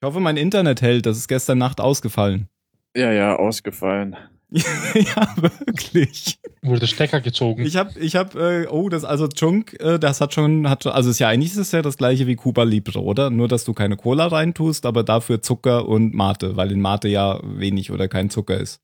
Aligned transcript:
Ich 0.00 0.06
hoffe, 0.06 0.20
mein 0.20 0.36
Internet 0.36 0.82
hält. 0.82 1.06
Das 1.06 1.16
ist 1.16 1.28
gestern 1.28 1.58
Nacht 1.58 1.80
ausgefallen. 1.80 2.48
Ja, 2.96 3.12
ja, 3.12 3.36
ausgefallen. 3.36 4.16
ja, 4.48 5.34
wirklich. 5.36 6.38
Wurde 6.62 6.86
Stecker 6.86 7.20
gezogen. 7.20 7.66
Ich 7.66 7.76
habe, 7.76 8.00
ich 8.00 8.16
habe, 8.16 8.62
äh, 8.64 8.66
oh, 8.68 8.88
das, 8.88 9.04
also 9.04 9.28
Chunk, 9.28 9.78
äh, 9.80 9.98
das 9.98 10.22
hat 10.22 10.32
schon, 10.32 10.70
hat, 10.70 10.86
also 10.86 11.10
ist 11.10 11.18
ja 11.18 11.28
eigentlich 11.28 11.50
ist 11.50 11.58
es 11.58 11.72
ja 11.72 11.82
das 11.82 11.98
gleiche 11.98 12.26
wie 12.26 12.36
Cuba 12.36 12.62
Libre, 12.62 13.02
oder? 13.02 13.28
Nur, 13.28 13.48
dass 13.48 13.64
du 13.64 13.74
keine 13.74 13.98
Cola 13.98 14.28
reintust, 14.28 14.86
aber 14.86 15.02
dafür 15.02 15.42
Zucker 15.42 15.86
und 15.86 16.14
Mate, 16.14 16.56
weil 16.56 16.72
in 16.72 16.80
Mate 16.80 17.08
ja 17.08 17.38
wenig 17.42 17.90
oder 17.90 18.08
kein 18.08 18.30
Zucker 18.30 18.58
ist. 18.58 18.80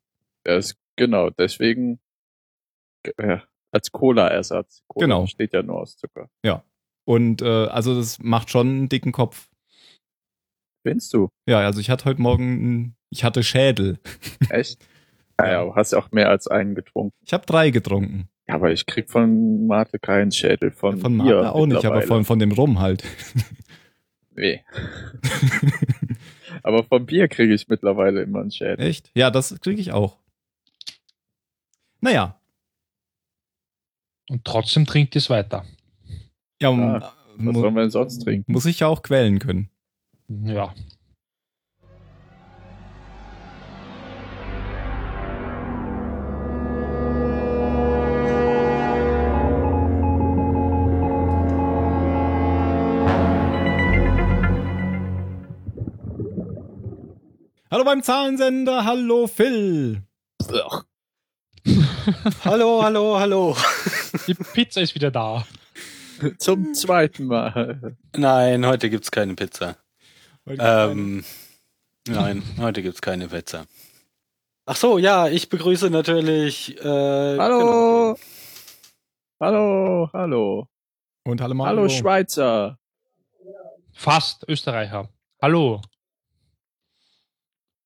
Ja, 0.46 0.56
ist, 0.56 0.76
genau, 0.96 1.30
deswegen 1.30 1.98
äh, 3.16 3.38
als 3.70 3.90
Cola-Ersatz. 3.92 4.82
Cola 4.88 5.06
Genau. 5.06 5.26
Steht 5.26 5.54
ja 5.54 5.62
nur 5.62 5.80
aus 5.80 5.96
Zucker. 5.96 6.28
Und 7.04 7.42
äh, 7.42 7.66
also 7.66 7.94
das 7.94 8.18
macht 8.20 8.50
schon 8.50 8.68
einen 8.68 8.88
dicken 8.88 9.12
Kopf. 9.12 9.48
Findest 10.82 11.12
du? 11.14 11.28
Ja, 11.46 11.60
also 11.60 11.80
ich 11.80 11.90
hatte 11.90 12.04
heute 12.06 12.20
Morgen, 12.20 12.96
ich 13.10 13.24
hatte 13.24 13.42
Schädel. 13.42 13.98
Echt? 14.50 14.84
Ja, 15.38 15.50
ja, 15.50 15.64
du 15.64 15.74
hast 15.74 15.92
ja 15.92 15.98
auch 15.98 16.10
mehr 16.12 16.28
als 16.28 16.46
einen 16.48 16.74
getrunken. 16.74 17.14
Ich 17.24 17.32
habe 17.32 17.46
drei 17.46 17.70
getrunken. 17.70 18.28
Ja, 18.48 18.54
aber 18.56 18.72
ich 18.72 18.86
krieg 18.86 19.08
von 19.10 19.66
Mate 19.66 19.98
keinen 19.98 20.32
Schädel. 20.32 20.70
Von, 20.72 20.98
Von 20.98 21.16
Bier 21.18 21.36
Mate 21.36 21.52
auch 21.52 21.66
nicht, 21.66 21.84
aber 21.84 22.02
von, 22.02 22.24
von 22.24 22.38
dem 22.38 22.52
Rum 22.52 22.80
halt. 22.80 23.04
Nee. 24.34 24.64
aber 26.62 26.84
vom 26.84 27.04
Bier 27.04 27.28
kriege 27.28 27.52
ich 27.52 27.68
mittlerweile 27.68 28.22
immer 28.22 28.40
einen 28.40 28.50
Schädel. 28.50 28.80
Echt? 28.80 29.10
Ja, 29.14 29.30
das 29.30 29.60
kriege 29.60 29.78
ich 29.78 29.92
auch. 29.92 30.16
Naja, 32.00 32.40
Und 34.30 34.42
trotzdem 34.46 34.86
trinkt 34.86 35.16
es 35.16 35.28
weiter. 35.28 35.66
ja, 36.62 36.70
Ah, 36.70 37.12
Was 37.36 37.44
mu 37.54 37.60
sollen 37.60 37.74
wir 37.74 37.82
denn 37.82 37.90
sonst 37.90 38.20
trinken? 38.20 38.50
muss 38.50 38.64
ich 38.64 38.80
ja 38.80 38.86
auch 38.86 39.02
quälen 39.02 39.38
können. 39.38 39.68
Ja. 40.40 40.74
Hallo 57.70 57.84
beim 57.84 58.02
Zahlensender, 58.02 58.84
hallo 58.84 59.26
Phil. 59.26 60.02
Hallo, 62.44 62.82
hallo, 62.82 63.18
hallo. 63.18 63.56
Die 64.26 64.34
Pizza 64.34 64.80
ist 64.82 64.94
wieder 64.94 65.10
da. 65.10 65.46
Zum 66.38 66.74
zweiten 66.74 67.26
Mal. 67.26 67.96
Nein, 68.16 68.66
heute 68.66 68.90
gibt's 68.90 69.10
keine 69.10 69.34
Pizza. 69.34 69.76
Ähm, 70.46 71.24
nein, 72.08 72.42
heute 72.58 72.82
gibt's 72.82 73.00
keine 73.00 73.28
Pizza. 73.28 73.66
Ach 74.66 74.76
so, 74.76 74.98
ja, 74.98 75.28
ich 75.28 75.48
begrüße 75.48 75.90
natürlich. 75.90 76.76
Äh, 76.78 77.38
Hallo. 77.38 78.16
Hallo, 79.40 80.08
hallo. 80.12 80.68
Und 81.24 81.40
hallo 81.40 81.54
Mario. 81.54 81.78
Hallo 81.78 81.88
Schweizer. 81.88 82.78
Fast 83.92 84.44
Österreicher. 84.48 85.08
Hallo. 85.40 85.80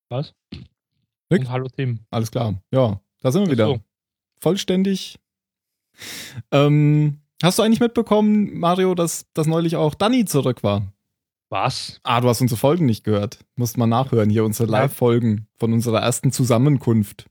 Was? 0.09 0.35
Nick? 1.31 1.41
Und 1.41 1.51
hallo 1.51 1.69
Tim. 1.69 2.01
Alles 2.11 2.31
klar. 2.31 2.55
Ja, 2.71 3.01
da 3.23 3.33
sind 3.33 3.47
wir 3.47 3.53
wieder. 3.53 3.67
So. 3.67 3.81
Vollständig. 4.41 5.19
Ähm, 6.53 7.21
hast 7.43 7.59
du 7.59 7.63
eigentlich 7.63 7.81
mitbekommen, 7.81 8.59
Mario, 8.59 8.95
dass, 8.95 9.27
dass 9.33 9.47
neulich 9.47 9.77
auch 9.77 9.95
Danny 9.95 10.27
zurück 10.27 10.63
war? 10.63 10.93
Was? 11.49 12.01
Ah, 12.03 12.21
du 12.21 12.29
hast 12.29 12.41
unsere 12.41 12.59
Folgen 12.59 12.87
nicht 12.87 13.05
gehört. 13.05 13.39
Musst 13.55 13.77
mal 13.79 13.87
nachhören, 13.87 14.31
hier 14.31 14.45
unsere 14.45 14.69
Live-Folgen 14.71 15.47
von 15.57 15.73
unserer 15.73 16.01
ersten 16.01 16.33
Zusammenkunft. 16.33 17.27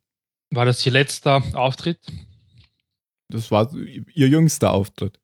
War 0.51 0.65
das 0.65 0.85
ihr 0.85 0.91
letzter 0.93 1.43
Auftritt? 1.53 1.99
Das 3.27 3.51
war 3.51 3.73
ihr 3.73 4.27
jüngster 4.29 4.71
Auftritt. 4.71 5.19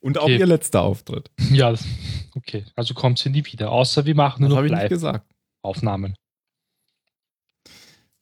Und 0.00 0.18
auch 0.18 0.24
Okay. 0.24 0.38
ihr 0.38 0.46
letzter 0.46 0.82
Auftritt. 0.82 1.30
Ja, 1.50 1.74
okay. 2.34 2.64
Also 2.76 2.94
kommt 2.94 3.18
sie 3.18 3.30
nie 3.30 3.44
wieder. 3.46 3.70
Außer 3.72 4.04
wir 4.04 4.14
machen 4.14 4.40
nur 4.42 4.50
Das 4.50 4.70
noch 4.70 4.72
habe 4.76 4.84
ich 4.84 4.88
gesagt. 4.88 5.26
Live-Aufnahmen. 5.64 6.14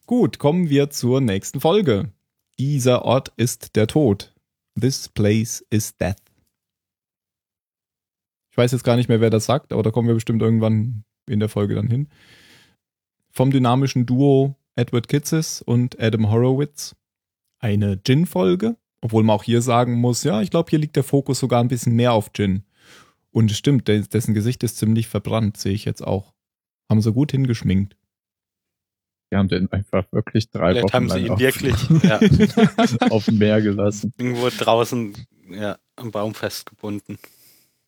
Gut, 0.06 0.38
kommen 0.38 0.68
wir 0.70 0.90
zur 0.90 1.20
nächsten 1.20 1.60
Folge. 1.60 2.12
Dieser 2.58 3.04
Ort 3.04 3.32
ist 3.36 3.76
der 3.76 3.86
Tod. 3.86 4.34
This 4.78 5.08
place 5.08 5.64
is 5.70 5.96
death. 5.96 6.16
Ich 8.50 8.56
weiß 8.56 8.72
jetzt 8.72 8.84
gar 8.84 8.96
nicht 8.96 9.08
mehr, 9.08 9.20
wer 9.20 9.30
das 9.30 9.46
sagt, 9.46 9.72
aber 9.72 9.82
da 9.82 9.90
kommen 9.90 10.08
wir 10.08 10.14
bestimmt 10.14 10.42
irgendwann 10.42 11.04
in 11.28 11.38
der 11.40 11.48
Folge 11.48 11.74
dann 11.74 11.88
hin. 11.88 12.08
Vom 13.30 13.50
dynamischen 13.50 14.06
Duo 14.06 14.56
Edward 14.74 15.08
Kitsis 15.08 15.62
und 15.62 16.00
Adam 16.00 16.30
Horowitz. 16.30 16.96
Eine 17.60 17.98
Gin-Folge, 18.02 18.76
obwohl 19.02 19.22
man 19.22 19.36
auch 19.36 19.44
hier 19.44 19.60
sagen 19.62 19.94
muss, 20.00 20.24
ja, 20.24 20.40
ich 20.42 20.50
glaube, 20.50 20.70
hier 20.70 20.78
liegt 20.78 20.96
der 20.96 21.04
Fokus 21.04 21.38
sogar 21.38 21.60
ein 21.62 21.68
bisschen 21.68 21.94
mehr 21.94 22.12
auf 22.12 22.32
Gin. 22.32 22.64
Und 23.30 23.50
es 23.50 23.58
stimmt, 23.58 23.86
des- 23.86 24.08
dessen 24.08 24.34
Gesicht 24.34 24.62
ist 24.64 24.78
ziemlich 24.78 25.06
verbrannt, 25.06 25.56
sehe 25.56 25.72
ich 25.74 25.84
jetzt 25.84 26.02
auch. 26.04 26.32
Haben 26.88 27.02
sie 27.02 27.12
gut 27.12 27.30
hingeschminkt. 27.30 27.96
Wir 29.28 29.38
haben 29.38 29.48
den 29.48 29.70
einfach 29.70 30.10
wirklich 30.10 30.50
drei 30.50 30.70
Vielleicht 30.72 30.84
Wochen 30.86 30.92
haben 30.94 31.08
sie 31.08 31.14
lang 31.18 31.24
ihn 31.26 31.30
auf, 31.32 31.38
wirklich 31.40 31.74
ja, 32.02 32.18
auf 33.10 33.26
dem 33.26 33.38
Meer 33.38 33.62
gelassen. 33.62 34.12
irgendwo 34.18 34.48
draußen 34.48 35.14
ja, 35.50 35.78
am 35.94 36.10
Baum 36.10 36.34
festgebunden. 36.34 37.18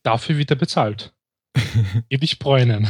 Dafür 0.02 0.38
wird 0.38 0.50
er 0.50 0.56
bezahlt. 0.56 1.12
Dich 2.12 2.38
bräunen. 2.38 2.88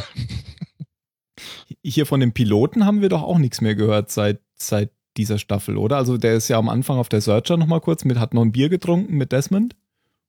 Hier 1.83 2.07
von 2.07 2.21
dem 2.21 2.33
Piloten 2.33 2.87
haben 2.87 3.03
wir 3.03 3.09
doch 3.09 3.23
auch 3.23 3.39
nichts 3.39 3.61
mehr 3.61 3.75
gehört 3.75 4.11
seit, 4.11 4.41
seit 4.55 4.91
dieser 5.17 5.39
Staffel, 5.39 5.77
oder? 5.77 5.97
Also 5.97 6.17
der 6.17 6.35
ist 6.35 6.49
ja 6.49 6.59
am 6.59 6.69
Anfang 6.69 6.99
auf 6.99 7.09
der 7.09 7.21
Searcher 7.21 7.57
noch 7.57 7.67
mal 7.67 7.81
kurz 7.81 8.05
mit, 8.05 8.19
hat 8.19 8.35
noch 8.35 8.43
ein 8.43 8.53
Bier 8.53 8.69
getrunken 8.69 9.17
mit 9.17 9.33
Desmond. 9.33 9.77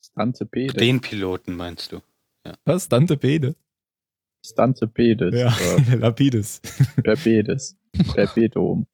Stante 0.04 0.46
Bede. 0.46 0.74
Den 0.74 1.00
Piloten 1.00 1.56
meinst 1.56 1.92
du? 1.92 2.02
Was? 2.66 2.90
Dante 2.90 3.18
Bede. 3.18 3.56
Stante 4.46 4.88
Bedes. 4.88 5.34
Ja, 5.34 5.56
Lapides. 5.96 6.62
Berbedes. 7.02 7.78
Berbedum. 8.14 8.88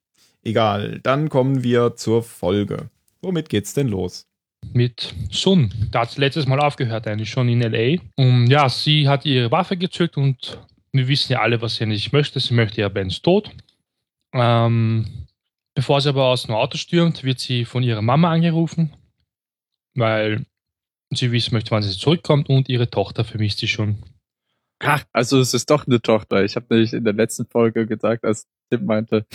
Egal, 0.43 0.99
dann 1.01 1.29
kommen 1.29 1.63
wir 1.63 1.95
zur 1.95 2.21
Folge. 2.21 2.89
Womit 3.21 3.49
geht's 3.49 3.73
denn 3.73 3.87
los? 3.87 4.27
Mit 4.73 5.13
Sun. 5.31 5.71
Da 5.91 6.01
hat 6.01 6.11
sie 6.11 6.19
letztes 6.21 6.45
Mal 6.45 6.59
aufgehört, 6.59 7.07
eigentlich 7.07 7.29
schon 7.29 7.49
in 7.49 7.61
L.A. 7.61 8.01
Und 8.15 8.47
ja, 8.47 8.69
sie 8.69 9.07
hat 9.07 9.25
ihre 9.25 9.51
Waffe 9.51 9.77
gezückt 9.77 10.17
und 10.17 10.59
wir 10.91 11.07
wissen 11.07 11.33
ja 11.33 11.41
alle, 11.41 11.61
was 11.61 11.75
sie 11.75 11.85
nicht 11.85 12.13
möchte. 12.13 12.39
Sie 12.39 12.53
möchte 12.53 12.81
ja 12.81 12.89
Bens 12.89 13.21
Tod. 13.21 13.49
Ähm, 14.33 15.27
bevor 15.73 16.01
sie 16.01 16.09
aber 16.09 16.25
aus 16.25 16.43
dem 16.43 16.55
Auto 16.55 16.77
stürmt, 16.77 17.23
wird 17.23 17.39
sie 17.39 17.65
von 17.65 17.83
ihrer 17.83 18.01
Mama 18.01 18.31
angerufen, 18.31 18.93
weil 19.95 20.45
sie 21.11 21.31
wissen 21.31 21.53
möchte, 21.53 21.71
wann 21.71 21.83
sie 21.83 21.97
zurückkommt 21.97 22.49
und 22.49 22.69
ihre 22.69 22.89
Tochter 22.89 23.23
vermisst 23.23 23.59
sie 23.59 23.67
schon. 23.67 23.97
Ha, 24.83 25.01
also 25.11 25.39
es 25.39 25.53
ist 25.53 25.69
doch 25.69 25.87
eine 25.87 26.01
Tochter. 26.01 26.43
Ich 26.43 26.55
habe 26.55 26.67
nämlich 26.69 26.93
in 26.93 27.03
der 27.03 27.13
letzten 27.13 27.45
Folge 27.45 27.85
gesagt, 27.85 28.23
als 28.23 28.47
Tim 28.69 28.85
meinte, 28.85 29.25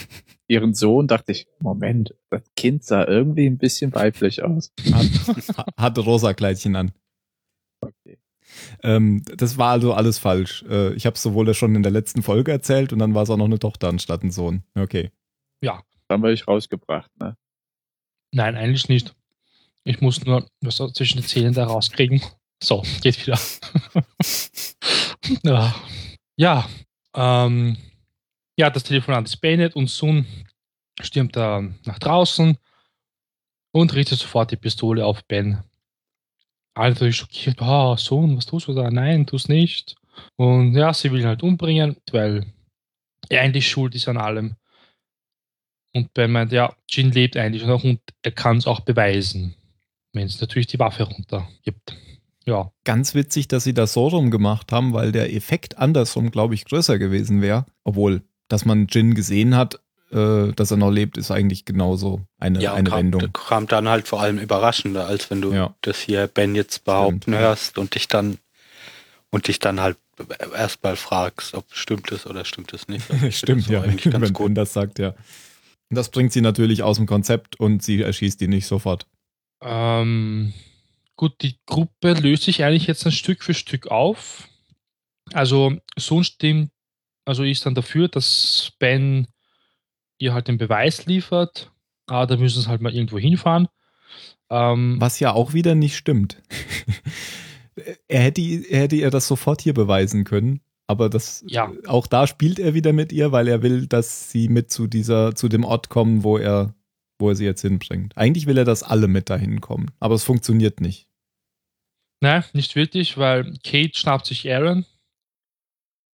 ihren 0.48 0.74
Sohn, 0.74 1.06
dachte 1.08 1.32
ich, 1.32 1.46
Moment, 1.60 2.14
das 2.30 2.42
Kind 2.56 2.84
sah 2.84 3.06
irgendwie 3.06 3.46
ein 3.46 3.58
bisschen 3.58 3.94
weiblich 3.94 4.42
aus. 4.42 4.72
Hat, 4.92 5.66
hatte 5.76 6.00
rosa 6.00 6.34
Kleidchen 6.34 6.76
an. 6.76 6.92
Okay. 7.80 8.18
Ähm, 8.82 9.22
das 9.36 9.58
war 9.58 9.72
also 9.72 9.94
alles 9.94 10.18
falsch. 10.18 10.64
Äh, 10.68 10.94
ich 10.94 11.06
habe 11.06 11.14
es 11.14 11.22
sowohl 11.22 11.52
schon 11.54 11.74
in 11.74 11.82
der 11.82 11.92
letzten 11.92 12.22
Folge 12.22 12.52
erzählt 12.52 12.92
und 12.92 12.98
dann 12.98 13.14
war 13.14 13.22
es 13.22 13.30
auch 13.30 13.36
noch 13.36 13.46
eine 13.46 13.58
Tochter 13.58 13.88
anstatt 13.88 14.22
ein 14.22 14.30
Sohn. 14.30 14.62
Okay. 14.74 15.10
Ja, 15.62 15.82
Das 15.92 16.14
haben 16.14 16.22
wir 16.22 16.30
euch 16.30 16.46
rausgebracht, 16.46 17.10
ne? 17.18 17.36
nein, 18.32 18.56
eigentlich 18.56 18.88
nicht. 18.88 19.14
Ich 19.84 20.00
muss 20.00 20.24
nur 20.24 20.46
was 20.60 20.76
zwischen 20.94 21.20
den 21.20 21.26
Zähnen 21.26 21.54
da 21.54 21.64
rauskriegen. 21.64 22.20
So, 22.62 22.82
geht 23.02 23.26
wieder. 23.26 23.38
ja, 25.44 25.74
ja, 26.36 26.68
ähm, 27.14 27.76
ja, 28.56 28.70
das 28.70 28.84
Telefonat 28.84 29.26
ist 29.26 29.40
beendet 29.40 29.76
und 29.76 29.88
Sun 29.88 30.26
stürmt 31.00 31.36
da 31.36 31.62
nach 31.84 31.98
draußen 31.98 32.56
und 33.72 33.94
richtet 33.94 34.18
sofort 34.18 34.50
die 34.50 34.56
Pistole 34.56 35.04
auf 35.04 35.24
Ben. 35.24 35.62
Alle 36.74 36.94
natürlich 36.94 37.16
schockiert. 37.16 37.60
Oh, 37.60 37.96
Sun, 37.96 38.36
was 38.36 38.46
tust 38.46 38.68
du 38.68 38.74
da? 38.74 38.90
Nein, 38.90 39.26
tu's 39.26 39.48
nicht. 39.48 39.96
Und 40.36 40.74
ja, 40.74 40.92
sie 40.92 41.10
will 41.10 41.20
ihn 41.20 41.26
halt 41.26 41.42
umbringen, 41.42 41.96
weil 42.12 42.46
er 43.28 43.42
eigentlich 43.42 43.68
schuld 43.68 43.94
ist 43.94 44.08
an 44.08 44.16
allem. 44.16 44.56
Und 45.92 46.12
Ben 46.14 46.30
meint, 46.30 46.52
ja, 46.52 46.74
Jin 46.88 47.12
lebt 47.12 47.36
eigentlich 47.36 47.64
noch 47.64 47.84
und 47.84 48.00
er 48.22 48.32
kann 48.32 48.56
es 48.56 48.66
auch 48.66 48.80
beweisen, 48.80 49.54
wenn 50.12 50.26
es 50.26 50.40
natürlich 50.40 50.66
die 50.66 50.78
Waffe 50.78 51.04
runtergibt. 51.04 51.96
Ja, 52.46 52.72
Ganz 52.84 53.14
witzig, 53.14 53.48
dass 53.48 53.64
sie 53.64 53.74
das 53.74 53.94
so 53.94 54.08
rum 54.08 54.30
gemacht 54.30 54.70
haben, 54.70 54.92
weil 54.92 55.12
der 55.12 55.32
Effekt 55.32 55.78
andersrum, 55.78 56.30
glaube 56.30 56.54
ich, 56.54 56.64
größer 56.66 56.98
gewesen 56.98 57.40
wäre. 57.40 57.64
Obwohl, 57.84 58.22
dass 58.48 58.64
man 58.64 58.86
Jin 58.88 59.14
gesehen 59.14 59.56
hat, 59.56 59.80
äh, 60.12 60.52
dass 60.52 60.70
er 60.70 60.76
noch 60.76 60.90
lebt, 60.90 61.16
ist 61.16 61.30
eigentlich 61.30 61.64
genauso 61.64 62.20
eine, 62.38 62.60
Ja, 62.60 62.74
eine 62.74 62.90
kam, 62.90 62.98
Wendung. 62.98 63.32
kam 63.32 63.66
dann 63.66 63.88
halt 63.88 64.06
vor 64.06 64.20
allem 64.20 64.38
überraschender, 64.38 65.06
als 65.06 65.30
wenn 65.30 65.40
du 65.42 65.52
Ja. 65.52 65.74
das 65.80 65.98
hier 66.00 66.26
Ben 66.26 66.54
jetzt 66.54 66.84
behaupten 66.84 67.32
ja. 67.32 67.38
hörst 67.40 67.78
und 67.78 67.94
dich 67.94 68.08
dann 68.08 68.38
und 69.30 69.48
dich 69.48 69.58
dann 69.58 69.80
halt 69.80 69.96
erstmal 70.54 70.94
fragst, 70.94 71.54
ob 71.54 71.66
stimmt 71.74 72.12
es 72.12 72.24
oder 72.26 72.44
stimmt 72.44 72.72
es 72.72 72.86
nicht. 72.86 73.04
Also 73.10 73.30
Stimmt, 73.32 73.66
ja, 73.68 73.82
eigentlich 73.82 74.04
ganz 74.12 74.24
wenn 74.26 74.32
gut. 74.32 74.46
Ben 74.48 74.54
das 74.54 74.72
sagt, 74.72 74.98
ja. 75.00 75.08
Und 75.90 75.96
Das 75.96 76.10
bringt 76.10 76.32
sie 76.32 76.40
natürlich 76.40 76.82
aus 76.84 76.96
dem 76.98 77.06
Konzept 77.06 77.58
und 77.58 77.82
sie 77.82 78.00
erschießt 78.02 78.40
ihn 78.42 78.50
nicht 78.50 78.66
sofort. 78.66 79.06
Ähm, 79.60 80.52
gut, 81.16 81.32
die 81.42 81.56
Gruppe 81.66 82.12
löst 82.12 82.44
sich 82.44 82.62
eigentlich 82.62 82.86
jetzt 82.86 83.04
ein 83.06 83.12
Stück 83.12 83.42
für 83.42 83.54
Stück 83.54 83.88
auf. 83.88 84.48
Also 85.32 85.76
Sohn 85.96 86.22
stimmt, 86.22 86.70
also 87.24 87.42
ist 87.44 87.64
dann 87.66 87.74
dafür, 87.74 88.08
dass 88.08 88.72
Ben 88.78 89.26
ihr 90.18 90.34
halt 90.34 90.48
den 90.48 90.58
Beweis 90.58 91.06
liefert. 91.06 91.70
Ah, 92.06 92.26
da 92.26 92.36
müssen 92.36 92.62
sie 92.62 92.68
halt 92.68 92.80
mal 92.82 92.94
irgendwo 92.94 93.18
hinfahren. 93.18 93.68
Ähm, 94.50 94.96
Was 95.00 95.20
ja 95.20 95.32
auch 95.32 95.54
wieder 95.54 95.74
nicht 95.74 95.96
stimmt. 95.96 96.42
er, 98.08 98.20
hätte, 98.20 98.42
er 98.42 98.80
hätte 98.80 98.96
ihr 98.96 99.10
das 99.10 99.26
sofort 99.26 99.60
hier 99.62 99.74
beweisen 99.74 100.24
können. 100.24 100.60
Aber 100.86 101.08
das, 101.08 101.42
Ja. 101.46 101.72
auch 101.86 102.06
da 102.06 102.26
spielt 102.26 102.58
er 102.58 102.74
wieder 102.74 102.92
mit 102.92 103.10
ihr, 103.10 103.32
weil 103.32 103.48
er 103.48 103.62
will, 103.62 103.86
dass 103.86 104.30
sie 104.30 104.48
mit 104.48 104.70
zu 104.70 104.86
dieser, 104.86 105.34
zu 105.34 105.48
dem 105.48 105.64
Ort 105.64 105.88
kommen, 105.88 106.24
wo 106.24 106.36
er, 106.36 106.74
wo 107.18 107.30
er 107.30 107.34
sie 107.36 107.46
jetzt 107.46 107.62
hinbringt. 107.62 108.16
Eigentlich 108.18 108.46
will 108.46 108.58
er, 108.58 108.66
dass 108.66 108.82
alle 108.82 109.08
mit 109.08 109.30
dahin 109.30 109.62
kommen. 109.62 109.90
Aber 109.98 110.14
es 110.14 110.24
funktioniert 110.24 110.80
nicht. 110.82 111.08
Nein, 112.20 112.44
nicht 112.52 112.76
wirklich, 112.76 113.16
weil 113.16 113.54
Kate 113.64 113.92
schnappt 113.98 114.26
sich 114.26 114.50
Aaron 114.52 114.84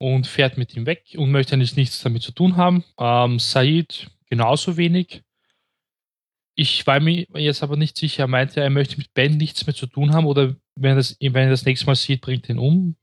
und 0.01 0.27
fährt 0.27 0.57
mit 0.57 0.75
ihm 0.75 0.87
weg 0.87 1.15
und 1.17 1.31
möchte 1.31 1.55
eigentlich 1.55 1.77
nichts 1.77 2.01
damit 2.01 2.23
zu 2.23 2.33
tun 2.33 2.57
haben. 2.57 2.85
Ähm, 2.99 3.39
Said 3.39 4.11
genauso 4.31 4.79
wenig. 4.79 5.23
Ich 6.55 6.87
war 6.87 7.01
mir 7.01 7.27
jetzt 7.35 7.63
aber 7.63 7.77
nicht 7.77 7.99
sicher. 7.99 8.25
Er 8.25 8.27
meinte, 8.27 8.63
er 8.63 8.71
möchte 8.71 8.97
mit 8.97 9.13
Ben 9.13 9.37
nichts 9.37 9.67
mehr 9.67 9.75
zu 9.75 9.87
tun 9.87 10.15
haben 10.15 10.25
oder 10.25 10.57
wenn 10.75 10.93
er 10.93 10.97
das, 10.97 11.19
wenn 11.21 11.35
er 11.35 11.51
das 11.51 11.67
nächste 11.67 11.85
Mal 11.85 11.97
sieht, 11.97 12.23
bringt 12.23 12.49
ihn 12.49 12.59
um. 12.59 12.97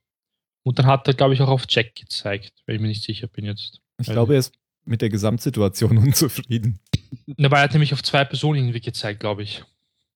Und 0.64 0.80
dann 0.80 0.88
hat 0.88 1.08
er, 1.08 1.14
glaube 1.14 1.36
ich, 1.36 1.42
auch 1.42 1.50
auf 1.50 1.66
Jack 1.70 1.96
gezeigt, 1.96 2.54
weil 2.66 2.76
ich 2.76 2.82
mir 2.82 2.88
nicht 2.88 3.04
sicher 3.04 3.28
bin 3.28 3.46
jetzt. 3.46 3.80
Ich 4.02 4.08
glaube, 4.08 4.34
er 4.34 4.40
ist 4.40 4.56
mit 4.84 5.02
der 5.02 5.10
Gesamtsituation 5.10 5.98
unzufrieden. 6.00 6.80
Na, 7.28 7.52
weil 7.52 7.60
er 7.60 7.64
hat 7.66 7.74
nämlich 7.74 7.94
auf 7.94 8.02
zwei 8.02 8.26
Personen 8.26 8.60
irgendwie 8.60 8.82
gezeigt, 8.82 9.20
glaube 9.20 9.44
ich. 9.44 9.64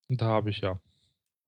Und 0.08 0.20
da 0.20 0.26
habe 0.26 0.50
ich 0.50 0.58
ja. 0.58 0.80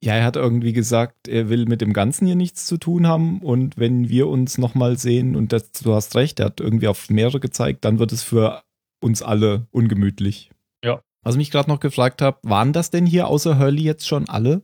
Ja, 0.04 0.12
er 0.12 0.24
hat 0.24 0.36
irgendwie 0.36 0.74
gesagt, 0.74 1.28
er 1.28 1.48
will 1.48 1.64
mit 1.64 1.80
dem 1.80 1.94
Ganzen 1.94 2.26
hier 2.26 2.36
nichts 2.36 2.66
zu 2.66 2.76
tun 2.76 3.06
haben 3.06 3.40
und 3.40 3.78
wenn 3.78 4.10
wir 4.10 4.28
uns 4.28 4.58
nochmal 4.58 4.98
sehen 4.98 5.34
und 5.34 5.50
das, 5.50 5.72
du 5.72 5.94
hast 5.94 6.14
recht, 6.14 6.40
er 6.40 6.46
hat 6.46 6.60
irgendwie 6.60 6.88
auf 6.88 7.08
mehrere 7.08 7.40
gezeigt, 7.40 7.86
dann 7.86 7.98
wird 7.98 8.12
es 8.12 8.22
für 8.22 8.62
uns 9.00 9.22
alle 9.22 9.66
ungemütlich. 9.70 10.50
Ja. 10.84 11.02
Was 11.22 11.36
ich 11.36 11.38
mich 11.38 11.50
gerade 11.50 11.70
noch 11.70 11.80
gefragt 11.80 12.20
habe, 12.20 12.36
waren 12.42 12.74
das 12.74 12.90
denn 12.90 13.06
hier 13.06 13.28
außer 13.28 13.58
Hurley 13.58 13.80
jetzt 13.80 14.06
schon 14.06 14.28
alle 14.28 14.60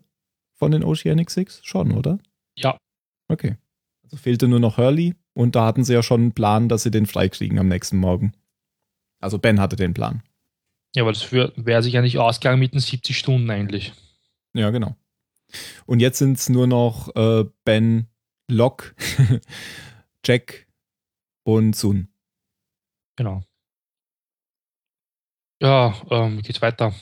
von 0.53 0.73
den 0.73 0.85
Oceanic 0.85 1.31
Six? 1.31 1.63
Schon, 1.65 1.93
oder? 1.93 2.19
Ja. 2.55 2.77
Okay. 3.29 3.57
Also 4.03 4.19
fehlte 4.19 4.47
nur 4.47 4.61
noch 4.61 4.77
Hurley 4.77 5.15
und 5.33 5.57
da 5.57 5.65
hatten 5.65 5.85
sie 5.85 5.95
ja 5.95 6.03
schon 6.03 6.21
einen 6.21 6.33
Plan, 6.33 6.69
dass 6.69 6.83
sie 6.83 6.91
den 6.91 7.07
freikriegen 7.07 7.59
am 7.59 7.69
nächsten 7.69 7.97
Morgen. 7.97 8.35
Also 9.23 9.39
Ben 9.39 9.59
hatte 9.59 9.77
den 9.77 9.95
Plan. 9.95 10.23
Ja, 10.95 11.07
weil 11.07 11.15
das 11.15 11.33
wäre 11.33 11.83
sich 11.83 11.95
ja 11.95 12.03
nicht 12.03 12.19
ausgegangen 12.19 12.61
mit 12.61 12.75
den 12.75 12.81
70 12.81 13.17
Stunden 13.17 13.49
eigentlich. 13.49 13.95
Ja, 14.53 14.69
genau. 14.69 14.97
Und 15.87 16.01
jetzt 16.01 16.19
sind 16.19 16.39
es 16.39 16.49
nur 16.49 16.67
noch 16.67 17.15
äh, 17.15 17.45
Ben, 17.65 18.07
Locke, 18.49 18.95
Jack 20.25 20.67
und 21.45 21.75
Sun. 21.75 22.09
Genau. 23.17 23.43
Ja, 25.63 25.95
ähm, 26.11 26.39
wie 26.39 26.43
geht's 26.43 26.63
weiter? 26.63 26.95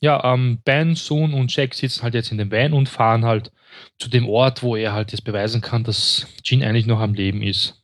Ja, 0.00 0.32
ähm, 0.32 0.60
Ben, 0.64 0.94
Sohn 0.94 1.34
und 1.34 1.54
Jack 1.54 1.74
sitzen 1.74 2.02
halt 2.02 2.14
jetzt 2.14 2.30
in 2.30 2.38
dem 2.38 2.50
Van 2.50 2.72
und 2.72 2.88
fahren 2.88 3.24
halt 3.24 3.50
zu 3.98 4.08
dem 4.08 4.28
Ort, 4.28 4.62
wo 4.62 4.76
er 4.76 4.92
halt 4.92 5.12
jetzt 5.12 5.24
beweisen 5.24 5.60
kann, 5.60 5.84
dass 5.84 6.26
Jean 6.42 6.62
eigentlich 6.62 6.86
noch 6.86 7.00
am 7.00 7.14
Leben 7.14 7.42
ist. 7.42 7.82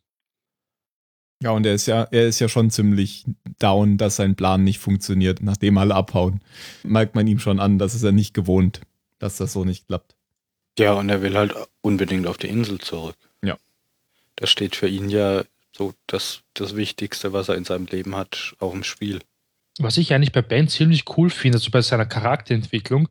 Ja, 1.43 1.51
und 1.51 1.67
er 1.67 1.75
ist 1.75 1.87
ja, 1.87 2.05
er 2.13 2.29
ist 2.29 2.39
ja 2.39 2.49
schon 2.49 2.71
ziemlich 2.71 3.25
down, 3.59 3.99
dass 3.99 4.17
sein 4.17 4.37
Plan 4.37 4.63
nicht 4.63 4.79
funktioniert, 4.79 5.43
nachdem 5.43 5.77
alle 5.77 5.95
abhauen. 5.97 6.41
Merkt 6.85 7.17
man 7.17 7.27
ihm 7.27 7.41
schon 7.41 7.59
an, 7.59 7.79
das 7.79 7.95
ist 7.95 8.05
er 8.05 8.13
nicht 8.13 8.33
gewohnt, 8.33 8.83
dass 9.23 9.37
das 9.37 9.53
so 9.53 9.65
nicht 9.65 9.87
klappt. 9.87 10.17
Ja, 10.79 10.95
und 10.95 11.09
er 11.09 11.23
will 11.23 11.37
halt 11.37 11.55
unbedingt 11.81 12.27
auf 12.27 12.39
die 12.39 12.49
Insel 12.49 12.81
zurück. 12.81 13.17
Ja. 13.43 13.57
Das 14.35 14.51
steht 14.51 14.75
für 14.75 14.89
ihn 14.89 15.09
ja 15.09 15.45
so 15.75 15.95
das, 16.09 16.43
das 16.55 16.75
Wichtigste, 16.75 17.33
was 17.33 17.49
er 17.49 17.55
in 17.55 17.65
seinem 17.65 17.87
Leben 17.87 18.17
hat, 18.17 18.57
auch 18.59 18.75
im 18.75 18.83
Spiel. 18.83 19.21
Was 19.79 19.97
ich 19.97 20.13
eigentlich 20.13 20.33
bei 20.33 20.43
Ben 20.43 20.67
ziemlich 20.67 21.05
cool 21.17 21.31
finde, 21.31 21.59
also 21.59 21.71
bei 21.71 21.83
seiner 21.83 22.05
Charakterentwicklung, 22.05 23.09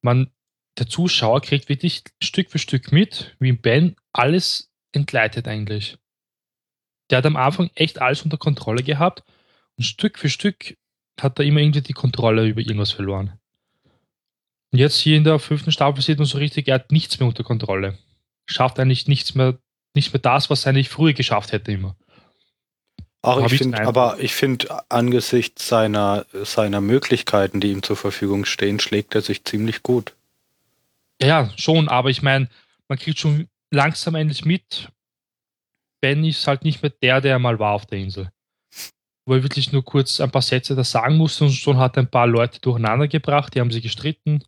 man, 0.00 0.30
der 0.78 0.88
Zuschauer 0.88 1.42
kriegt 1.42 1.68
wirklich 1.68 2.04
Stück 2.22 2.50
für 2.50 2.58
Stück 2.58 2.90
mit, 2.90 3.36
wie 3.38 3.52
Ben 3.52 3.96
alles 4.12 4.70
entgleitet 4.92 5.46
eigentlich. 5.46 5.98
Der 7.10 7.18
hat 7.18 7.26
am 7.26 7.36
Anfang 7.36 7.70
echt 7.74 8.00
alles 8.00 8.22
unter 8.22 8.38
Kontrolle 8.38 8.82
gehabt 8.82 9.24
und 9.76 9.84
Stück 9.84 10.18
für 10.18 10.30
Stück 10.30 10.76
hat 11.20 11.38
er 11.38 11.44
immer 11.44 11.60
irgendwie 11.60 11.82
die 11.82 11.92
Kontrolle 11.92 12.46
über 12.46 12.60
irgendwas 12.60 12.92
verloren. 12.92 13.38
Und 14.72 14.78
jetzt 14.78 14.98
hier 14.98 15.16
in 15.16 15.24
der 15.24 15.38
fünften 15.38 15.72
Staffel 15.72 16.02
sieht 16.02 16.18
man 16.18 16.26
so 16.26 16.38
richtig, 16.38 16.68
er 16.68 16.76
hat 16.76 16.92
nichts 16.92 17.18
mehr 17.18 17.28
unter 17.28 17.44
Kontrolle. 17.44 17.96
Schafft 18.46 18.78
eigentlich 18.78 19.08
nichts 19.08 19.34
mehr, 19.34 19.58
nicht 19.94 20.12
mehr 20.12 20.20
das, 20.20 20.50
was 20.50 20.66
er 20.66 20.70
eigentlich 20.70 20.88
früher 20.88 21.12
geschafft 21.12 21.52
hätte 21.52 21.72
immer. 21.72 21.96
Auch 23.22 23.50
ich 23.50 23.58
den 23.58 23.74
aber 23.74 24.18
ich 24.20 24.34
finde, 24.34 24.90
angesichts 24.90 25.68
seiner, 25.68 26.24
seiner 26.44 26.80
Möglichkeiten, 26.80 27.60
die 27.60 27.72
ihm 27.72 27.82
zur 27.82 27.96
Verfügung 27.96 28.44
stehen, 28.44 28.78
schlägt 28.78 29.14
er 29.14 29.22
sich 29.22 29.44
ziemlich 29.44 29.82
gut. 29.82 30.14
Ja, 31.20 31.26
ja, 31.26 31.52
schon, 31.56 31.88
aber 31.88 32.10
ich 32.10 32.22
meine, 32.22 32.48
man 32.86 32.98
kriegt 32.98 33.18
schon 33.18 33.48
langsam 33.70 34.14
endlich 34.14 34.44
mit, 34.44 34.88
Ben 36.00 36.24
ist 36.24 36.46
halt 36.46 36.64
nicht 36.64 36.82
mehr 36.82 36.92
der, 37.02 37.20
der 37.20 37.32
er 37.32 37.38
mal 37.38 37.58
war 37.58 37.72
auf 37.72 37.86
der 37.86 37.98
Insel. 37.98 38.30
Wo 39.26 39.34
er 39.34 39.42
wirklich 39.42 39.72
nur 39.72 39.84
kurz 39.84 40.20
ein 40.20 40.30
paar 40.30 40.42
Sätze 40.42 40.74
da 40.74 40.84
sagen 40.84 41.16
musste 41.16 41.44
und 41.44 41.52
schon 41.52 41.78
hat 41.78 41.96
er 41.96 42.04
ein 42.04 42.10
paar 42.10 42.26
Leute 42.26 42.60
durcheinander 42.60 43.08
gebracht, 43.08 43.54
die 43.54 43.60
haben 43.60 43.70
sie 43.70 43.80
gestritten. 43.80 44.44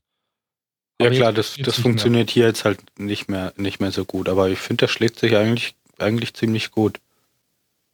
Ja 1.00 1.06
Aber 1.06 1.14
klar, 1.16 1.32
jetzt- 1.32 1.58
das, 1.58 1.66
das 1.66 1.76
mehr. 1.78 1.82
funktioniert 1.82 2.30
hier 2.30 2.46
jetzt 2.46 2.64
halt 2.64 2.80
nicht 2.98 3.28
mehr, 3.28 3.52
nicht 3.56 3.80
mehr 3.80 3.90
so 3.92 4.04
gut, 4.04 4.28
aber 4.28 4.48
ich 4.48 4.58
finde, 4.58 4.84
das 4.86 4.90
schlägt 4.90 5.18
sich 5.18 5.36
eigentlich, 5.36 5.74
eigentlich 5.98 6.34
ziemlich 6.34 6.70
gut. 6.70 6.98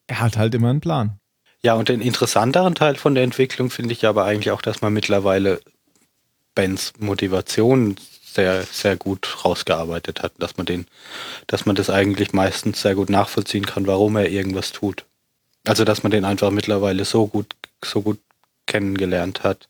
Er 0.08 0.20
hat 0.20 0.37
halt 0.37 0.55
immer 0.55 0.70
einen 0.70 0.81
Plan. 0.81 1.19
Ja, 1.62 1.75
und 1.75 1.88
den 1.88 2.00
interessanteren 2.00 2.75
Teil 2.75 2.97
von 2.97 3.14
der 3.14 3.25
Entwicklung 3.25 3.70
finde 3.70 3.93
ich 3.93 4.05
aber 4.06 4.25
eigentlich 4.25 4.50
auch, 4.53 4.62
dass 4.62 4.82
man 4.82 4.93
mittlerweile 4.93 5.61
Bens 6.55 6.93
Motivation 6.99 7.97
sehr, 8.25 8.62
sehr 8.64 8.97
gut 8.97 9.44
rausgearbeitet 9.44 10.23
hat, 10.23 10.32
dass 10.38 10.56
man 10.56 10.67
den, 10.67 10.87
dass 11.47 11.64
man 11.67 11.75
das 11.76 11.91
eigentlich 11.91 12.32
meistens 12.32 12.82
sehr 12.82 12.94
gut 12.94 13.09
nachvollziehen 13.11 13.67
kann, 13.67 13.87
warum 13.87 14.17
er 14.17 14.31
irgendwas 14.31 14.73
tut. 14.73 15.05
Also, 15.66 15.85
dass 15.85 16.02
man 16.02 16.12
den 16.12 16.25
einfach 16.25 16.50
mittlerweile 16.50 17.04
so 17.04 17.26
gut, 17.26 17.54
so 17.85 18.02
gut 18.02 18.19
kennengelernt 18.66 19.42
hat, 19.42 19.69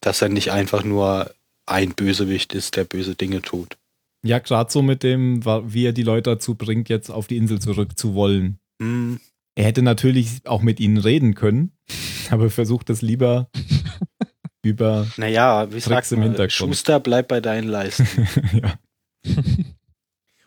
dass 0.00 0.22
er 0.22 0.28
nicht 0.28 0.52
einfach 0.52 0.84
nur 0.84 1.30
ein 1.66 1.94
Bösewicht 1.94 2.54
ist, 2.54 2.76
der 2.76 2.84
böse 2.84 3.14
Dinge 3.14 3.42
tut. 3.42 3.76
Ja, 4.24 4.38
gerade 4.38 4.70
so 4.70 4.82
mit 4.82 5.02
dem, 5.02 5.44
wie 5.44 5.86
er 5.86 5.92
die 5.92 6.02
Leute 6.02 6.30
dazu 6.30 6.54
bringt, 6.54 6.88
jetzt 6.88 7.10
auf 7.10 7.26
die 7.26 7.36
Insel 7.36 7.60
zurück 7.60 7.98
zu 7.98 8.14
wollen. 8.14 8.58
Hm, 8.80 9.20
Er 9.54 9.64
hätte 9.64 9.82
natürlich 9.82 10.40
auch 10.46 10.62
mit 10.62 10.80
ihnen 10.80 10.96
reden 10.98 11.34
können, 11.34 11.72
aber 12.30 12.50
versucht 12.50 12.90
es 12.90 13.02
lieber 13.02 13.48
über. 14.64 15.06
naja, 15.16 15.72
wie 15.72 15.80
Tricks 15.80 16.12
im 16.12 16.22
Hintergrund. 16.22 16.52
Schuster, 16.52 16.98
bleib 17.00 17.28
bei 17.28 17.40
deinen 17.40 17.68
Leisten. 17.68 18.06
ja. 18.52 18.74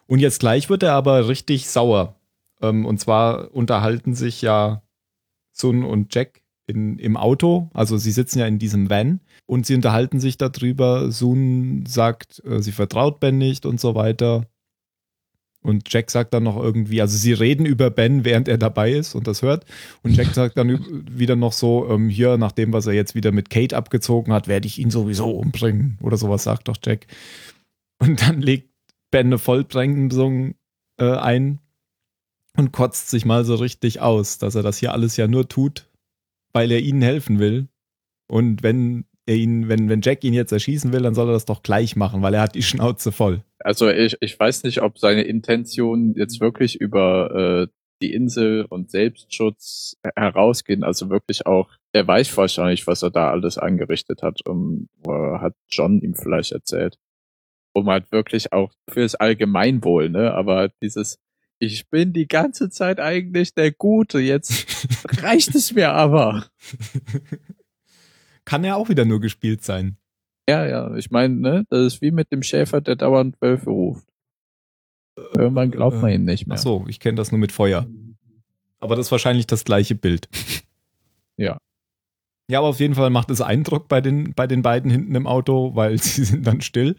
Und 0.07 0.19
jetzt 0.19 0.39
gleich 0.39 0.69
wird 0.69 0.83
er 0.83 0.93
aber 0.93 1.27
richtig 1.27 1.67
sauer. 1.67 2.15
Ähm, 2.61 2.85
und 2.85 2.99
zwar 2.99 3.53
unterhalten 3.53 4.15
sich 4.15 4.41
ja 4.41 4.81
Sun 5.53 5.83
und 5.83 6.13
Jack 6.13 6.41
in, 6.67 6.97
im 6.99 7.15
Auto. 7.17 7.69
Also 7.73 7.97
sie 7.97 8.11
sitzen 8.11 8.39
ja 8.39 8.47
in 8.47 8.59
diesem 8.59 8.89
Van 8.89 9.19
und 9.49 9.65
sie 9.65 9.73
unterhalten 9.73 10.19
sich 10.19 10.37
darüber. 10.37 11.11
Sun 11.11 11.83
sagt, 11.87 12.43
äh, 12.45 12.61
sie 12.61 12.71
vertraut 12.71 13.19
Ben 13.19 13.39
nicht 13.39 13.65
und 13.65 13.79
so 13.79 13.95
weiter. 13.95 14.45
Und 15.61 15.91
Jack 15.91 16.11
sagt 16.11 16.35
dann 16.35 16.43
noch 16.43 16.55
irgendwie, 16.55 17.01
also 17.01 17.17
sie 17.17 17.33
reden 17.33 17.65
über 17.65 17.89
Ben, 17.89 18.23
während 18.23 18.47
er 18.47 18.59
dabei 18.59 18.91
ist 18.91 19.15
und 19.15 19.25
das 19.25 19.41
hört. 19.41 19.65
Und 20.03 20.15
Jack 20.15 20.35
sagt 20.35 20.55
dann 20.55 21.03
wieder 21.09 21.35
noch 21.35 21.51
so, 21.51 21.89
ähm, 21.89 22.09
hier, 22.09 22.37
nach 22.37 22.51
dem, 22.51 22.73
was 22.73 22.85
er 22.85 22.93
jetzt 22.93 23.15
wieder 23.15 23.31
mit 23.31 23.49
Kate 23.49 23.75
abgezogen 23.75 24.31
hat, 24.31 24.47
werde 24.47 24.67
ich 24.67 24.77
ihn 24.77 24.91
sowieso 24.91 25.31
umbringen. 25.31 25.97
Oder 26.03 26.17
sowas 26.17 26.43
sagt 26.43 26.67
doch 26.67 26.77
Jack. 26.85 27.07
Und 27.97 28.21
dann 28.21 28.41
legt 28.41 28.69
Ben 29.09 29.25
eine 29.25 29.39
Vollbremsung 29.39 30.53
äh, 30.97 31.15
ein 31.15 31.57
und 32.55 32.71
kotzt 32.71 33.09
sich 33.09 33.25
mal 33.25 33.45
so 33.45 33.55
richtig 33.55 33.99
aus, 33.99 34.37
dass 34.37 34.53
er 34.53 34.61
das 34.61 34.77
hier 34.77 34.93
alles 34.93 35.17
ja 35.17 35.27
nur 35.27 35.49
tut, 35.49 35.89
weil 36.53 36.71
er 36.71 36.81
ihnen 36.81 37.01
helfen 37.01 37.39
will. 37.39 37.67
Und 38.27 38.61
wenn 38.61 39.05
er 39.29 39.35
ihn, 39.35 39.69
wenn, 39.69 39.87
wenn 39.89 40.01
Jack 40.01 40.23
ihn 40.23 40.33
jetzt 40.33 40.51
erschießen 40.51 40.91
will, 40.91 41.03
dann 41.03 41.13
soll 41.13 41.29
er 41.29 41.33
das 41.33 41.45
doch 41.45 41.61
gleich 41.61 41.95
machen, 41.95 42.21
weil 42.21 42.33
er 42.33 42.41
hat 42.41 42.55
die 42.55 42.63
Schnauze 42.63 43.11
voll. 43.11 43.43
Also 43.59 43.89
ich, 43.89 44.17
ich 44.21 44.39
weiß 44.39 44.63
nicht, 44.63 44.81
ob 44.81 44.97
seine 44.97 45.21
Intentionen 45.23 46.15
jetzt 46.15 46.41
wirklich 46.41 46.79
über 46.81 47.67
äh, 47.67 47.73
die 48.01 48.13
Insel 48.13 48.65
und 48.65 48.89
Selbstschutz 48.89 49.97
herausgehen. 50.15 50.83
Also 50.83 51.09
wirklich 51.09 51.45
auch, 51.45 51.69
er 51.93 52.07
weiß 52.07 52.35
wahrscheinlich, 52.37 52.87
was 52.87 53.03
er 53.03 53.11
da 53.11 53.29
alles 53.29 53.57
angerichtet 53.57 54.23
hat 54.23 54.41
und 54.47 54.87
äh, 55.05 55.39
hat 55.39 55.53
John 55.69 55.99
ihm 56.01 56.15
vielleicht 56.15 56.51
erzählt. 56.51 56.97
Um 57.73 57.89
halt 57.89 58.11
wirklich 58.11 58.51
auch 58.51 58.71
fürs 58.89 59.15
Allgemeinwohl, 59.15 60.09
ne? 60.09 60.33
Aber 60.33 60.69
dieses, 60.81 61.19
ich 61.59 61.89
bin 61.89 62.13
die 62.13 62.27
ganze 62.27 62.69
Zeit 62.69 62.99
eigentlich 62.99 63.53
der 63.53 63.71
Gute, 63.71 64.19
jetzt 64.19 64.87
reicht 65.21 65.53
es 65.53 65.73
mir 65.73 65.91
aber. 65.91 66.45
Kann 68.49 68.63
ja 68.63 68.75
auch 68.77 68.89
wieder 68.89 69.05
nur 69.05 69.21
gespielt 69.21 69.63
sein. 69.63 69.97
Ja, 70.49 70.65
ja, 70.65 70.95
ich 70.95 71.11
meine, 71.11 71.35
ne, 71.35 71.65
das 71.69 71.93
ist 71.93 72.01
wie 72.01 72.09
mit 72.09 72.31
dem 72.31 72.41
Schäfer, 72.41 72.81
der 72.81 72.95
dauernd 72.95 73.39
Wölfe 73.41 73.69
ruft. 73.69 74.07
Irgendwann 75.37 75.69
glaubt 75.69 76.01
man 76.01 76.11
ihm 76.11 76.25
nicht 76.25 76.47
mehr. 76.47 76.57
Ach 76.57 76.61
so, 76.63 76.85
ich 76.87 76.99
kenne 76.99 77.15
das 77.15 77.31
nur 77.31 77.37
mit 77.37 77.51
Feuer. 77.51 77.85
Aber 78.79 78.95
das 78.95 79.05
ist 79.05 79.11
wahrscheinlich 79.11 79.45
das 79.45 79.65
gleiche 79.65 79.95
Bild. 79.95 80.27
Ja. 81.37 81.57
Ja, 82.49 82.59
aber 82.59 82.67
auf 82.67 82.81
jeden 82.81 82.95
Fall 82.95 83.09
macht 83.11 83.29
es 83.29 83.39
Eindruck 83.39 83.87
bei 83.87 84.01
den, 84.01 84.33
bei 84.33 84.45
den 84.45 84.61
beiden 84.61 84.91
hinten 84.91 85.15
im 85.15 85.25
Auto, 85.25 85.73
weil 85.73 85.97
sie 86.01 86.25
sind 86.25 86.45
dann 86.45 86.59
still 86.59 86.97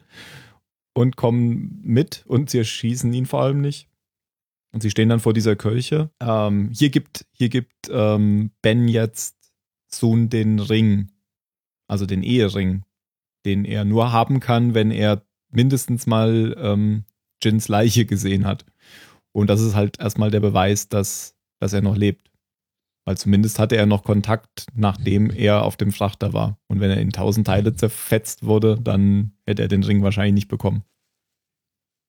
und 0.95 1.17
kommen 1.17 1.79
mit 1.83 2.25
und 2.27 2.49
sie 2.49 2.57
erschießen 2.57 3.13
ihn 3.13 3.27
vor 3.27 3.43
allem 3.43 3.61
nicht. 3.61 3.91
Und 4.73 4.83
sie 4.83 4.89
stehen 4.89 5.11
dann 5.11 5.21
vor 5.21 5.35
dieser 5.35 5.57
Kirche. 5.57 6.11
Ähm, 6.21 6.71
hier 6.73 6.89
gibt, 6.89 7.27
hier 7.33 7.51
gibt 7.51 7.91
ähm, 7.91 8.51
Ben 8.63 8.89
jetzt 8.89 9.37
Sohn 9.89 10.31
den 10.31 10.59
Ring, 10.59 11.11
also 11.91 12.07
den 12.07 12.23
Ehering, 12.23 12.85
den 13.45 13.65
er 13.65 13.85
nur 13.85 14.13
haben 14.13 14.39
kann, 14.41 14.75
wenn 14.75 14.91
er 14.91 15.23
mindestens 15.51 16.07
mal 16.07 16.57
ähm, 16.59 17.05
Jins 17.43 17.69
Leiche 17.69 18.07
gesehen 18.07 18.47
hat. 18.47 18.65
Und 19.33 19.49
das 19.51 19.61
ist 19.61 19.75
halt 19.75 19.99
erstmal 19.99 20.31
der 20.31 20.41
Beweis, 20.41 20.89
dass, 20.89 21.35
dass 21.59 21.73
er 21.73 21.83
noch 21.83 21.97
lebt. 21.97 22.31
Weil 23.07 23.17
zumindest 23.17 23.59
hatte 23.59 23.77
er 23.77 23.87
noch 23.87 24.05
Kontakt, 24.05 24.67
nachdem 24.75 25.31
er 25.31 25.63
auf 25.65 25.77
dem 25.77 25.91
Frachter 25.91 26.33
war. 26.33 26.59
Und 26.69 26.81
wenn 26.81 26.91
er 26.91 26.99
in 26.99 27.11
tausend 27.11 27.47
Teile 27.47 27.75
zerfetzt 27.75 28.45
wurde, 28.45 28.79
dann 28.81 29.33
hätte 29.47 29.63
er 29.63 29.69
den 29.69 29.83
Ring 29.83 30.03
wahrscheinlich 30.03 30.35
nicht 30.35 30.49
bekommen. 30.49 30.85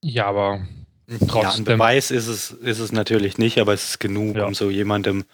Ja, 0.04 0.28
aber 0.28 0.68
Ja, 1.08 1.18
ein 1.20 1.28
Trotzdem. 1.28 1.66
Beweis 1.66 2.12
ist 2.12 2.28
es, 2.28 2.52
ist 2.52 2.80
es 2.80 2.92
natürlich 2.92 3.38
nicht, 3.38 3.58
aber 3.60 3.74
es 3.74 3.90
ist 3.92 4.00
genug, 4.00 4.36
Ja. 4.36 4.46
um 4.46 4.54
so 4.54 4.70
jemandem 4.70 5.26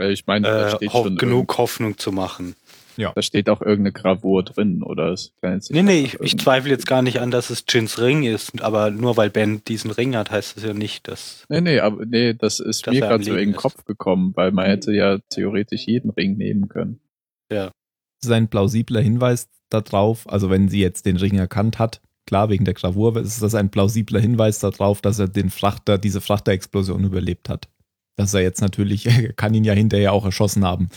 ich 0.00 0.26
meine, 0.26 0.48
äh, 0.48 0.76
steht 0.76 0.92
ho 0.92 1.04
schon 1.04 1.16
genug 1.16 1.58
Hoffnung 1.58 1.98
zu 1.98 2.12
machen. 2.12 2.54
Irgend- 3.00 3.16
da 3.16 3.22
steht 3.22 3.48
auch 3.48 3.60
irgendeine 3.60 3.92
Gravur 3.92 4.42
drin, 4.44 4.82
oder? 4.82 5.10
Jetzt 5.10 5.70
Nee, 5.70 5.82
nee, 5.82 6.00
ich, 6.00 6.20
ich 6.20 6.38
zweifle 6.38 6.70
jetzt 6.70 6.86
gar 6.86 7.02
nicht 7.02 7.20
an, 7.20 7.30
dass 7.30 7.50
es 7.50 7.64
Jins 7.68 7.98
Ring 7.98 8.22
ist, 8.24 8.62
aber 8.62 8.90
nur 8.90 9.16
weil 9.16 9.30
Ben 9.30 9.62
diesen 9.64 9.90
Ring 9.90 10.14
hat, 10.16 10.30
heißt 10.30 10.56
es 10.56 10.64
ja 10.64 10.72
nicht, 10.74 11.08
dass. 11.08 11.44
Nee, 11.48 11.60
nee, 11.60 11.80
aber 11.80 12.04
nee, 12.06 12.34
das 12.34 12.60
ist 12.60 12.86
mir 12.86 12.94
er 13.02 13.08
gerade 13.08 13.24
so 13.24 13.30
in 13.32 13.38
den 13.38 13.50
ist. 13.50 13.56
Kopf 13.56 13.84
gekommen, 13.84 14.32
weil 14.36 14.52
man 14.52 14.66
hätte 14.66 14.92
ja 14.92 15.18
theoretisch 15.30 15.86
jeden 15.86 16.10
Ring 16.10 16.36
nehmen 16.36 16.68
können. 16.68 17.00
Das 17.50 18.28
ist 18.28 18.30
ein 18.32 18.48
plausibler 18.48 19.00
Hinweis 19.00 19.48
darauf, 19.70 20.28
also 20.30 20.50
wenn 20.50 20.68
sie 20.68 20.80
jetzt 20.80 21.06
den 21.06 21.16
Ring 21.16 21.36
erkannt 21.38 21.78
hat, 21.78 22.00
klar, 22.26 22.50
wegen 22.50 22.64
der 22.64 22.74
Gravur, 22.74 23.16
ist 23.16 23.42
das 23.42 23.54
ein 23.54 23.70
plausibler 23.70 24.20
Hinweis 24.20 24.58
darauf, 24.58 25.00
dass 25.00 25.18
er 25.18 25.26
den 25.28 25.48
Frachter, 25.50 25.96
diese 25.98 26.20
Frachterexplosion 26.20 27.02
überlebt 27.04 27.48
hat. 27.48 27.68
Dass 28.16 28.34
er 28.34 28.42
jetzt 28.42 28.60
natürlich, 28.60 29.06
er 29.06 29.32
kann 29.32 29.54
ihn 29.54 29.64
ja 29.64 29.72
hinterher 29.72 30.12
auch 30.12 30.24
erschossen 30.26 30.64
haben. 30.64 30.90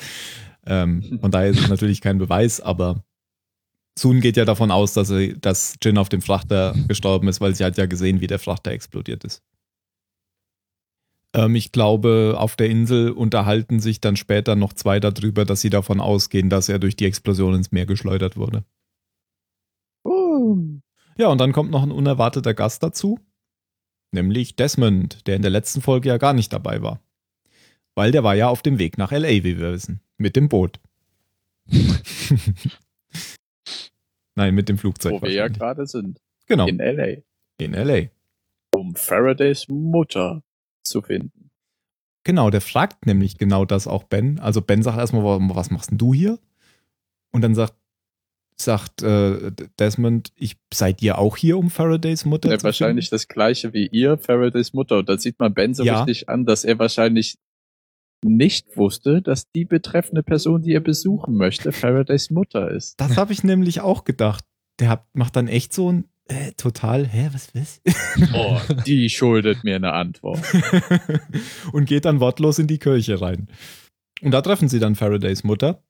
Ähm, 0.66 1.20
von 1.20 1.32
daher 1.32 1.50
ist 1.50 1.60
es 1.60 1.70
natürlich 1.70 2.02
kein 2.02 2.18
Beweis, 2.18 2.62
aber 2.62 3.04
Sun 3.98 4.22
geht 4.22 4.38
ja 4.38 4.46
davon 4.46 4.72
aus, 4.72 4.94
dass, 4.94 5.10
er, 5.10 5.34
dass 5.34 5.76
Jin 5.82 5.98
auf 5.98 6.10
dem 6.10 6.22
Frachter 6.22 6.74
gestorben 6.88 7.28
ist, 7.28 7.42
weil 7.42 7.56
sie 7.56 7.64
hat 7.64 7.78
ja 7.78 7.86
gesehen, 7.86 8.22
wie 8.22 8.28
der 8.28 8.40
Frachter 8.40 8.72
explodiert 8.72 9.24
ist. 9.24 9.44
Ähm, 11.34 11.56
ich 11.56 11.72
glaube, 11.72 12.36
auf 12.38 12.56
der 12.56 12.70
Insel 12.70 13.12
unterhalten 13.12 13.80
sich 13.80 14.02
dann 14.02 14.16
später 14.16 14.56
noch 14.56 14.74
zwei 14.74 15.00
darüber, 15.00 15.46
dass 15.46 15.62
sie 15.62 15.70
davon 15.70 16.00
ausgehen, 16.00 16.50
dass 16.50 16.70
er 16.70 16.80
durch 16.80 16.96
die 16.96 17.06
Explosion 17.06 17.56
ins 17.56 17.72
Meer 17.72 17.86
geschleudert 17.86 18.38
wurde. 18.38 18.64
Ja, 21.18 21.28
und 21.28 21.40
dann 21.40 21.52
kommt 21.52 21.72
noch 21.72 21.84
ein 21.84 21.92
unerwarteter 21.92 22.54
Gast 22.54 22.82
dazu, 22.82 23.20
nämlich 24.12 24.56
Desmond, 24.56 25.28
der 25.28 25.36
in 25.36 25.44
der 25.44 25.52
letzten 25.52 25.82
Folge 25.82 26.10
ja 26.10 26.18
gar 26.18 26.34
nicht 26.34 26.52
dabei 26.52 26.82
war. 26.82 27.00
Weil 27.96 28.12
der 28.12 28.24
war 28.24 28.36
ja 28.36 28.48
auf 28.50 28.62
dem 28.62 28.80
Weg 28.80 28.98
nach 28.98 29.12
LA, 29.12 29.30
wie 29.44 29.58
wir 29.60 29.72
wissen, 29.74 30.02
mit 30.18 30.36
dem 30.36 30.50
Boot. 30.50 30.80
Nein, 34.36 34.56
mit 34.56 34.68
dem 34.70 34.78
Flugzeug. 34.78 35.14
Wo 35.14 35.22
wir 35.22 35.30
ja 35.32 35.42
wahrscheinlich. 35.44 35.60
gerade 35.60 35.86
sind. 35.88 36.20
genau, 36.48 36.68
In 36.68 36.78
LA. 36.78 37.18
in 37.60 37.74
LA. 37.74 38.08
Um 38.72 38.96
Faradays 38.96 39.68
Mutter 39.68 40.42
zu 40.84 41.02
finden. 41.02 41.52
Genau, 42.24 42.50
der 42.50 42.62
fragt 42.62 43.06
nämlich 43.06 43.38
genau 43.38 43.66
das 43.66 43.86
auch 43.88 44.04
Ben. 44.04 44.40
Also 44.40 44.62
Ben 44.62 44.82
sagt 44.82 44.98
erstmal, 44.98 45.24
"Wa- 45.24 45.40
was 45.56 45.70
machst 45.70 45.92
denn 45.92 45.98
du 46.00 46.14
hier? 46.14 46.40
Und 47.32 47.42
dann 47.42 47.54
sagt, 47.54 47.76
sagt 48.56 49.04
äh, 49.04 49.52
Desmond, 49.80 50.32
ich 50.36 50.56
seid 50.74 51.02
ihr 51.02 51.18
auch 51.20 51.38
hier, 51.38 51.58
um 51.58 51.70
Faradays 51.70 52.26
Mutter 52.26 52.50
Ja, 52.50 52.58
zu 52.58 52.64
wahrscheinlich 52.64 53.10
das 53.10 53.28
gleiche 53.28 53.74
wie 53.74 53.88
ihr, 53.88 54.18
Faradays 54.18 54.74
Mutter. 54.74 55.00
Und 55.00 55.10
da 55.10 55.18
sieht 55.18 55.40
man 55.40 55.54
Ben 55.54 55.74
so 55.74 55.84
Ja. 55.84 56.04
richtig 56.04 56.30
an, 56.30 56.46
dass 56.46 56.64
er 56.64 56.80
wahrscheinlich 56.80 57.38
nicht 58.24 58.78
wusste, 58.78 59.22
dass 59.22 59.52
die 59.52 59.66
betreffende 59.66 60.24
Person, 60.24 60.62
die 60.62 60.74
er 60.74 60.80
besuchen 60.80 61.36
möchte, 61.36 61.72
Faradays 61.72 62.30
Mutter 62.30 62.72
ist. 62.72 63.00
Das 63.00 63.18
habe 63.18 63.34
ich 63.34 63.44
nämlich 63.44 63.82
auch 63.82 64.04
gedacht. 64.04 64.46
Der 64.80 64.90
hat, 64.90 65.06
macht 65.14 65.36
dann 65.36 65.48
echt 65.48 65.74
so 65.74 65.92
ein 65.92 66.06
äh, 66.28 66.54
total, 66.54 67.06
hä, 67.08 67.30
was, 67.34 67.54
was? 67.54 67.82
Oh, 68.34 68.60
die 68.86 69.10
schuldet 69.10 69.64
mir 69.64 69.76
eine 69.76 69.94
Antwort. 69.94 70.42
und 71.74 71.86
geht 71.86 72.06
dann 72.06 72.20
wortlos 72.20 72.60
in 72.60 72.68
die 72.68 72.80
Kirche 72.80 73.22
rein. 73.22 73.48
Und 74.22 74.32
da 74.32 74.42
treffen 74.42 74.70
sie 74.70 74.80
dann 74.80 74.96
Faradays 74.96 75.44
Mutter. 75.44 75.84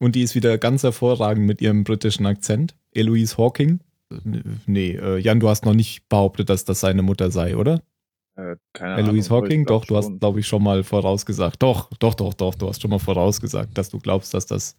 Und 0.00 0.14
die 0.14 0.22
ist 0.22 0.34
wieder 0.34 0.58
ganz 0.58 0.82
hervorragend 0.82 1.46
mit 1.46 1.60
ihrem 1.60 1.84
britischen 1.84 2.26
Akzent. 2.26 2.76
Eloise 2.92 3.36
Hawking. 3.36 3.80
Äh, 4.10 4.42
Nee, 4.66 4.92
äh, 4.92 5.18
Jan, 5.18 5.40
du 5.40 5.48
hast 5.48 5.64
noch 5.64 5.74
nicht 5.74 6.08
behauptet, 6.08 6.48
dass 6.48 6.64
das 6.64 6.80
seine 6.80 7.02
Mutter 7.02 7.30
sei, 7.30 7.56
oder? 7.56 7.82
Äh, 8.38 8.56
keine 8.72 8.98
Eloise 8.98 9.30
Ahnung, 9.30 9.42
Hawking? 9.44 9.66
Doch, 9.66 9.84
du 9.84 9.96
hast, 9.96 10.20
glaube 10.20 10.38
ich, 10.40 10.46
schon 10.46 10.62
mal 10.62 10.84
vorausgesagt. 10.84 11.60
Doch, 11.62 11.90
doch, 11.98 12.14
doch, 12.14 12.34
doch, 12.34 12.54
du 12.54 12.68
hast 12.68 12.80
schon 12.80 12.90
mal 12.90 12.98
vorausgesagt, 13.00 13.76
dass 13.76 13.90
du 13.90 13.98
glaubst, 13.98 14.32
dass 14.32 14.46
das. 14.46 14.76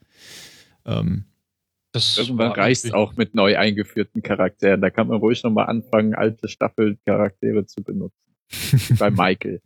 Ähm, 0.86 1.26
Das 1.92 2.18
Irgendwann 2.18 2.54
irgendwie- 2.56 2.94
auch 2.94 3.16
mit 3.16 3.36
neu 3.36 3.58
eingeführten 3.58 4.22
Charakteren. 4.22 4.80
Da 4.80 4.90
kann 4.90 5.08
man 5.08 5.18
ruhig 5.18 5.44
nochmal 5.44 5.66
anfangen, 5.68 6.14
alte 6.16 6.48
Staffelcharaktere 6.48 7.66
zu 7.66 7.84
benutzen. 7.84 8.16
Bei 9.00 9.10
Michael. 9.12 9.62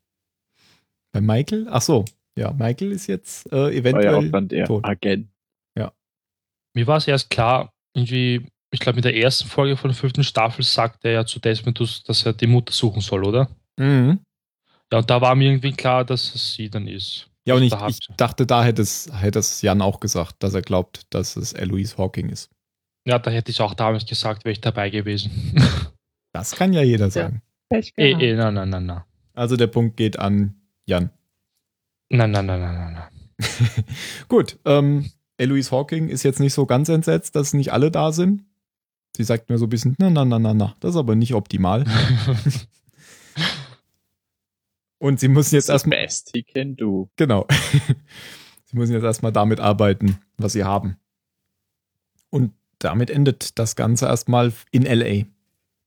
bei 1.12 1.22
Michael? 1.22 1.68
Ach 1.70 1.82
so, 1.82 2.06
ja, 2.38 2.52
Michael 2.52 2.92
ist 2.94 3.08
jetzt 3.08 3.46
äh, 3.48 3.56
War 3.56 3.72
ja 3.72 3.78
eventuell 3.78 4.16
auch 4.16 4.32
dann 4.32 4.48
der 4.48 4.66
tot. 4.66 4.84
Agent. 4.86 5.28
Mir 6.76 6.88
war 6.88 6.98
es 6.98 7.08
erst 7.08 7.30
klar, 7.30 7.72
irgendwie, 7.94 8.48
ich 8.72 8.80
glaube, 8.80 8.96
mit 8.96 9.06
der 9.06 9.16
ersten 9.16 9.48
Folge 9.48 9.78
von 9.78 9.92
der 9.92 9.96
fünften 9.96 10.24
Staffel 10.24 10.66
sagt 10.66 11.06
er 11.06 11.12
ja 11.12 11.24
zu 11.26 11.40
Desmond, 11.40 11.80
dass 11.80 12.26
er 12.26 12.34
die 12.34 12.48
Mutter 12.48 12.74
suchen 12.74 13.00
soll, 13.00 13.24
oder? 13.26 13.48
Mhm. 13.78 14.20
Ja, 14.92 15.00
und 15.00 15.10
da 15.10 15.22
war 15.22 15.36
mir 15.36 15.50
irgendwie 15.50 15.72
klar, 15.74 16.06
dass 16.06 16.36
es 16.36 16.54
sie 16.54 16.70
dann 16.70 16.88
ist. 16.88 17.30
Ja, 17.46 17.56
und 17.56 17.64
ich, 17.64 17.72
Da 17.72 17.88
ich 17.88 18.00
dachte, 18.16 18.46
da 18.46 18.64
hätte 18.64 18.82
es, 18.82 19.10
hätte 19.14 19.40
es 19.40 19.62
Jan 19.62 19.82
auch 19.82 20.00
gesagt, 20.00 20.36
dass 20.40 20.54
er 20.54 20.62
glaubt, 20.62 21.02
dass 21.10 21.36
es 21.36 21.54
Eloise 21.54 21.98
Hawking 21.98 22.30
ist. 22.30 22.50
Ja, 23.06 23.20
da 23.20 23.32
hätte 23.32 23.52
ich 23.52 23.60
auch 23.60 23.74
damals 23.74 24.06
gesagt, 24.06 24.46
wäre 24.46 24.54
ich 24.54 24.62
dabei 24.62 24.90
gewesen. 24.90 25.32
Das 26.36 26.56
kann 26.56 26.74
ja 26.74 26.82
jeder 26.82 27.12
sagen. 27.12 27.44
eh, 27.70 27.82
eh, 27.96 28.36
nein, 28.36 28.56
nein, 28.56 28.68
nein, 28.70 28.88
nein. 28.88 29.04
Also 29.36 29.56
der 29.56 29.68
Punkt 29.68 29.98
geht 29.98 30.18
an 30.18 30.56
Jan. 30.88 31.12
Nein, 32.10 32.32
nein, 32.32 32.48
nein, 32.48 32.60
nein, 32.60 32.76
nein, 32.76 32.94
nein. 32.94 33.86
Gut, 34.30 34.58
ähm, 34.66 35.12
Eloise 35.38 35.70
Hawking 35.70 36.10
ist 36.10 36.24
jetzt 36.24 36.40
nicht 36.40 36.56
so 36.56 36.66
ganz 36.66 36.90
entsetzt, 36.90 37.36
dass 37.36 37.54
nicht 37.54 37.72
alle 37.72 37.92
da 37.92 38.12
sind. 38.12 38.46
Sie 39.16 39.24
sagt 39.24 39.50
mir 39.52 39.60
so 39.60 39.68
ein 39.68 39.70
bisschen, 39.70 39.96
na, 40.00 40.10
na, 40.10 40.26
na, 40.26 40.40
na, 40.40 40.56
na, 40.56 40.76
das 40.80 40.96
ist 40.96 40.98
aber 40.98 41.14
nicht 41.14 41.36
optimal. 41.36 41.84
Und 45.04 45.20
sie 45.20 45.28
müssen 45.28 45.56
jetzt 45.56 45.68
erstmal, 45.68 46.00
best 46.00 46.32
he 46.34 46.44
can 46.44 46.78
do. 46.78 47.10
genau, 47.18 47.46
sie 48.64 48.78
müssen 48.78 48.94
jetzt 48.94 49.04
erstmal 49.04 49.34
damit 49.34 49.60
arbeiten, 49.60 50.20
was 50.38 50.54
sie 50.54 50.64
haben. 50.64 50.96
Und 52.30 52.54
damit 52.80 53.10
endet 53.10 53.60
das 53.60 53.76
Ganze 53.76 54.06
erstmal 54.06 54.54
in 54.72 54.84
LA. 54.84 55.26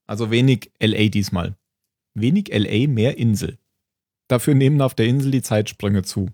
Also 0.05 0.29
wenig 0.29 0.71
LA 0.79 1.07
diesmal. 1.07 1.55
Wenig 2.13 2.49
LA, 2.53 2.87
mehr 2.87 3.17
Insel. 3.17 3.57
Dafür 4.27 4.53
nehmen 4.53 4.81
auf 4.81 4.93
der 4.93 5.07
Insel 5.07 5.31
die 5.31 5.41
Zeitsprünge 5.41 6.03
zu. 6.03 6.27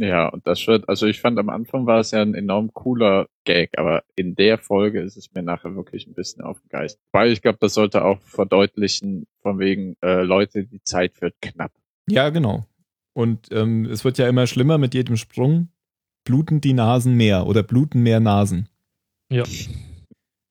Ja, 0.00 0.28
und 0.28 0.46
das 0.46 0.66
wird, 0.66 0.88
also 0.88 1.04
ich 1.04 1.20
fand 1.20 1.38
am 1.38 1.50
Anfang 1.50 1.84
war 1.84 2.00
es 2.00 2.12
ja 2.12 2.22
ein 2.22 2.34
enorm 2.34 2.72
cooler 2.72 3.28
Gag, 3.44 3.76
aber 3.76 4.02
in 4.16 4.34
der 4.34 4.56
Folge 4.56 5.02
ist 5.02 5.18
es 5.18 5.34
mir 5.34 5.42
nachher 5.42 5.76
wirklich 5.76 6.06
ein 6.06 6.14
bisschen 6.14 6.42
auf 6.42 6.58
den 6.58 6.70
Geist. 6.70 6.98
Weil 7.12 7.32
ich 7.32 7.42
glaube, 7.42 7.58
das 7.60 7.74
sollte 7.74 8.02
auch 8.02 8.22
verdeutlichen, 8.22 9.26
von 9.42 9.58
wegen, 9.58 9.98
äh, 10.02 10.22
Leute, 10.22 10.64
die 10.64 10.82
Zeit 10.82 11.20
wird 11.20 11.34
knapp. 11.42 11.70
Ja, 12.08 12.30
genau. 12.30 12.64
Und 13.14 13.48
ähm, 13.52 13.84
es 13.86 14.04
wird 14.04 14.18
ja 14.18 14.28
immer 14.28 14.46
schlimmer 14.46 14.78
mit 14.78 14.94
jedem 14.94 15.16
Sprung. 15.16 15.68
Bluten 16.24 16.60
die 16.60 16.72
Nasen 16.72 17.14
mehr 17.14 17.46
oder 17.46 17.62
bluten 17.62 18.02
mehr 18.02 18.20
Nasen. 18.20 18.68
Ja. 19.30 19.44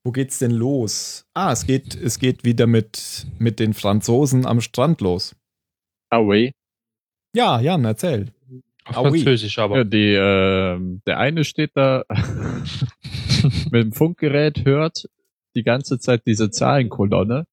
Wo 0.05 0.11
geht's 0.11 0.39
denn 0.39 0.51
los? 0.51 1.25
Ah, 1.33 1.51
es 1.51 1.65
geht, 1.65 1.95
es 1.95 2.19
geht 2.19 2.43
wieder 2.43 2.67
mit, 2.67 3.25
mit 3.39 3.59
den 3.59 3.73
Franzosen 3.73 4.45
am 4.45 4.61
Strand 4.61 5.01
los. 5.01 5.35
Ah, 6.09 6.19
wait. 6.19 6.53
Ja, 7.35 7.59
Jan, 7.59 7.85
erzähl. 7.85 8.31
Auf 8.85 9.11
oui. 9.11 9.23
Französisch, 9.23 9.57
aber. 9.59 9.77
Ja, 9.77 9.83
die, 9.83 10.13
ähm, 10.13 11.01
der 11.07 11.19
eine 11.19 11.43
steht 11.43 11.71
da 11.75 12.03
mit 13.71 13.83
dem 13.83 13.93
Funkgerät, 13.93 14.65
hört 14.65 15.09
die 15.55 15.63
ganze 15.63 15.99
Zeit 15.99 16.23
diese 16.25 16.51
Zahlenkolonne, 16.51 17.45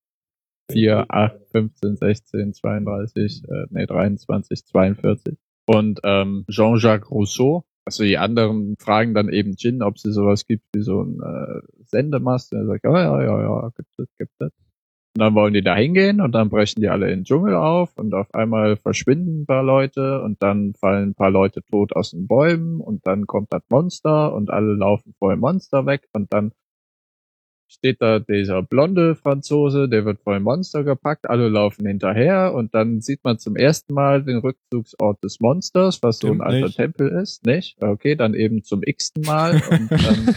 4, 0.73 1.07
8, 1.09 1.37
15, 1.53 1.97
16, 1.97 2.53
32, 2.55 3.43
äh, 3.45 3.67
nee, 3.71 3.87
23, 3.87 4.65
42. 4.67 5.37
Und 5.67 6.01
ähm, 6.05 6.45
Jean-Jacques 6.49 7.11
Rousseau, 7.11 7.65
also 7.85 8.05
die 8.05 8.19
anderen 8.19 8.77
fragen 8.79 9.15
dann 9.15 9.29
eben 9.29 9.55
Jin, 9.57 9.83
ob 9.83 9.99
sie 9.99 10.13
sowas 10.13 10.47
gibt 10.47 10.65
wie 10.75 10.83
so 10.83 11.03
ein 11.03 11.21
äh, 11.21 11.61
Sendemast. 11.85 12.53
Und 12.53 12.59
er 12.59 12.67
sagt, 12.67 12.85
ja, 12.85 13.03
ja, 13.03 13.23
ja, 13.23 13.43
ja, 13.43 13.71
gibt 13.77 13.89
es, 13.99 14.07
gibt 14.19 14.33
es. 14.39 14.53
Und 15.17 15.23
dann 15.23 15.35
wollen 15.35 15.55
die 15.55 15.63
da 15.63 15.75
hingehen 15.75 16.21
und 16.21 16.33
dann 16.33 16.51
brechen 16.51 16.83
die 16.83 16.89
alle 16.89 17.11
in 17.11 17.21
den 17.21 17.25
Dschungel 17.25 17.57
auf 17.57 17.99
und 17.99 18.15
auf 18.15 18.33
einmal 18.33 18.77
verschwinden 18.77 19.43
ein 19.43 19.47
paar 19.47 19.65
Leute 19.65 20.23
und 20.23 20.41
dann 20.41 20.75
fallen 20.75 21.11
ein 21.11 21.15
paar 21.15 21.33
Leute 21.33 21.63
tot 21.65 21.97
aus 21.97 22.13
den 22.13 22.29
Bäumen 22.29 22.81
und 22.81 23.05
dann 23.09 23.27
kommt 23.27 23.53
das 23.53 23.63
Monster 23.71 24.33
und 24.33 24.51
alle 24.51 24.75
laufen 24.75 25.13
vor 25.19 25.33
dem 25.33 25.41
Monster 25.41 25.85
weg 25.85 26.07
und 26.13 26.33
dann 26.33 26.53
steht 27.71 28.03
da 28.03 28.19
dieser 28.19 28.63
blonde 28.63 29.15
Franzose, 29.15 29.89
der 29.89 30.05
wird 30.05 30.21
vor 30.21 30.35
dem 30.35 30.43
Monster 30.43 30.83
gepackt, 30.83 31.31
alle 31.31 31.49
laufen 31.49 31.87
hinterher 31.87 32.53
und 32.53 32.75
dann 32.75 33.01
sieht 33.01 33.23
man 33.23 33.39
zum 33.39 33.57
ersten 33.57 33.95
Mal 33.95 34.25
den 34.25 34.39
Rückzugsort 34.39 35.23
des 35.23 35.41
Monsters, 35.41 36.03
was 36.03 36.17
Stimmt 36.17 36.39
so 36.39 36.43
ein 36.43 36.47
alter 36.47 36.67
nicht. 36.67 36.77
Tempel 36.77 37.09
ist, 37.09 37.47
nicht? 37.47 37.81
Okay, 37.81 38.17
dann 38.17 38.35
eben 38.35 38.65
zum 38.65 38.83
x-ten 38.83 39.25
Mal 39.25 39.63
und 39.71 39.91
dann 39.91 40.35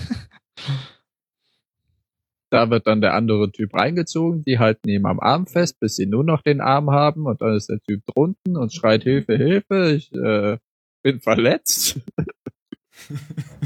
da 2.51 2.69
wird 2.69 2.85
dann 2.85 3.01
der 3.01 3.15
andere 3.15 3.51
Typ 3.51 3.73
reingezogen, 3.73 4.43
die 4.43 4.59
halten 4.59 4.87
ihm 4.87 5.07
am 5.07 5.19
Arm 5.19 5.47
fest, 5.47 5.79
bis 5.79 5.95
sie 5.95 6.05
nur 6.05 6.23
noch 6.23 6.43
den 6.43 6.61
Arm 6.61 6.91
haben 6.91 7.25
und 7.25 7.41
dann 7.41 7.55
ist 7.55 7.67
der 7.67 7.79
Typ 7.79 8.05
drunten 8.05 8.57
und 8.57 8.71
schreit 8.71 9.01
Hilfe, 9.01 9.35
Hilfe, 9.37 9.93
ich 9.95 10.13
äh, 10.13 10.59
bin 11.01 11.19
verletzt. 11.19 11.99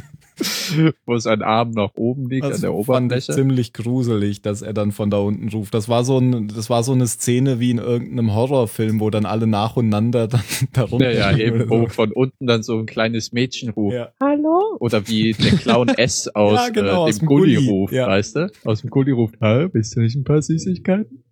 Wo 1.05 1.17
sein 1.17 1.41
Arm 1.41 1.71
nach 1.71 1.95
oben 1.95 2.29
liegt 2.29 2.45
an 2.45 2.51
Das 2.51 2.61
der 2.61 2.69
fand 2.71 3.11
ich 3.11 3.17
Oberfläche. 3.17 3.31
ziemlich 3.33 3.73
gruselig, 3.73 4.41
dass 4.41 4.61
er 4.61 4.73
dann 4.73 4.91
von 4.91 5.09
da 5.09 5.17
unten 5.17 5.49
ruft. 5.49 5.73
Das 5.73 5.89
war 5.89 6.03
so 6.03 6.19
ein, 6.19 6.47
das 6.49 6.69
war 6.69 6.83
so 6.83 6.91
eine 6.93 7.07
Szene 7.07 7.59
wie 7.59 7.71
in 7.71 7.77
irgendeinem 7.79 8.33
Horrorfilm, 8.33 8.99
wo 8.99 9.09
dann 9.09 9.25
alle 9.25 9.47
nacheinander 9.47 10.27
dann 10.27 10.41
darunter. 10.73 11.11
Ja, 11.11 11.31
ja, 11.31 11.37
eben, 11.37 11.69
wo 11.69 11.87
von 11.87 12.11
unten 12.11 12.45
dann 12.47 12.63
so 12.63 12.77
ein 12.77 12.85
kleines 12.85 13.31
Mädchen 13.31 13.69
ruft. 13.69 13.95
Ja. 13.95 14.09
Hallo? 14.21 14.77
Oder 14.79 15.07
wie 15.07 15.33
der 15.33 15.51
Clown 15.53 15.87
S 15.97 16.27
aus 16.29 16.53
Ja, 16.53 16.69
genau, 16.69 16.87
äh, 16.87 17.09
aus 17.09 17.15
dem 17.17 17.19
dem 17.21 17.27
Gully 17.27 17.55
Gully, 17.55 17.69
ruft, 17.69 17.93
ja. 17.93 18.07
weißt 18.07 18.35
du? 18.35 18.51
Aus 18.65 18.81
dem 18.81 18.89
Gully 18.89 19.11
ruft, 19.11 19.35
hallo, 19.41 19.69
bist 19.69 19.95
du 19.95 20.01
nicht 20.01 20.15
ein 20.15 20.23
paar 20.23 20.41
Süßigkeiten? 20.41 21.23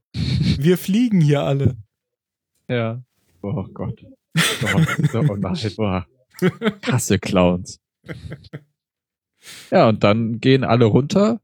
Wir 0.57 0.77
fliegen 0.77 1.21
hier 1.21 1.41
alle. 1.41 1.75
Ja. 2.67 3.03
Oh 3.41 3.65
Gott. 3.73 4.03
Oh, 4.63 5.17
oh 5.29 5.35
nein, 5.35 5.71
boah. 5.77 6.05
Krasse 6.81 7.19
Clowns. 7.19 7.79
Ja, 9.71 9.89
und 9.89 10.03
dann 10.03 10.39
gehen 10.39 10.63
alle 10.63 10.85
runter, 10.85 11.41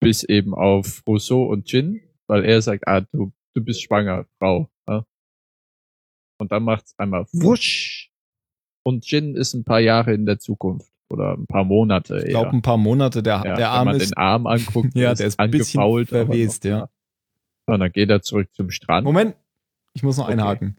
bis 0.00 0.22
eben 0.22 0.54
auf 0.54 1.02
Rousseau 1.06 1.44
und 1.44 1.70
Jin, 1.70 2.00
weil 2.26 2.44
er 2.44 2.62
sagt, 2.62 2.86
ah, 2.88 3.00
du, 3.00 3.32
du 3.54 3.62
bist 3.64 3.82
schwanger, 3.82 4.26
Frau. 4.38 4.70
Ja? 4.88 5.04
Und 6.40 6.52
dann 6.52 6.62
macht's 6.62 6.94
einmal 6.98 7.26
wusch. 7.32 8.10
Und 8.82 9.10
Jin 9.10 9.34
ist 9.36 9.54
ein 9.54 9.64
paar 9.64 9.80
Jahre 9.80 10.14
in 10.14 10.24
der 10.26 10.38
Zukunft. 10.38 10.90
Oder 11.12 11.34
ein 11.36 11.46
paar 11.46 11.64
Monate 11.64 12.14
eher. 12.18 12.24
Ich 12.24 12.30
glaube, 12.30 12.50
ein 12.50 12.62
paar 12.62 12.76
Monate. 12.76 13.22
Der, 13.22 13.34
ja, 13.38 13.42
der 13.42 13.56
wenn 13.56 13.64
Arm 13.64 13.84
man 13.86 13.96
ist. 13.96 14.10
den 14.10 14.16
Arm 14.16 14.46
anguckt, 14.46 14.90
Ja, 14.94 15.12
der 15.12 15.26
ist 15.26 15.38
ein 15.40 15.50
bisschen 15.50 16.06
verwest, 16.06 16.64
ja. 16.64 16.88
Und 17.66 17.80
dann 17.80 17.92
geht 17.92 18.08
er 18.10 18.22
zurück 18.22 18.48
zum 18.54 18.70
Strand. 18.70 19.04
Moment, 19.04 19.36
ich 19.92 20.02
muss 20.02 20.16
noch 20.16 20.24
Okay. 20.24 20.32
einhaken. 20.34 20.76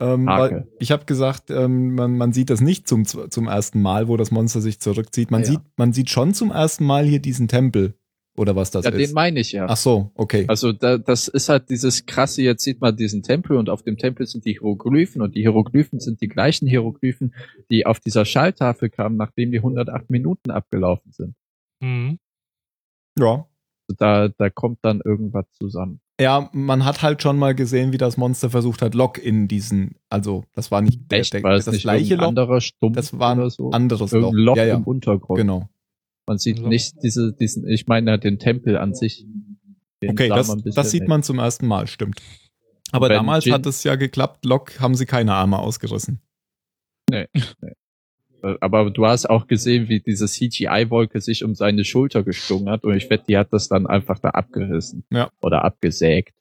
Ähm, 0.00 0.26
weil 0.26 0.66
ich 0.78 0.92
habe 0.92 1.04
gesagt, 1.04 1.50
ähm, 1.50 1.94
man, 1.94 2.16
man 2.16 2.32
sieht 2.32 2.48
das 2.50 2.60
nicht 2.60 2.88
zum, 2.88 3.04
zum 3.04 3.46
ersten 3.46 3.82
Mal, 3.82 4.08
wo 4.08 4.16
das 4.16 4.30
Monster 4.30 4.60
sich 4.60 4.80
zurückzieht. 4.80 5.30
Man, 5.30 5.42
Ja. 5.42 5.46
sieht, 5.48 5.60
man 5.76 5.92
sieht 5.92 6.08
schon 6.10 6.32
zum 6.32 6.50
ersten 6.50 6.84
Mal 6.86 7.04
hier 7.04 7.20
diesen 7.20 7.48
Tempel. 7.48 7.94
Oder 8.36 8.56
was 8.56 8.70
das 8.70 8.84
ja, 8.86 8.90
den 8.92 9.00
ist. 9.00 9.12
meine 9.12 9.40
ich 9.40 9.52
ja. 9.52 9.66
Ach 9.68 9.76
so, 9.76 10.12
okay. 10.14 10.44
Also 10.48 10.72
da, 10.72 10.96
das 10.96 11.28
ist 11.28 11.48
halt 11.50 11.68
dieses 11.68 12.06
krasse, 12.06 12.40
jetzt 12.42 12.62
sieht 12.62 12.80
man 12.80 12.96
diesen 12.96 13.22
Tempel 13.22 13.56
und 13.58 13.68
auf 13.68 13.82
dem 13.82 13.98
Tempel 13.98 14.24
sind 14.26 14.46
die 14.46 14.52
Hieroglyphen 14.52 15.20
und 15.20 15.34
die 15.34 15.40
Hieroglyphen 15.40 16.00
sind 16.00 16.22
die 16.22 16.28
gleichen 16.28 16.66
Hieroglyphen, 16.66 17.34
die 17.70 17.84
auf 17.84 18.00
dieser 18.00 18.24
Schalltafel 18.24 18.88
kamen, 18.88 19.16
nachdem 19.16 19.50
die 19.50 19.58
108 19.58 20.08
Minuten 20.08 20.50
abgelaufen 20.50 21.12
sind. 21.12 21.34
Mhm. 21.82 22.18
Ja. 23.18 23.46
Also 23.88 23.96
da, 23.98 24.28
da 24.28 24.48
kommt 24.48 24.78
dann 24.82 25.02
irgendwas 25.04 25.46
zusammen. 25.52 26.00
Ja, 26.20 26.50
man 26.52 26.84
hat 26.84 27.02
halt 27.02 27.22
schon 27.22 27.38
mal 27.38 27.54
gesehen, 27.54 27.92
wie 27.92 27.98
das 27.98 28.16
Monster 28.16 28.50
versucht 28.50 28.82
hat, 28.82 28.94
Lock 28.94 29.16
in 29.18 29.48
diesen, 29.48 29.96
also 30.10 30.44
das 30.52 30.70
war 30.70 30.82
nicht 30.82 31.10
der, 31.10 31.20
Echt, 31.20 31.32
der, 31.32 31.42
war 31.42 31.54
es 31.54 31.64
das 31.64 31.72
nicht 31.74 31.82
gleiche 31.82 32.16
Stumpf 32.60 32.94
das 32.94 33.18
war 33.18 33.34
ein 33.34 33.48
so? 33.50 33.70
anderes 33.70 34.12
Loch. 34.12 34.18
Irgendein 34.22 34.44
Loch 34.44 34.56
ja, 34.56 34.64
ja, 34.66 34.74
im 34.76 34.84
Untergrund. 34.84 35.38
genau. 35.38 35.68
Man 36.26 36.38
sieht 36.38 36.58
Loch. 36.58 36.68
nicht 36.68 36.94
diese, 37.02 37.32
diesen, 37.32 37.66
ich 37.66 37.86
meine 37.86 38.18
den 38.18 38.38
Tempel 38.38 38.76
an 38.76 38.94
sich. 38.94 39.26
Den 40.02 40.10
Okay, 40.10 40.28
das, 40.28 40.54
das 40.74 40.90
sieht 40.90 41.08
man 41.08 41.22
zum 41.22 41.38
ersten 41.38 41.66
Mal, 41.66 41.86
stimmt. 41.86 42.20
Aber 42.92 43.08
Wenn 43.08 43.16
damals 43.16 43.44
Jin- 43.46 43.54
hat 43.54 43.66
es 43.66 43.82
ja 43.84 43.96
geklappt, 43.96 44.44
Lock 44.44 44.78
haben 44.80 44.94
sie 44.94 45.06
keine 45.06 45.34
Arme 45.34 45.58
ausgerissen. 45.58 46.20
Aber 48.60 48.90
du 48.90 49.06
hast 49.06 49.28
auch 49.28 49.46
gesehen, 49.46 49.88
wie 49.88 50.00
diese 50.00 50.26
CGI-Wolke 50.26 51.20
sich 51.20 51.44
um 51.44 51.54
seine 51.54 51.84
Schulter 51.84 52.22
geschlungen 52.22 52.68
hat 52.68 52.84
und 52.84 52.94
ich 52.96 53.08
wette, 53.10 53.24
die 53.28 53.36
hat 53.38 53.52
das 53.52 53.68
dann 53.68 53.86
einfach 53.86 54.18
da 54.18 54.30
abgerissen. 54.30 55.04
Ja. 55.10 55.30
Oder 55.42 55.64
abgesägt. 55.64 56.34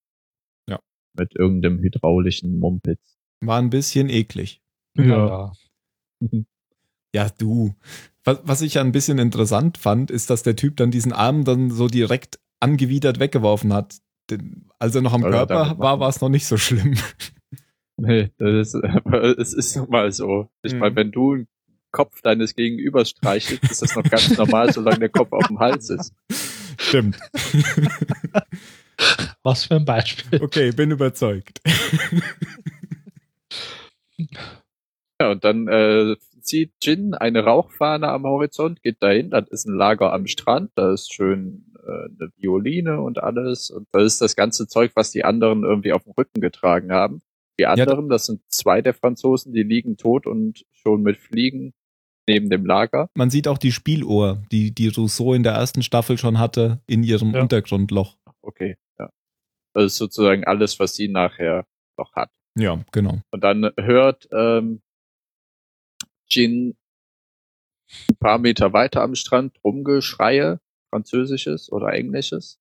Ja. 0.69 0.79
Mit 1.17 1.35
irgendeinem 1.35 1.79
hydraulischen 1.79 2.59
Mumpitz. 2.59 3.17
War 3.41 3.59
ein 3.59 3.69
bisschen 3.69 4.09
eklig. 4.09 4.61
Ja. 4.97 5.51
Ja, 7.15 7.29
du. 7.37 7.73
Was, 8.23 8.41
was 8.43 8.61
ich 8.61 8.75
ja 8.75 8.81
ein 8.81 8.91
bisschen 8.91 9.17
interessant 9.17 9.77
fand, 9.77 10.11
ist, 10.11 10.29
dass 10.29 10.43
der 10.43 10.55
Typ 10.55 10.77
dann 10.77 10.91
diesen 10.91 11.13
Arm 11.13 11.45
dann 11.45 11.71
so 11.71 11.87
direkt 11.87 12.39
angewidert 12.59 13.19
weggeworfen 13.19 13.73
hat. 13.73 13.97
Denn 14.29 14.67
als 14.77 14.93
er 14.95 15.01
noch 15.01 15.13
am 15.13 15.21
Soll 15.21 15.33
er 15.33 15.47
Körper 15.47 15.79
war, 15.79 15.99
war 15.99 16.09
es 16.09 16.21
noch 16.21 16.29
nicht 16.29 16.45
so 16.45 16.57
schlimm. 16.57 16.95
Nee, 18.01 18.29
das 18.37 18.73
ist, 18.73 18.75
aber 19.05 19.37
es 19.37 19.53
ist 19.53 19.75
nun 19.75 19.89
mal 19.89 20.09
so. 20.13 20.47
Ich 20.63 20.71
Mhm. 20.71 20.79
meine, 20.79 20.95
wenn 20.95 21.11
du 21.11 21.33
einen 21.33 21.47
Kopf 21.91 22.21
deines 22.21 22.55
Gegenübers 22.55 23.09
streichelst, 23.09 23.63
ist 23.63 23.81
das 23.81 23.95
noch 23.95 24.03
ganz 24.03 24.37
normal, 24.37 24.71
solange 24.73 24.99
der 24.99 25.09
Kopf 25.09 25.31
auf 25.31 25.47
dem 25.47 25.59
Hals 25.59 25.89
ist. 25.89 26.13
Stimmt. 26.77 27.19
Was 29.43 29.65
für 29.65 29.75
ein 29.75 29.85
Beispiel. 29.85 30.41
Okay, 30.41 30.71
bin 30.71 30.91
überzeugt. 30.91 31.61
Ja, 35.21 35.31
und 35.31 35.43
dann 35.43 35.67
äh, 35.67 36.15
zieht 36.41 36.73
Jin 36.81 37.13
eine 37.13 37.43
Rauchfahne 37.43 38.07
am 38.09 38.23
Horizont, 38.23 38.81
geht 38.81 39.01
dahin, 39.01 39.29
das 39.29 39.49
ist 39.49 39.67
ein 39.67 39.75
Lager 39.75 40.13
am 40.13 40.27
Strand, 40.27 40.71
da 40.75 40.93
ist 40.93 41.13
schön 41.13 41.73
äh, 41.85 42.05
eine 42.05 42.31
Violine 42.37 43.01
und 43.01 43.21
alles. 43.21 43.69
Und 43.69 43.87
das 43.91 44.03
ist 44.03 44.21
das 44.21 44.35
ganze 44.35 44.67
Zeug, 44.67 44.91
was 44.95 45.11
die 45.11 45.23
anderen 45.23 45.63
irgendwie 45.63 45.93
auf 45.93 46.03
dem 46.03 46.13
Rücken 46.13 46.41
getragen 46.41 46.91
haben. 46.91 47.21
Die 47.59 47.65
anderen, 47.65 48.07
das 48.07 48.25
sind 48.25 48.41
zwei 48.47 48.81
der 48.81 48.93
Franzosen, 48.93 49.51
die 49.51 49.63
liegen 49.63 49.97
tot 49.97 50.25
und 50.25 50.65
schon 50.71 51.01
mit 51.01 51.17
Fliegen 51.17 51.73
neben 52.29 52.49
dem 52.49 52.65
Lager. 52.65 53.09
Man 53.15 53.29
sieht 53.31 53.47
auch 53.47 53.57
die 53.57 53.71
Spieluhr, 53.71 54.43
die, 54.51 54.71
die 54.71 54.87
Rousseau 54.87 55.33
in 55.33 55.43
der 55.43 55.53
ersten 55.53 55.81
Staffel 55.81 56.17
schon 56.17 56.37
hatte, 56.37 56.79
in 56.87 57.03
ihrem 57.03 57.33
Ja. 57.33 57.41
Untergrundloch. 57.41 58.17
Okay, 58.41 58.77
ja. 58.99 59.09
Das 59.73 59.85
ist 59.85 59.97
sozusagen 59.97 60.43
alles, 60.43 60.79
was 60.79 60.93
sie 60.95 61.07
nachher 61.07 61.65
noch 61.97 62.13
hat. 62.13 62.29
Ja, 62.55 62.79
genau. 62.91 63.19
Und 63.31 63.43
dann 63.43 63.71
hört 63.77 64.27
ähm, 64.31 64.81
Jin 66.29 66.75
ein 68.09 68.17
paar 68.17 68.37
Meter 68.37 68.71
weiter 68.73 69.01
am 69.01 69.15
Strand 69.15 69.57
Rumgeschreie, 69.63 70.59
französisches 70.91 71.71
oder 71.71 71.91
englisches. 71.93 72.59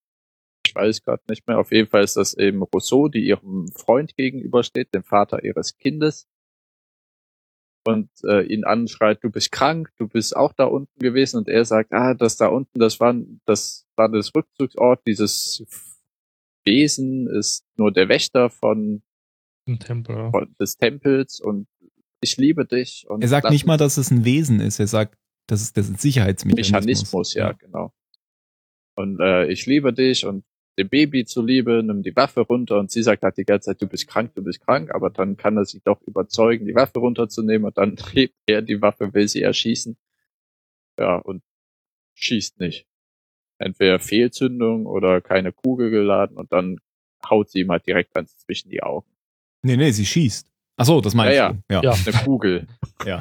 Ich 0.67 0.75
weiß 0.75 1.03
gerade 1.03 1.23
nicht 1.29 1.47
mehr. 1.47 1.59
Auf 1.59 1.73
jeden 1.73 1.89
Fall 1.89 2.05
ist 2.05 2.17
das 2.17 2.35
eben 2.35 2.63
Rousseau, 2.63 3.09
die 3.09 3.27
ihrem 3.27 3.69
Freund 3.69 4.17
gegenübersteht, 4.17 4.95
dem 4.95 5.03
Vater 5.05 5.45
ihres 5.45 5.77
Kindes. 5.77 6.27
Und 7.89 8.11
äh, 8.25 8.43
ihn 8.53 8.65
anschreit, 8.65 9.25
du 9.25 9.31
bist 9.31 9.51
krank, 9.51 9.91
du 9.99 10.09
bist 10.09 10.37
auch 10.37 10.53
da 10.53 10.65
unten 10.65 10.99
gewesen. 10.99 11.39
Und 11.39 11.49
er 11.49 11.65
sagt, 11.65 11.91
ah, 11.93 12.13
das 12.13 12.37
da 12.37 12.49
unten, 12.49 12.79
das 12.79 13.01
war 13.01 13.15
das, 13.47 13.87
war 13.97 14.11
das 14.11 14.35
Rückzugsort. 14.35 15.01
Dieses 15.07 15.65
Wesen 16.65 17.27
ist 17.29 17.65
nur 17.77 17.91
der 17.93 18.09
Wächter 18.09 18.51
von 18.51 19.03
Tempel. 19.81 20.31
von- 20.31 20.55
des 20.61 20.77
Tempels 20.77 21.41
und 21.41 21.67
ich 22.21 22.37
liebe 22.37 22.67
dich. 22.67 23.07
Und 23.09 23.23
Er 23.23 23.29
sagt 23.29 23.51
nicht 23.51 23.65
mal, 23.67 23.77
dass 23.79 23.97
es 23.97 24.11
ein 24.11 24.25
Wesen 24.25 24.61
ist. 24.61 24.79
Er 24.81 24.87
sagt, 24.87 25.17
das 25.47 25.63
ist 25.63 25.77
das 25.77 25.87
ist 25.87 25.93
ein 25.95 25.99
Sicherheitsmechanismus. 25.99 26.73
Mechanismus, 26.73 27.35
ja, 27.35 27.53
genau. 27.53 27.93
Und 28.97 29.21
äh, 29.21 29.47
ich 29.47 29.65
liebe 29.67 29.93
dich 29.95 30.27
und 30.27 30.45
dem 30.79 30.89
Baby 30.89 31.25
zuliebe, 31.25 31.83
nimm 31.83 32.03
die 32.03 32.15
Waffe 32.17 32.41
runter 32.41 32.79
und 32.79 32.91
sie 32.91 33.03
sagt 33.03 33.23
halt 33.23 33.37
die 33.37 33.45
ganze 33.45 33.67
Zeit, 33.71 33.83
du 33.83 33.87
bist 33.87 34.07
krank, 34.09 34.33
du 34.35 34.43
bist 34.43 34.61
krank, 34.61 34.95
aber 34.95 35.11
dann 35.11 35.37
kann 35.37 35.57
er 35.57 35.65
sie 35.65 35.81
doch 35.85 36.01
überzeugen, 36.07 36.67
die 36.67 36.75
Waffe 36.75 36.99
runterzunehmen 37.01 37.67
und 37.67 37.77
dann 37.77 37.97
hebt 38.13 38.35
er 38.47 38.63
die 38.63 38.81
Waffe, 38.81 39.13
will 39.13 39.29
sie 39.29 39.43
erschießen. 39.43 39.97
Ja, 40.99 41.17
und 41.17 41.43
schießt 42.15 42.61
nicht. 42.61 42.87
Entweder 43.59 43.99
Fehlzündung 43.99 44.87
oder 44.87 45.21
keine 45.21 45.53
Kugel 45.53 45.91
geladen 45.91 46.37
und 46.37 46.53
dann 46.53 46.79
haut 47.29 47.51
sie 47.51 47.61
ihm 47.61 47.71
halt 47.71 47.87
direkt 47.87 48.15
ganz 48.15 48.37
zwischen 48.39 48.71
die 48.71 48.83
Augen. 48.83 49.07
Nee, 49.63 49.77
nee, 49.77 49.91
sie 49.91 50.07
schießt. 50.07 50.49
Ach 50.77 50.85
so, 50.87 51.01
das 51.01 51.15
meinst 51.15 51.37
Ja, 51.37 51.53
du. 51.53 51.59
Ja. 51.69 51.83
Ja. 51.83 51.93
Eine 51.93 52.25
Kugel. 52.25 52.67
ja. 53.05 53.21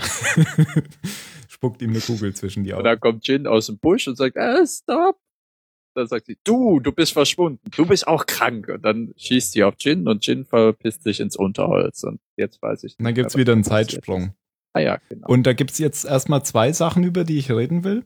Spuckt 1.48 1.82
ihm 1.82 1.89
eine 1.89 2.00
Kugel 2.02 2.36
zwischen 2.36 2.63
die 2.63 2.72
Und 2.72 2.78
Augen. 2.80 2.86
dann 2.86 3.00
kommt 3.00 3.28
Jin 3.28 3.48
aus 3.48 3.65
dem 3.65 3.80
Busch 3.80 4.08
und 4.08 4.15
sagt, 4.15 4.38
ah, 4.38 4.63
stop. 4.65 5.17
Dann 5.97 6.07
sagt 6.07 6.27
sie, 6.27 6.38
du, 6.43 6.79
du 6.79 6.91
bist 6.91 7.13
verschwunden, 7.13 7.69
du 7.75 7.86
bist 7.86 8.07
auch 8.07 8.25
krank. 8.25 8.69
Und 8.69 8.86
dann 8.86 9.13
schießt 9.17 9.51
sie 9.51 9.63
auf 9.63 9.75
Jin 9.79 10.07
und 10.07 10.25
Jin 10.25 10.45
verpisst 10.45 11.03
sich 11.03 11.19
ins 11.19 11.36
Unterholz. 11.36 12.03
Und 12.03 12.19
jetzt 12.36 12.62
weiß 12.62 12.83
ich 12.83 12.97
Und 12.99 13.05
dann 13.05 13.13
gibt's 13.13 13.36
wieder 13.36 13.53
einen 13.53 13.63
Zeitsprung. 13.63 14.33
Ah 14.73 14.79
ja, 14.79 14.99
genau. 15.10 15.27
Und 15.27 15.43
da 15.43 15.53
gibt's 15.53 15.79
jetzt 15.79 16.05
erstmal 16.05 16.43
zwei 16.45 16.71
Sachen, 16.71 17.03
über 17.03 17.23
die 17.23 17.39
ich 17.39 17.51
reden 17.51 17.83
will. 17.83 18.05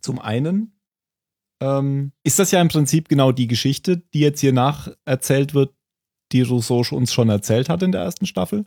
Zum 0.00 0.18
einen 0.18 0.72
ähm, 1.60 2.12
ist 2.22 2.38
das 2.38 2.50
ja 2.50 2.60
im 2.60 2.68
Prinzip 2.68 3.08
genau 3.08 3.30
die 3.30 3.46
Geschichte, 3.46 3.98
die 4.12 4.20
jetzt 4.20 4.40
hier 4.40 4.52
nacherzählt 4.52 5.54
wird, 5.54 5.74
die 6.32 6.42
Rousseau 6.42 6.82
uns 6.90 7.12
schon 7.12 7.28
erzählt 7.28 7.68
hat 7.68 7.82
in 7.82 7.92
der 7.92 8.02
ersten 8.02 8.26
Staffel. 8.26 8.64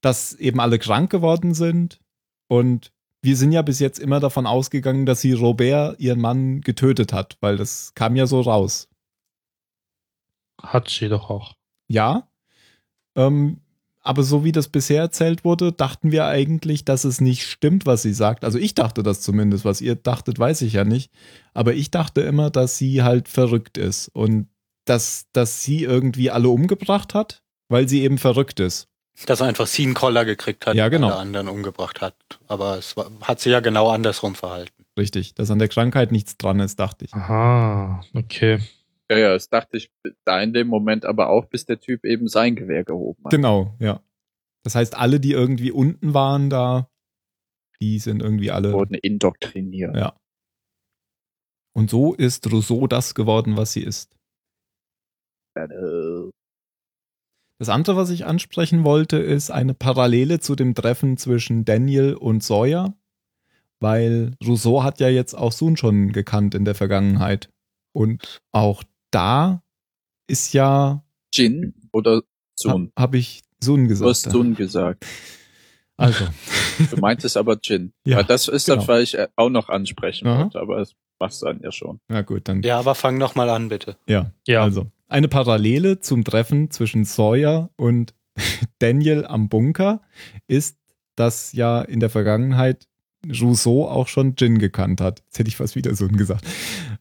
Dass 0.00 0.34
eben 0.34 0.60
alle 0.60 0.78
krank 0.78 1.10
geworden 1.10 1.54
sind 1.54 2.00
und 2.46 2.92
wir 3.20 3.36
sind 3.36 3.52
ja 3.52 3.62
bis 3.62 3.78
jetzt 3.80 3.98
immer 3.98 4.20
davon 4.20 4.46
ausgegangen, 4.46 5.06
dass 5.06 5.20
sie 5.20 5.32
Robert, 5.32 5.98
ihren 5.98 6.20
Mann, 6.20 6.60
getötet 6.60 7.12
hat, 7.12 7.36
weil 7.40 7.56
das 7.56 7.92
kam 7.94 8.16
ja 8.16 8.26
so 8.26 8.40
raus. 8.40 8.88
Hat 10.62 10.88
sie 10.88 11.08
doch 11.08 11.30
auch. 11.30 11.54
Ja. 11.88 12.28
Ähm, 13.16 13.60
aber 14.00 14.22
so 14.22 14.44
wie 14.44 14.52
das 14.52 14.68
bisher 14.68 15.02
erzählt 15.02 15.44
wurde, 15.44 15.72
dachten 15.72 16.12
wir 16.12 16.26
eigentlich, 16.26 16.84
dass 16.84 17.04
es 17.04 17.20
nicht 17.20 17.44
stimmt, 17.44 17.84
was 17.84 18.02
sie 18.02 18.14
sagt. 18.14 18.44
Also 18.44 18.58
ich 18.58 18.74
dachte 18.74 19.02
das 19.02 19.20
zumindest. 19.20 19.64
Was 19.64 19.80
ihr 19.80 19.96
dachtet, 19.96 20.38
weiß 20.38 20.62
ich 20.62 20.72
ja 20.72 20.84
nicht. 20.84 21.12
Aber 21.52 21.74
ich 21.74 21.90
dachte 21.90 22.22
immer, 22.22 22.50
dass 22.50 22.78
sie 22.78 23.02
halt 23.02 23.28
verrückt 23.28 23.76
ist 23.76 24.08
und 24.08 24.48
dass, 24.86 25.26
dass 25.32 25.62
sie 25.62 25.84
irgendwie 25.84 26.30
alle 26.30 26.48
umgebracht 26.48 27.12
hat, 27.14 27.42
weil 27.68 27.88
sie 27.88 28.02
eben 28.02 28.18
verrückt 28.18 28.60
ist. 28.60 28.87
Dass 29.26 29.40
er 29.40 29.46
einfach 29.48 29.66
sie 29.66 29.84
einen 29.84 29.94
Koller 29.94 30.24
gekriegt 30.24 30.66
hat 30.66 30.76
Ja, 30.76 30.88
genau. 30.88 31.08
und 31.08 31.12
alle 31.12 31.20
anderen 31.22 31.48
umgebracht 31.48 32.00
hat. 32.00 32.14
Aber 32.46 32.78
es 32.78 32.96
war, 32.96 33.10
hat 33.22 33.40
sich 33.40 33.52
ja 33.52 33.60
genau 33.60 33.88
andersrum 33.90 34.34
verhalten. 34.34 34.84
Richtig. 34.98 35.34
Dass 35.34 35.50
an 35.50 35.58
der 35.58 35.68
Krankheit 35.68 36.12
nichts 36.12 36.36
dran 36.36 36.60
ist, 36.60 36.78
dachte 36.78 37.04
ich. 37.04 37.14
Aha, 37.14 38.00
okay. 38.14 38.60
Ja, 39.10 39.18
ja, 39.18 39.32
das 39.32 39.48
dachte 39.48 39.76
ich 39.78 39.90
da 40.24 40.40
in 40.40 40.52
dem 40.52 40.68
Moment 40.68 41.04
aber 41.04 41.30
auch, 41.30 41.46
bis 41.46 41.64
der 41.64 41.80
Typ 41.80 42.04
eben 42.04 42.28
sein 42.28 42.56
Gewehr 42.56 42.84
gehoben 42.84 43.24
hat. 43.24 43.30
Genau, 43.30 43.74
ja. 43.78 44.00
Das 44.64 44.74
heißt, 44.74 44.96
alle, 44.96 45.18
die 45.18 45.32
irgendwie 45.32 45.70
unten 45.72 46.12
waren 46.14 46.50
da, 46.50 46.90
die 47.80 47.98
sind 48.00 48.22
irgendwie 48.22 48.50
alle. 48.50 48.72
Wurden 48.72 48.94
indoktriniert. 48.94 49.96
Ja. 49.96 50.14
Und 51.74 51.90
so 51.90 52.12
ist 52.14 52.50
Rousseau 52.52 52.86
das 52.86 53.14
geworden, 53.14 53.56
was 53.56 53.72
sie 53.72 53.82
ist. 53.82 54.14
Äh, 55.54 55.68
Das 57.58 57.68
andere, 57.68 57.96
was 57.96 58.10
ich 58.10 58.24
ansprechen 58.24 58.84
wollte, 58.84 59.16
ist 59.18 59.50
eine 59.50 59.74
Parallele 59.74 60.38
zu 60.38 60.54
dem 60.54 60.74
Treffen 60.74 61.16
zwischen 61.16 61.64
Daniel 61.64 62.14
und 62.14 62.42
Sawyer, 62.42 62.94
weil 63.80 64.34
Rousseau 64.46 64.82
hat 64.82 65.00
ja 65.00 65.08
jetzt 65.08 65.34
auch 65.34 65.52
Sun 65.52 65.76
schon 65.76 66.12
gekannt 66.12 66.54
in 66.54 66.64
der 66.64 66.74
Vergangenheit. 66.76 67.50
Und 67.92 68.40
auch 68.52 68.84
da 69.10 69.62
ist 70.28 70.52
ja, 70.52 71.02
Jin 71.34 71.74
oder 71.92 72.22
Sun? 72.54 72.92
habe 72.96 73.18
ich 73.18 73.42
Sun 73.62 73.84
Du 73.84 73.88
gesagt. 73.88 74.08
hast 74.08 74.30
Sun 74.30 74.54
gesagt. 74.54 75.04
Also, 75.96 76.26
Du 76.90 76.96
meintest 76.98 77.36
aber 77.36 77.58
Jin. 77.60 77.92
Ja, 78.06 78.18
Weil 78.18 78.24
das 78.24 78.46
ist 78.46 78.66
genau. 78.66 78.76
das, 78.78 78.88
was 78.88 79.02
ich 79.02 79.18
äh, 79.18 79.26
auch 79.34 79.48
noch 79.50 79.68
ansprechen 79.68 80.28
Aha. 80.28 80.42
wollte, 80.44 80.60
aber 80.60 80.76
das 80.78 80.94
machst 81.18 81.42
du 81.42 81.46
dann 81.46 81.60
ja 81.60 81.72
schon. 81.72 81.98
na 82.06 82.22
gut, 82.22 82.46
dann 82.46 82.62
Ja, 82.62 82.78
aber 82.78 82.94
fang 82.94 83.18
noch 83.18 83.34
mal 83.34 83.50
an, 83.50 83.68
bitte. 83.68 83.96
Ja, 84.06 84.30
Ja. 84.46 84.62
also 84.62 84.86
eine 85.08 85.28
Parallele 85.28 86.00
zum 86.00 86.24
Treffen 86.24 86.70
zwischen 86.70 87.04
Sawyer 87.04 87.70
und 87.76 88.14
Daniel 88.78 89.24
am 89.26 89.48
Bunker 89.48 90.02
ist, 90.46 90.78
dass 91.16 91.52
ja 91.52 91.82
in 91.82 92.00
der 92.00 92.10
Vergangenheit 92.10 92.86
Rousseau 93.26 93.88
auch 93.88 94.06
schon 94.06 94.34
Jin 94.36 94.58
gekannt 94.58 95.00
hat. 95.00 95.20
Jetzt 95.26 95.38
hätte 95.38 95.48
ich 95.48 95.56
fast 95.56 95.74
wieder 95.74 95.94
so 95.94 96.06
gesagt. 96.08 96.44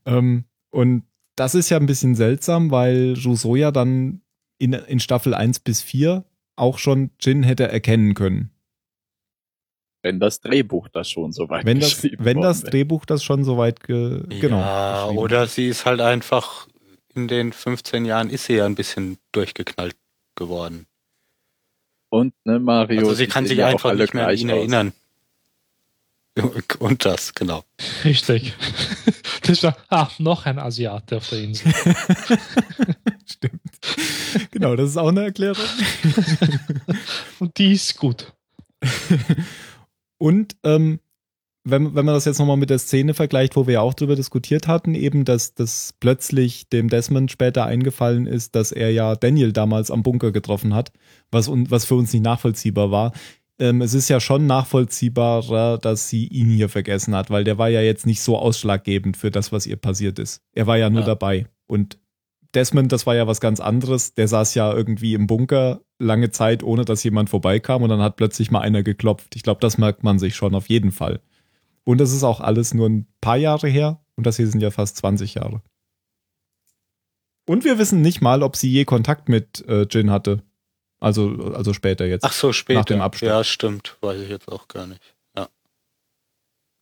Ähm, 0.05 0.45
und 0.71 1.03
das 1.35 1.53
ist 1.53 1.69
ja 1.69 1.77
ein 1.77 1.85
bisschen 1.85 2.15
seltsam, 2.15 2.71
weil 2.71 3.15
Rousseau 3.23 3.55
ja 3.55 3.71
dann 3.71 4.21
in, 4.57 4.73
in 4.73 4.99
Staffel 4.99 5.33
1 5.35 5.59
bis 5.59 5.81
4 5.81 6.25
auch 6.55 6.79
schon 6.79 7.11
Jin 7.19 7.43
hätte 7.43 7.67
erkennen 7.67 8.15
können. 8.15 8.51
Wenn 10.01 10.19
das 10.19 10.41
Drehbuch 10.41 10.87
das 10.87 11.09
schon 11.09 11.31
so 11.31 11.49
weit 11.49 11.65
Wenn 11.65 11.79
das, 11.79 12.03
wenn 12.17 12.41
das. 12.41 12.63
Drehbuch 12.63 13.05
das 13.05 13.23
schon 13.23 13.43
so 13.43 13.57
weit 13.57 13.81
ge, 13.81 14.23
genau. 14.39 14.59
Ja, 14.59 15.01
geschrieben 15.03 15.17
oder 15.19 15.47
sie 15.47 15.67
ist 15.67 15.85
halt 15.85 16.01
einfach, 16.01 16.67
in 17.17 17.27
den 17.27 17.51
15 17.51 18.05
Jahren 18.05 18.29
ist 18.29 18.45
sie 18.45 18.53
ja 18.53 18.65
ein 18.65 18.75
bisschen 18.75 19.17
durchgeknallt 19.31 19.95
geworden. 20.35 20.85
Und, 22.09 22.33
ne, 22.45 22.59
Mario. 22.59 22.99
Also 22.99 23.15
sie 23.15 23.27
kann 23.27 23.45
sich 23.45 23.57
ja 23.57 23.67
einfach 23.67 23.93
nicht 23.93 24.13
mehr 24.13 24.27
an 24.27 24.37
ihn 24.37 24.51
aus. 24.51 24.57
erinnern. 24.57 24.93
Und 26.79 27.03
das, 27.03 27.33
genau. 27.33 27.63
Richtig. 28.05 28.53
Das 29.43 29.63
war, 29.63 29.77
ah, 29.87 30.09
noch 30.17 30.45
ein 30.45 30.59
Asiate 30.59 31.15
auf 31.15 31.29
der 31.29 31.39
Insel. 31.39 31.73
Stimmt. 33.25 33.61
Genau, 34.51 34.75
das 34.75 34.89
ist 34.89 34.97
auch 34.97 35.07
eine 35.07 35.23
Erklärung. 35.23 35.63
Und 37.39 37.57
die 37.57 37.71
ist 37.71 37.95
gut. 37.95 38.33
Und 40.17 40.57
ähm, 40.63 40.99
wenn, 41.69 41.95
wenn 41.95 42.05
man 42.05 42.15
das 42.15 42.25
jetzt 42.25 42.39
nochmal 42.39 42.57
mit 42.57 42.69
der 42.69 42.79
Szene 42.79 43.13
vergleicht, 43.13 43.55
wo 43.55 43.67
wir 43.67 43.75
ja 43.75 43.81
auch 43.81 43.93
drüber 43.93 44.15
diskutiert 44.15 44.67
hatten, 44.67 44.95
eben, 44.95 45.25
dass 45.25 45.53
das 45.53 45.93
plötzlich 45.99 46.69
dem 46.69 46.89
Desmond 46.89 47.31
später 47.31 47.65
eingefallen 47.65 48.25
ist, 48.27 48.55
dass 48.55 48.71
er 48.71 48.91
ja 48.91 49.15
Daniel 49.15 49.51
damals 49.53 49.91
am 49.91 50.03
Bunker 50.03 50.31
getroffen 50.31 50.73
hat, 50.73 50.91
was, 51.31 51.47
un, 51.47 51.69
was 51.69 51.85
für 51.85 51.95
uns 51.95 52.13
nicht 52.13 52.23
nachvollziehbar 52.23 52.91
war. 52.91 53.11
Ähm, 53.59 53.81
es 53.81 53.93
ist 53.93 54.07
ja 54.09 54.19
schon 54.19 54.45
nachvollziehbarer, 54.45 55.77
dass 55.77 56.09
sie 56.09 56.27
ihn 56.27 56.49
hier 56.49 56.69
vergessen 56.69 57.15
hat, 57.15 57.29
weil 57.29 57.43
der 57.43 57.57
war 57.57 57.69
ja 57.69 57.81
jetzt 57.81 58.05
nicht 58.05 58.21
so 58.21 58.37
ausschlaggebend 58.37 59.17
für 59.17 59.31
das, 59.31 59.51
was 59.51 59.65
ihr 59.67 59.77
passiert 59.77 60.19
ist. 60.19 60.41
Er 60.53 60.67
war 60.67 60.77
ja 60.77 60.89
nur 60.89 61.01
Ja. 61.01 61.07
dabei. 61.07 61.47
Und 61.67 61.97
Desmond, 62.55 62.91
das 62.91 63.05
war 63.05 63.15
ja 63.15 63.27
was 63.27 63.41
ganz 63.41 63.59
anderes. 63.59 64.13
Der 64.13 64.27
saß 64.27 64.53
ja 64.55 64.73
irgendwie 64.73 65.13
im 65.13 65.27
Bunker 65.27 65.81
lange 65.99 66.29
Zeit, 66.31 66.63
ohne 66.63 66.85
dass 66.85 67.03
jemand 67.03 67.29
vorbeikam 67.29 67.83
und 67.83 67.89
dann 67.89 68.01
hat 68.01 68.15
plötzlich 68.15 68.51
mal 68.51 68.61
einer 68.61 68.83
geklopft. 68.83 69.35
Ich 69.35 69.43
glaube, 69.43 69.59
das 69.59 69.77
merkt 69.77 70.03
man 70.03 70.19
sich 70.19 70.35
schon 70.35 70.55
auf 70.55 70.69
jeden 70.69 70.91
Fall. 70.91 71.19
Und 71.87 71.99
das 71.99 72.11
ist 72.11 72.23
auch 72.23 72.41
alles 72.41 72.73
nur 72.73 72.89
ein 72.89 73.07
paar 73.21 73.37
Jahre 73.37 73.69
her 73.69 74.03
und 74.17 74.27
das 74.27 74.35
hier 74.35 74.47
sind 74.47 74.59
ja 74.59 74.71
fast 74.71 74.97
20 74.97 75.35
Jahre. 75.35 75.61
Und 77.47 77.63
wir 77.63 77.77
wissen 77.79 78.01
nicht 78.01 78.19
mal, 78.19 78.43
ob 78.43 78.57
sie 78.57 78.69
je 78.69 78.83
Kontakt 78.83 79.29
mit 79.29 79.65
äh, 79.69 79.83
Jin 79.83 80.11
hatte. 80.11 80.43
Also, 80.99 81.29
also 81.53 81.71
später 81.71 82.05
jetzt. 82.05 82.25
Ach 82.25 82.33
so, 82.33 82.51
später. 82.51 82.79
Nach 82.81 82.85
dem 82.85 82.99
Absturz. 82.99 83.29
Ja, 83.29 83.41
stimmt. 83.45 83.97
Weiß 84.01 84.19
ich 84.19 84.27
jetzt 84.27 84.49
auch 84.49 84.67
gar 84.67 84.85
nicht. 84.85 85.01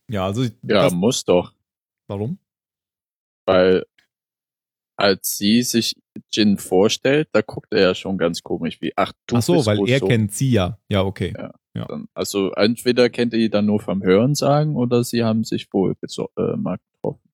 Ja, 0.07 0.25
also 0.25 0.43
Ja, 0.43 0.49
das, 0.61 0.93
muss 0.93 1.23
doch. 1.23 1.53
warum? 2.07 2.39
Weil 3.45 3.85
als 4.97 5.37
sie 5.37 5.61
sich 5.61 5.95
Jin 6.31 6.57
vorstellt, 6.57 7.29
da 7.31 7.41
guckt 7.41 7.73
er 7.73 7.81
ja 7.81 7.95
schon 7.95 8.17
ganz 8.17 8.41
komisch 8.43 8.81
wie, 8.81 8.93
ach 8.95 9.13
du 9.27 9.37
Ach 9.37 9.41
so, 9.41 9.53
bist 9.53 9.65
weil 9.67 9.79
er 9.87 9.99
kennt 9.99 10.33
sie 10.33 10.51
ja. 10.51 10.77
Ja, 10.89 11.03
okay. 11.03 11.33
Ja. 11.75 11.85
Dann- 11.87 12.07
Also 12.13 12.51
entweder 12.51 13.09
kennt 13.09 13.33
er 13.33 13.39
die 13.39 13.49
dann 13.49 13.65
nur 13.65 13.79
vom 13.81 14.01
Hören 14.01 14.33
sagen 14.35 14.75
oder 14.75 15.03
sie 15.03 15.23
haben 15.23 15.43
sich 15.43 15.67
wohl 15.73 15.93
äh, 16.37 16.55
mal 16.55 16.77
getroffen. 16.77 17.29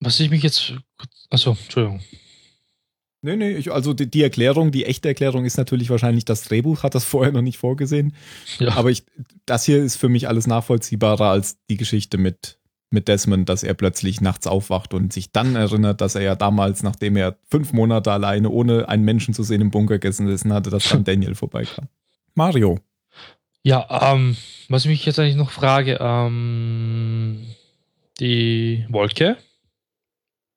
Was 0.00 0.20
ich 0.20 0.30
mich 0.30 0.42
jetzt. 0.42 0.74
Also, 1.30 1.50
Entschuldigung. 1.50 2.00
Nee, 3.22 3.36
nee, 3.36 3.52
ich, 3.52 3.72
also 3.72 3.94
die, 3.94 4.10
die 4.10 4.22
Erklärung, 4.22 4.70
die 4.70 4.84
echte 4.84 5.08
Erklärung 5.08 5.46
ist 5.46 5.56
natürlich 5.56 5.88
wahrscheinlich, 5.88 6.26
das 6.26 6.42
Drehbuch 6.44 6.82
hat 6.82 6.94
das 6.94 7.04
vorher 7.04 7.32
noch 7.32 7.40
nicht 7.40 7.56
vorgesehen. 7.56 8.14
Ja. 8.58 8.74
Aber 8.76 8.90
ich, 8.90 9.04
das 9.46 9.64
hier 9.64 9.82
ist 9.82 9.96
für 9.96 10.10
mich 10.10 10.28
alles 10.28 10.46
nachvollziehbarer 10.46 11.30
als 11.30 11.56
die 11.70 11.78
Geschichte 11.78 12.18
mit, 12.18 12.58
mit 12.90 13.08
Desmond, 13.08 13.48
dass 13.48 13.62
er 13.62 13.74
plötzlich 13.74 14.20
nachts 14.20 14.46
aufwacht 14.46 14.94
und 14.94 15.12
sich 15.12 15.32
dann 15.32 15.56
erinnert, 15.56 16.00
dass 16.00 16.14
er 16.14 16.22
ja 16.22 16.36
damals, 16.36 16.82
nachdem 16.82 17.16
er 17.16 17.36
fünf 17.50 17.72
Monate 17.72 18.12
alleine 18.12 18.50
ohne 18.50 18.88
einen 18.88 19.04
Menschen 19.04 19.34
zu 19.34 19.42
sehen 19.42 19.60
im 19.60 19.70
Bunker 19.70 19.98
gesessen 19.98 20.52
hatte, 20.52 20.70
dass 20.70 20.88
dann 20.88 21.04
Daniel 21.04 21.34
vorbeikam. 21.34 21.88
Mario. 22.34 22.78
Ja, 23.62 24.12
ähm, 24.12 24.36
was 24.68 24.84
ich 24.84 24.90
mich 24.90 25.06
jetzt 25.06 25.18
eigentlich 25.18 25.36
noch 25.36 25.50
frage, 25.50 25.98
ähm, 26.00 27.46
die 28.20 28.86
Wolke, 28.90 29.38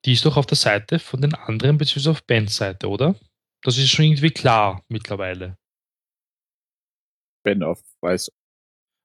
die 0.06 0.13
ist 0.13 0.26
doch 0.26 0.38
auf 0.38 0.46
der 0.46 0.58
Seite 0.58 1.00
von 1.00 1.22
den 1.22 1.34
anderen, 1.34 1.78
beziehungsweise 1.78 2.12
auf 2.12 2.24
Bens 2.24 2.58
Seite, 2.58 2.90
oder? 2.90 3.16
Das 3.63 3.78
ist 3.78 3.90
schon 3.90 4.06
irgendwie 4.06 4.32
klar 4.32 4.84
mittlerweile. 4.90 5.58
Ben 7.44 7.63
auf 7.63 7.82
weiß. 8.02 8.32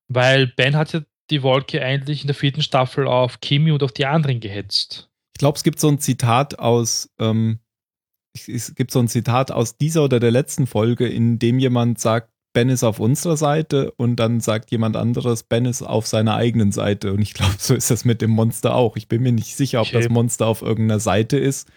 Weil 0.08 0.48
Ben 0.48 0.76
hat 0.76 0.92
ja 0.92 1.00
die 1.30 1.42
Wolke 1.42 1.82
eigentlich 1.82 2.22
in 2.22 2.26
der 2.26 2.34
vierten 2.36 2.62
Staffel 2.62 3.06
auf 3.06 3.40
Kimi 3.40 3.70
und 3.70 3.82
auf 3.82 3.92
die 3.92 4.06
anderen 4.06 4.40
gehetzt. 4.40 5.08
Ich 5.34 5.38
glaube, 5.38 5.56
es 5.56 5.62
gibt 5.62 5.80
so 5.80 5.88
ein 5.88 5.98
Zitat 5.98 6.58
aus, 6.58 7.10
ähm, 7.18 7.58
es- 8.34 8.74
gibt 8.74 8.90
so 8.90 8.98
ein 8.98 9.08
Zitat 9.08 9.50
aus 9.50 9.76
dieser 9.76 10.04
oder 10.04 10.20
der 10.20 10.30
letzten 10.30 10.66
Folge, 10.66 11.06
in 11.08 11.38
dem 11.38 11.58
jemand 11.58 11.98
sagt, 11.98 12.30
Ben 12.54 12.68
ist 12.68 12.84
auf 12.84 13.00
unserer 13.00 13.38
Seite 13.38 13.92
und 13.92 14.16
dann 14.16 14.40
sagt 14.40 14.70
jemand 14.70 14.94
anderes, 14.96 15.42
Ben 15.42 15.64
ist 15.64 15.80
auf 15.82 16.06
seiner 16.06 16.34
eigenen 16.34 16.70
Seite. 16.70 17.14
Und 17.14 17.22
ich 17.22 17.32
glaube, 17.32 17.54
so 17.58 17.74
ist 17.74 17.90
das 17.90 18.04
mit 18.04 18.20
dem 18.20 18.30
Monster 18.30 18.74
auch. 18.74 18.96
Ich 18.96 19.08
bin 19.08 19.22
mir 19.22 19.32
nicht 19.32 19.56
sicher, 19.56 19.80
ob 19.80 19.86
Okay. 19.88 20.00
das 20.02 20.10
Monster 20.10 20.46
auf 20.46 20.60
irgendeiner 20.60 21.00
Seite 21.00 21.38
ist. 21.38 21.68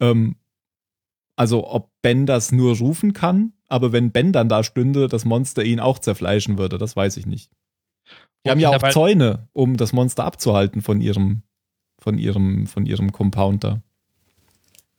Ähm, 0.00 0.36
also 1.36 1.66
ob 1.68 1.90
Ben 2.02 2.26
das 2.26 2.52
nur 2.52 2.76
rufen 2.78 3.12
kann, 3.12 3.52
aber 3.66 3.92
wenn 3.92 4.12
Ben 4.12 4.32
dann 4.32 4.48
da 4.48 4.62
stünde, 4.62 5.08
das 5.08 5.24
Monster 5.24 5.64
ihn 5.64 5.80
auch 5.80 5.98
zerfleischen 5.98 6.58
würde, 6.58 6.78
das 6.78 6.94
weiß 6.96 7.16
ich 7.16 7.26
nicht. 7.26 7.50
Die 8.44 8.50
haben 8.50 8.60
ja 8.60 8.70
auch 8.70 8.90
Zäune, 8.90 9.48
um 9.52 9.76
das 9.76 9.92
Monster 9.92 10.24
abzuhalten 10.24 10.80
von 10.80 11.00
ihrem 11.00 11.42
von 12.00 12.18
ihrem, 12.18 12.66
von 12.66 12.86
ihrem 12.86 13.12
Compound 13.12 13.64
da. 13.64 13.82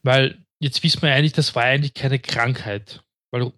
Weil 0.03 0.37
jetzt 0.59 0.83
wissen 0.83 1.01
wir 1.01 1.13
eigentlich, 1.13 1.33
das 1.33 1.55
war 1.55 1.63
eigentlich 1.63 1.93
keine 1.93 2.19
Krankheit. 2.19 3.03
Weil, 3.31 3.51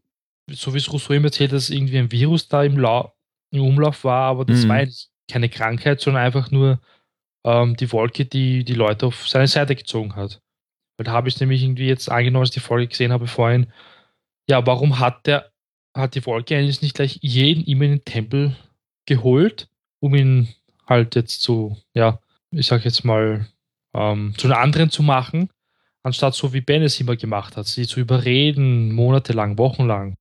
so 0.50 0.74
wie 0.74 0.78
es 0.78 0.92
Rousseau 0.92 1.14
ihm 1.14 1.26
erzählt, 1.26 1.52
dass 1.52 1.70
irgendwie 1.70 1.98
ein 1.98 2.12
Virus 2.12 2.48
da 2.48 2.64
im, 2.64 2.78
La 2.78 3.14
im 3.52 3.62
Umlauf 3.62 4.04
war, 4.04 4.30
aber 4.30 4.46
das 4.46 4.64
Mhm. 4.64 4.70
war 4.70 4.76
eigentlich 4.78 5.10
keine 5.30 5.50
Krankheit, 5.50 6.02
sondern 6.02 6.24
einfach 6.24 6.52
nur 6.52 6.80
ähm, 7.46 7.76
die 7.76 7.92
Wolke, 7.92 8.26
die 8.26 8.64
die 8.64 8.74
Leute 8.74 9.08
auf 9.08 9.28
seine 9.28 9.48
Seite 9.48 9.76
gezogen 9.76 10.16
hat. 10.16 10.42
Weil 10.98 11.06
da 11.06 11.12
habe 11.12 11.30
ich 11.30 11.40
nämlich 11.40 11.64
irgendwie 11.64 11.88
jetzt 11.88 12.10
angenommen, 12.10 12.44
als 12.44 12.50
ich 12.50 12.56
die 12.56 12.60
Folge 12.60 12.88
gesehen 12.88 13.12
habe 13.12 13.28
vorhin, 13.28 13.72
ja, 14.50 14.66
warum 14.66 15.00
hat 15.00 15.26
der, 15.26 15.52
hat 15.96 16.16
die 16.16 16.26
Wolke 16.26 16.56
eigentlich 16.56 16.82
nicht 16.82 16.96
gleich 16.96 17.20
jeden 17.22 17.64
immer 17.66 17.86
in 17.86 17.92
den 17.92 18.06
Tempel 18.06 18.56
geholt, 19.16 19.68
um 20.00 20.16
ihn 20.16 20.48
halt 20.88 21.16
jetzt 21.16 21.42
zu, 21.42 21.78
ja, 21.94 22.20
ich 22.52 22.68
sag 22.68 22.86
jetzt 22.86 23.04
mal, 23.04 23.48
ähm, 23.94 24.34
zu 24.38 24.48
einer 24.48 24.60
anderen 24.60 24.90
zu 24.90 25.04
machen, 25.04 25.50
anstatt 26.04 26.34
so 26.34 26.54
wie 26.54 26.62
Ben 26.62 26.82
es 26.82 27.00
immer 27.00 27.16
gemacht 27.18 27.58
hat, 27.58 27.68
sie 27.68 27.86
zu 27.86 28.00
überreden, 28.00 28.94
monatelang, 28.94 29.58
wochenlang. 29.58 30.16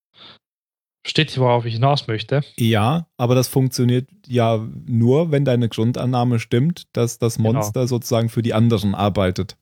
Steht 1.06 1.30
hier, 1.30 1.42
worauf 1.42 1.64
ich 1.64 1.74
hinaus 1.74 2.08
möchte? 2.08 2.42
Ja, 2.56 3.06
aber 3.16 3.34
das 3.34 3.48
funktioniert 3.48 4.08
ja 4.26 4.58
nur, 4.86 5.30
wenn 5.30 5.44
deine 5.44 5.68
Grundannahme 5.68 6.38
stimmt, 6.38 6.84
dass 6.92 7.18
das 7.18 7.36
Genau. 7.36 7.52
Monster 7.52 7.86
sozusagen 7.86 8.28
für 8.28 8.42
die 8.42 8.52
anderen 8.52 8.94
arbeitet. 8.94 9.56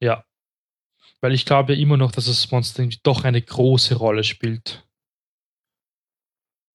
Ja. 0.00 0.24
Weil 1.20 1.32
ich 1.32 1.46
glaube 1.46 1.72
ja 1.74 1.80
immer 1.80 1.96
noch, 1.96 2.12
dass 2.12 2.26
das 2.26 2.50
Monster 2.50 2.86
doch 3.02 3.24
eine 3.24 3.40
große 3.40 3.94
Rolle 3.94 4.24
spielt. 4.24 4.84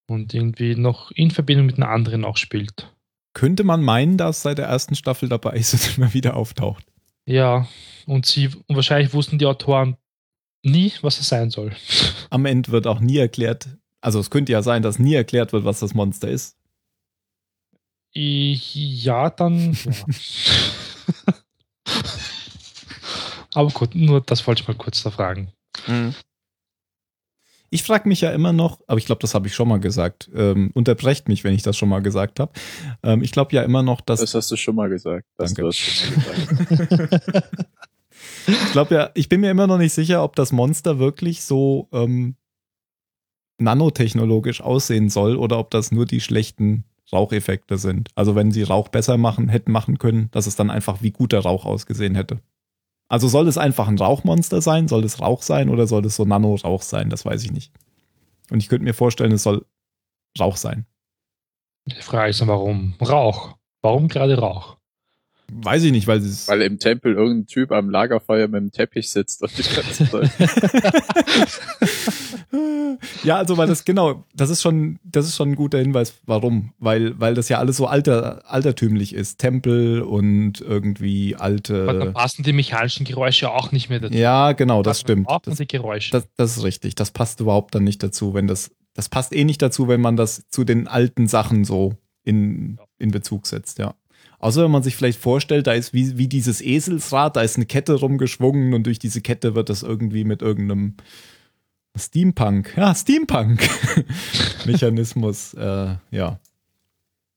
Und 0.09 0.33
irgendwie 0.33 0.75
noch 0.75 1.11
in 1.11 1.31
Verbindung 1.31 1.65
mit 1.65 1.77
den 1.77 1.83
anderen 1.83 2.23
auch 2.23 2.37
spielt. 2.37 2.93
Könnte 3.33 3.63
man 3.63 3.83
meinen, 3.83 4.17
dass 4.17 4.41
seit 4.41 4.57
der 4.57 4.67
ersten 4.67 4.95
Staffel 4.95 5.29
dabei 5.29 5.51
ist 5.51 5.73
und 5.73 5.97
immer 5.97 6.13
wieder 6.13 6.35
auftaucht. 6.35 6.85
Ja, 7.25 7.67
und 8.05 8.25
sie, 8.25 8.47
und 8.67 8.75
wahrscheinlich 8.75 9.13
wussten 9.13 9.37
die 9.37 9.45
Autoren 9.45 9.97
nie, 10.63 10.93
was 11.01 11.19
es 11.19 11.27
sein 11.27 11.49
soll. 11.49 11.73
Am 12.29 12.45
Ende 12.45 12.71
wird 12.71 12.87
auch 12.87 12.99
nie 12.99 13.17
erklärt, 13.17 13.67
also 14.01 14.19
es 14.19 14.29
könnte 14.29 14.51
ja 14.51 14.61
sein, 14.61 14.81
dass 14.81 14.99
nie 14.99 15.13
erklärt 15.13 15.53
wird, 15.53 15.65
was 15.65 15.79
das 15.79 15.93
Monster 15.93 16.29
ist. 16.29 16.55
Ich, 18.11 18.73
ja, 18.75 19.29
dann. 19.29 19.73
Ja. 19.73 21.33
Aber 23.53 23.69
gut, 23.69 23.95
nur 23.95 24.21
das 24.21 24.45
wollte 24.47 24.61
ich 24.61 24.67
mal 24.67 24.75
kurz 24.75 25.03
da 25.03 25.11
fragen. 25.11 25.51
Ich 27.69 27.84
frage 27.84 28.08
mich 28.08 28.21
ja 28.21 28.32
immer 28.32 28.53
noch, 28.53 28.80
aber 28.88 28.97
ich 28.97 29.06
glaube, 29.06 29.19
das 29.19 29.34
habe 29.34 29.47
ich 29.47 29.56
schon 29.56 29.67
mal 29.67 29.80
gesagt. 29.80 30.30
Ähm, 30.34 30.71
unterbrecht 30.73 31.27
mich, 31.27 31.43
wenn 31.43 31.53
ich 31.53 31.63
das 31.63 31.77
schon 31.77 31.89
mal 31.89 32.01
gesagt 32.01 32.39
habe. 32.39 32.51
Ähm, 33.03 33.21
ich 33.21 33.32
glaube 33.32 33.56
ja 33.56 33.63
immer 33.63 33.84
noch, 33.84 34.01
dass 34.01 34.21
Das 34.21 34.34
hast 34.34 34.49
du 34.51 34.56
schon 34.56 34.75
mal 34.75 34.89
gesagt. 34.89 35.25
Danke. 35.38 35.63
das 35.63 35.77
mal 36.27 36.88
gesagt. 36.88 37.58
ich 38.47 38.71
glaube 38.71 38.95
ja, 38.95 39.10
ich 39.15 39.27
bin 39.27 39.41
mir 39.41 39.51
immer 39.51 39.67
noch 39.67 39.77
nicht 39.77 39.93
sicher, 39.93 40.23
ob 40.23 40.36
das 40.36 40.51
Monster 40.51 40.99
wirklich 40.99 41.43
so 41.43 41.89
ähm, 41.91 42.36
nanotechnologisch 43.60 44.62
aussehen 44.62 45.10
soll 45.10 45.36
oder 45.36 45.60
ob 45.60 45.71
das 45.71 45.91
nur 45.91 46.06
die 46.06 46.21
schlechten 46.21 46.86
Raucheffekte 47.12 47.77
sind. 47.77 48.10
Also 48.15 48.36
wenn 48.36 48.51
sie 48.51 48.63
Rauch 48.63 48.89
besser 48.89 49.17
machen, 49.17 49.49
hätten 49.49 49.71
machen 49.71 49.97
können, 49.97 50.30
dass 50.32 50.47
es 50.47 50.56
dann 50.56 50.69
einfach 50.69 51.01
wie 51.01 51.12
guter 51.12 51.39
Rauch 51.39 51.65
ausgesehen 51.65 52.15
hätte. 52.15 52.39
Also 53.09 53.27
soll 53.27 53.47
es 53.47 53.57
einfach 53.57 53.87
ein 53.87 53.97
Rauchmonster 53.97 54.61
sein? 54.61 54.87
Soll 54.87 55.03
es 55.03 55.21
Rauch 55.21 55.41
sein 55.41 55.69
oder 55.69 55.87
soll 55.87 56.05
es 56.05 56.15
so 56.15 56.25
Nanorauch 56.25 56.81
sein? 56.81 57.09
Das 57.09 57.25
weiß 57.25 57.43
ich 57.43 57.51
nicht. 57.51 57.71
Und 58.49 58.61
ich 58.61 58.69
könnte 58.69 58.83
mir 58.83 58.93
vorstellen, 58.93 59.31
es 59.31 59.43
soll 59.43 59.65
Rauch 60.39 60.57
sein. 60.57 60.85
Die 61.85 62.01
Frage 62.01 62.31
ist 62.31 62.45
warum 62.45 62.95
Rauch? 63.01 63.57
Warum 63.81 64.07
gerade 64.07 64.37
Rauch? 64.37 64.76
Weiß 65.51 65.83
ich 65.83 65.91
nicht, 65.91 66.07
weil 66.07 66.19
es. 66.19 66.47
Weil 66.47 66.62
im 66.62 66.77
Tempel 66.77 67.13
irgendein 67.13 67.47
Typ 67.47 67.71
am 67.71 67.89
Lagerfeuer 67.89 68.47
mit 68.47 68.62
dem 68.62 68.71
Teppich 68.71 69.10
sitzt 69.10 69.41
und 69.41 69.51
die 69.57 69.63
ganze 69.63 70.10
Zeit. 70.10 70.31
ja, 73.23 73.38
also 73.38 73.57
weil 73.57 73.67
das 73.67 73.86
genau, 73.86 74.25
das 74.36 74.49
ist 74.49 74.62
schon, 74.62 74.99
das 75.03 75.25
ist 75.25 75.36
schon 75.36 75.51
ein 75.51 75.55
guter 75.55 75.79
Hinweis, 75.79 76.15
warum, 76.25 76.73
weil, 76.79 77.19
weil 77.19 77.33
das 77.33 77.49
ja 77.49 77.60
alles 77.60 77.77
so 77.77 77.88
alter, 77.88 78.43
altertümlich 78.51 79.13
ist, 79.13 79.39
Tempel 79.39 80.01
und 80.01 80.62
irgendwie 80.62 81.36
Aber 81.36 81.55
dann 81.60 82.01
alte. 82.01 82.12
passen 82.12 82.43
die 82.43 82.53
mechanischen 82.53 83.05
Geräusche 83.05 83.51
auch 83.51 83.71
nicht 83.71 83.89
mehr 83.89 83.99
dazu. 83.99 84.15
Ja, 84.17 84.51
genau, 84.53 84.83
das 84.83 84.99
stimmt. 84.99 85.27
Auch 85.27 85.41
Das, 85.41 85.57
die 85.57 85.67
Geräusche. 85.67 86.12
das, 86.12 86.27
das 86.36 86.57
ist 86.57 86.63
richtig. 86.63 86.95
Das 86.95 87.12
passt 87.12 87.39
überhaupt 87.39 87.75
dann 87.75 87.83
nicht 87.83 88.01
dazu, 88.03 88.33
wenn 88.33 88.47
das, 88.47 88.71
das 88.93 89.10
passt 89.10 89.33
eh 89.33 89.43
nicht 89.43 89.62
dazu, 89.62 89.88
wenn 89.88 90.01
man 90.01 90.15
das 90.17 90.43
zu 90.49 90.63
den 90.63 90.88
alten 90.88 91.27
Sachen 91.27 91.65
so 91.65 91.93
in, 92.23 92.79
in 92.97 93.12
Bezug 93.12 93.47
setzt, 93.47 93.79
ja. 93.79 93.93
Außer 94.39 94.63
wenn 94.63 94.71
man 94.71 94.84
sich 94.84 94.95
vielleicht 94.95 95.19
vorstellt, 95.19 95.67
da 95.67 95.73
ist 95.73 95.93
wie, 95.93 96.17
wie 96.17 96.28
dieses 96.28 96.62
Eselsrad, 96.62 97.36
da 97.36 97.41
ist 97.41 97.56
eine 97.56 97.65
Kette 97.65 97.95
rumgeschwungen 97.95 98.73
und 98.73 98.86
durch 98.86 99.00
diese 99.00 99.21
Kette 99.21 99.56
wird 99.56 99.69
das 99.69 99.82
irgendwie 99.84 100.23
mit 100.23 100.41
irgendeinem 100.43 100.95
Steampunk, 101.97 102.78
ja, 102.78 102.93
Steampunk-Mechanismus, 102.93 105.54
äh, 105.56 105.95
ja. 106.12 106.39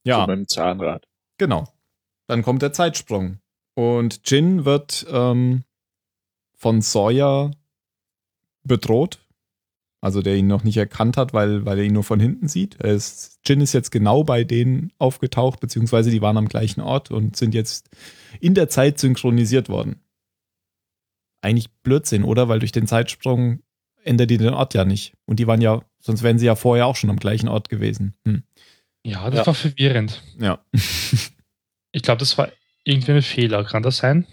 Ja, 0.05 0.27
mit 0.27 0.37
dem 0.37 0.49
Zahnrad. 0.49 1.07
genau. 1.39 1.67
Dann 2.27 2.43
kommt 2.43 2.63
der 2.63 2.73
Zeitsprung. 2.73 3.39
Und 3.75 4.29
Jin 4.31 4.65
wird 4.65 5.07
ähm, 5.11 5.65
von 6.55 6.81
Sawyer 6.83 7.51
bedroht. 8.63 9.19
Also 10.03 10.23
der 10.23 10.37
ihn 10.37 10.47
noch 10.47 10.65
nicht 10.65 10.79
erkannt 10.79 11.17
hat, 11.19 11.35
weil, 11.35 11.67
weil 11.67 11.79
er 11.79 11.85
ihn 11.85 11.93
nur 11.93 12.05
von 12.05 12.21
hinten 12.21 12.49
sieht. 12.49 12.77
Ist, 12.77 13.39
Jin 13.47 13.61
ist 13.61 13.75
jetzt 13.75 13.91
genau 13.91 14.25
bei 14.25 14.45
denen 14.45 14.93
aufgetaucht, 14.99 15.61
beziehungsweise 15.61 16.11
die 16.11 16.23
waren 16.23 16.39
am 16.39 16.49
gleichen 16.49 16.81
Ort 16.81 17.11
und 17.11 17.37
sind 17.37 17.55
jetzt 17.55 17.91
in 18.41 18.55
der 18.55 18.71
Zeit 18.71 18.99
synchronisiert 18.99 19.69
worden. 19.69 20.01
Eigentlich 21.43 21.71
Blödsinn, 21.83 22.25
oder? 22.25 22.49
Weil 22.49 22.61
durch 22.61 22.73
den 22.73 22.87
Zeitsprung 22.87 23.61
ändert 24.03 24.31
die 24.31 24.39
den 24.39 24.55
Ort 24.55 24.73
ja 24.75 24.85
nicht. 24.87 25.15
Und 25.27 25.39
die 25.39 25.47
waren 25.47 25.61
ja, 25.61 25.83
sonst 26.01 26.23
wären 26.23 26.39
sie 26.39 26.47
ja 26.47 26.55
vorher 26.55 26.87
auch 26.87 26.97
schon 26.97 27.11
am 27.11 27.19
gleichen 27.19 27.49
Ort 27.49 27.69
gewesen. 27.69 28.15
Hm. 28.25 28.43
ja, 29.05 29.29
das 29.29 29.41
Ja. 29.41 29.47
war 29.47 29.55
verwirrend. 29.55 30.23
Ja. 30.39 30.61
Ich 31.93 32.03
glaube, 32.03 32.21
das 32.21 32.39
war 32.39 32.49
irgendwie 32.85 33.11
ein 33.11 33.21
Fehler. 33.23 33.65
Kann 33.65 33.83
das 33.83 33.97
sein? 33.97 34.25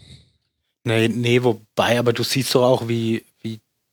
Nee, 0.83 1.07
nee, 1.07 1.41
wobei, 1.41 1.97
aber 1.97 2.13
du 2.13 2.21
siehst 2.21 2.53
doch 2.53 2.61
auch, 2.63 2.87
wie 2.87 3.23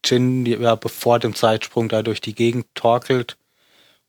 Jin 0.04 0.46
ja 0.46 0.74
bevor 0.74 1.18
dem 1.18 1.34
Zeitsprung 1.34 1.88
da 1.88 2.02
durch 2.02 2.20
die 2.20 2.34
Gegend 2.34 2.66
torkelt 2.74 3.36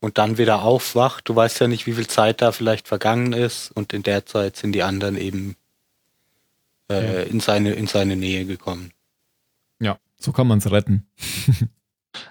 und 0.00 0.18
dann 0.18 0.38
wieder 0.38 0.62
aufwacht. 0.62 1.28
Du 1.28 1.34
weißt 1.34 1.60
ja 1.60 1.68
nicht, 1.68 1.86
wie 1.86 1.94
viel 1.94 2.06
Zeit 2.06 2.42
da 2.42 2.52
vielleicht 2.52 2.88
vergangen 2.88 3.32
ist 3.32 3.70
und 3.72 3.92
in 3.92 4.02
der 4.02 4.26
Zeit 4.26 4.56
sind 4.56 4.72
die 4.72 4.82
anderen 4.82 5.16
eben 5.16 5.56
äh, 6.90 7.28
in, 7.28 7.40
seine, 7.40 7.72
in 7.72 7.86
seine 7.86 8.16
Nähe 8.16 8.44
gekommen. 8.46 8.92
ja, 9.80 9.98
so 10.18 10.32
kann 10.32 10.46
man 10.46 10.58
es 10.58 10.70
retten. 10.70 11.06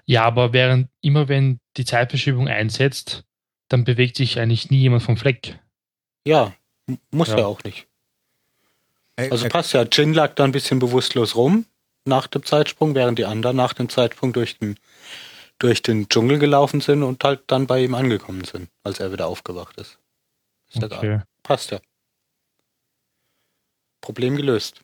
Ja, 0.06 0.24
aber 0.24 0.52
während 0.52 0.90
immer 1.02 1.28
wenn 1.28 1.60
die 1.78 1.86
Zeitverschiebung 1.86 2.48
einsetzt, 2.48 3.24
dann 3.68 3.84
bewegt 3.84 4.18
sich 4.18 4.40
eigentlich 4.40 4.70
nie 4.70 4.80
jemand 4.80 5.04
vom 5.04 5.18
Fleck. 5.18 5.60
Ja, 6.26 6.56
muss 7.12 7.30
Ja. 7.30 7.40
ja, 7.40 7.46
auch 7.46 7.64
nicht. 7.64 7.88
Also 9.16 9.48
passt 9.48 9.74
ja, 9.74 9.84
Jin 9.84 10.14
lag 10.14 10.34
da 10.36 10.44
ein 10.44 10.52
bisschen 10.52 10.80
bewusstlos 10.80 11.36
rum 11.36 11.66
nach 12.06 12.28
dem 12.28 12.44
Zeitsprung, 12.44 12.96
während 12.96 13.20
die 13.20 13.26
anderen 13.26 13.58
nach 13.58 13.74
dem 13.74 13.90
Zeitsprung 13.90 14.32
durch 14.34 14.58
den, 14.60 14.78
durch 15.60 15.82
den 15.82 16.08
Dschungel 16.10 16.40
gelaufen 16.40 16.82
sind 16.82 17.04
und 17.04 17.24
halt 17.24 17.42
dann 17.48 17.68
bei 17.68 17.84
ihm 17.84 17.96
angekommen 17.96 18.44
sind, 18.46 18.70
als 18.84 19.00
er 19.00 19.12
wieder 19.12 19.28
aufgewacht 19.28 19.78
ist. 19.78 19.98
ist 20.70 20.82
ja 20.82 20.86
Okay. 20.86 21.22
Passt 21.44 21.72
ja. 21.72 21.80
Problem 24.02 24.36
gelöst. 24.36 24.82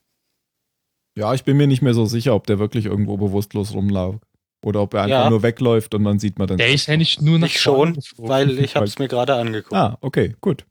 Ja, 1.15 1.33
ich 1.33 1.43
bin 1.43 1.57
mir 1.57 1.67
nicht 1.67 1.81
mehr 1.81 1.93
so 1.93 2.05
sicher, 2.05 2.33
ob 2.35 2.47
der 2.47 2.59
wirklich 2.59 2.85
irgendwo 2.85 3.17
bewusstlos 3.17 3.73
rumlag. 3.73 4.15
Oder 4.63 4.81
ob 4.81 4.93
er 4.93 5.01
einfach 5.03 5.23
Ja. 5.23 5.29
nur 5.29 5.41
wegläuft 5.43 5.93
und 5.95 6.03
man 6.03 6.19
sieht 6.19 6.37
man 6.37 6.47
dann. 6.47 6.57
Der 6.57 6.71
ist 6.71 6.87
eigentlich 6.87 7.19
nur 7.19 7.39
nach 7.39 7.47
Ich 7.47 7.59
vorne 7.61 7.93
schon, 7.93 7.95
geflogen. 7.95 8.29
weil 8.29 8.59
ich 8.59 8.75
habe 8.75 8.85
es 8.85 8.99
mir 8.99 9.07
gerade 9.07 9.33
angeguckt. 9.35 9.73
ah, 9.73 9.97
okay, 10.01 10.35
gut. 10.39 10.65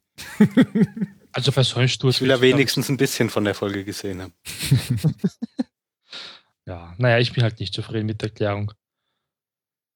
Also 1.33 1.51
so 1.63 1.79
einem 1.79 1.89
Sturz. 1.89 2.17
Ich 2.17 2.21
will 2.23 2.31
ja 2.31 2.41
wenigstens 2.41 2.89
ein 2.89 2.97
bisschen 2.97 3.31
von 3.31 3.45
der 3.45 3.55
Folge 3.55 3.85
gesehen 3.85 4.23
haben. 4.23 4.33
Ja, 6.71 6.95
naja, 6.99 7.19
ich 7.19 7.33
bin 7.33 7.43
halt 7.43 7.59
nicht 7.59 7.75
zufrieden 7.75 8.07
mit 8.07 8.23
der 8.23 8.29
Erklärung. 8.29 8.73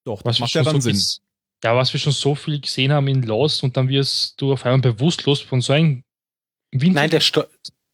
Doch, 0.05 0.25
Was 0.25 0.37
das 0.37 0.39
wir 0.39 0.43
macht 0.43 0.55
ja 0.55 0.65
schon 0.65 0.73
dann 0.75 0.81
so 0.83 0.91
Sinn. 0.91 0.97
ges- 0.99 1.21
Ja, 1.63 1.77
was 1.77 1.93
wir 1.93 2.01
schon 2.01 2.13
so 2.13 2.35
viel 2.35 2.61
gesehen 2.61 2.93
haben 2.93 3.07
in 3.09 3.23
Lost 3.23 3.63
und 3.63 3.77
dann 3.77 3.89
wirst 3.89 4.41
du 4.41 4.53
auf 4.53 4.67
einmal 4.67 4.81
bewusstlos 4.93 5.41
von 5.41 5.61
so 5.61 5.73
einem 5.73 6.03
Wind. 6.73 6.95
Nein, 6.97 7.11
der, 7.11 7.21
Stol 7.21 7.49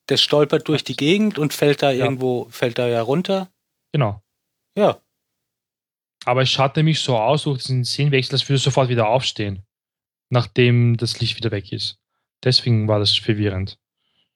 der 0.08 0.16
stolpert 0.16 0.66
durch 0.66 0.82
die 0.82 0.96
Gegend 0.96 1.38
und 1.38 1.52
fällt 1.52 1.82
da 1.82 1.90
Ja. 1.92 2.04
irgendwo, 2.04 2.48
fällt 2.50 2.78
da 2.78 2.88
ja 2.88 3.02
runter. 3.02 3.52
Genau. 3.92 4.22
Ja, 4.78 5.00
Aber 6.26 6.42
es 6.42 6.50
schaut 6.50 6.76
nämlich 6.76 7.00
so 7.00 7.16
aus, 7.18 7.44
durch 7.44 7.64
den 7.64 7.84
Szenenwechsel, 7.84 8.34
als 8.34 8.42
würde 8.48 8.56
er 8.60 8.64
sofort 8.64 8.88
wieder 8.88 9.08
aufstehen, 9.08 9.64
nachdem 10.30 10.96
das 10.96 11.18
Licht 11.20 11.36
wieder 11.36 11.50
weg 11.50 11.72
ist. 11.72 11.98
Deswegen 12.44 12.88
war 12.88 12.98
das 12.98 13.14
verwirrend. 13.16 13.78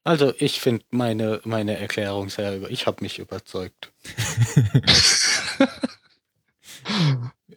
Also 0.05 0.33
ich 0.39 0.61
finde 0.61 0.85
meine, 0.91 1.41
meine 1.45 1.79
Erklärung 1.79 2.29
sehr 2.29 2.57
über. 2.57 2.71
Ich 2.71 2.87
habe 2.87 3.03
mich 3.03 3.19
überzeugt. 3.19 3.93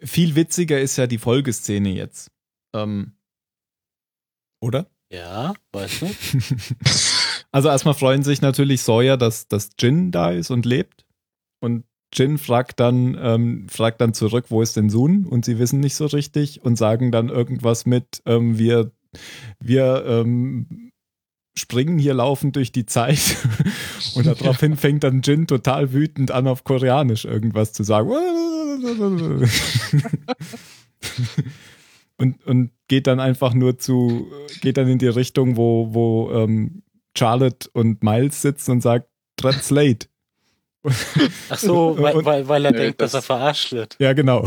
Viel 0.01 0.35
witziger 0.35 0.79
ist 0.79 0.97
ja 0.97 1.07
die 1.07 1.17
Folgeszene 1.17 1.89
jetzt. 1.89 2.31
Ähm, 2.73 3.17
oder? 4.61 4.87
Ja, 5.11 5.53
weiß 5.71 6.01
nicht. 6.03 6.17
Also 7.49 7.69
erstmal 7.69 7.93
freuen 7.93 8.23
sich 8.23 8.41
natürlich 8.41 8.81
Sawyer, 8.81 9.15
dass, 9.17 9.47
dass 9.47 9.69
Jin 9.79 10.11
da 10.11 10.31
ist 10.31 10.51
und 10.51 10.65
lebt. 10.65 11.05
Und 11.59 11.85
Jin 12.13 12.37
fragt 12.37 12.79
dann, 12.79 13.17
ähm, 13.19 13.69
fragt 13.69 14.01
dann 14.01 14.13
zurück, 14.13 14.47
wo 14.49 14.61
ist 14.61 14.75
denn 14.75 14.89
Sun? 14.89 15.25
Und 15.25 15.45
sie 15.45 15.57
wissen 15.57 15.79
nicht 15.79 15.95
so 15.95 16.05
richtig 16.05 16.63
und 16.63 16.75
sagen 16.75 17.11
dann 17.11 17.29
irgendwas 17.29 17.85
mit, 17.85 18.21
ähm, 18.25 18.59
wir, 18.59 18.91
wir 19.59 20.05
ähm, 20.05 20.86
springen 21.57 21.97
hier 21.99 22.13
laufend 22.13 22.55
durch 22.55 22.71
die 22.71 22.85
Zeit. 22.85 23.19
und 24.15 24.25
daraufhin 24.27 24.77
fängt 24.77 25.03
dann 25.03 25.21
Jin 25.21 25.47
total 25.47 25.91
wütend 25.93 26.31
an, 26.31 26.47
auf 26.47 26.63
Koreanisch 26.63 27.25
irgendwas 27.25 27.73
zu 27.73 27.83
sagen. 27.83 28.09
und, 32.17 32.45
und 32.45 32.71
geht 32.87 33.07
dann 33.07 33.19
einfach 33.19 33.53
nur 33.53 33.77
zu, 33.77 34.27
geht 34.61 34.77
dann 34.77 34.87
in 34.87 34.99
die 34.99 35.07
Richtung, 35.07 35.57
wo, 35.57 35.93
wo 35.93 36.31
ähm, 36.31 36.83
Charlotte 37.17 37.69
und 37.73 38.03
Miles 38.03 38.41
sitzen 38.41 38.71
und 38.71 38.81
sagt, 38.81 39.07
translate. 39.35 40.07
Ach 41.49 41.57
so, 41.57 41.95
weil, 41.99 42.15
Und- 42.15 42.25
weil, 42.25 42.47
weil 42.47 42.65
er 42.65 42.71
Nee, 42.71 42.77
denkt, 42.77 43.01
dass 43.01 43.11
das- 43.11 43.23
er 43.23 43.25
verarscht 43.25 43.71
wird. 43.73 43.95
Ja, 43.99 44.13
genau. 44.13 44.45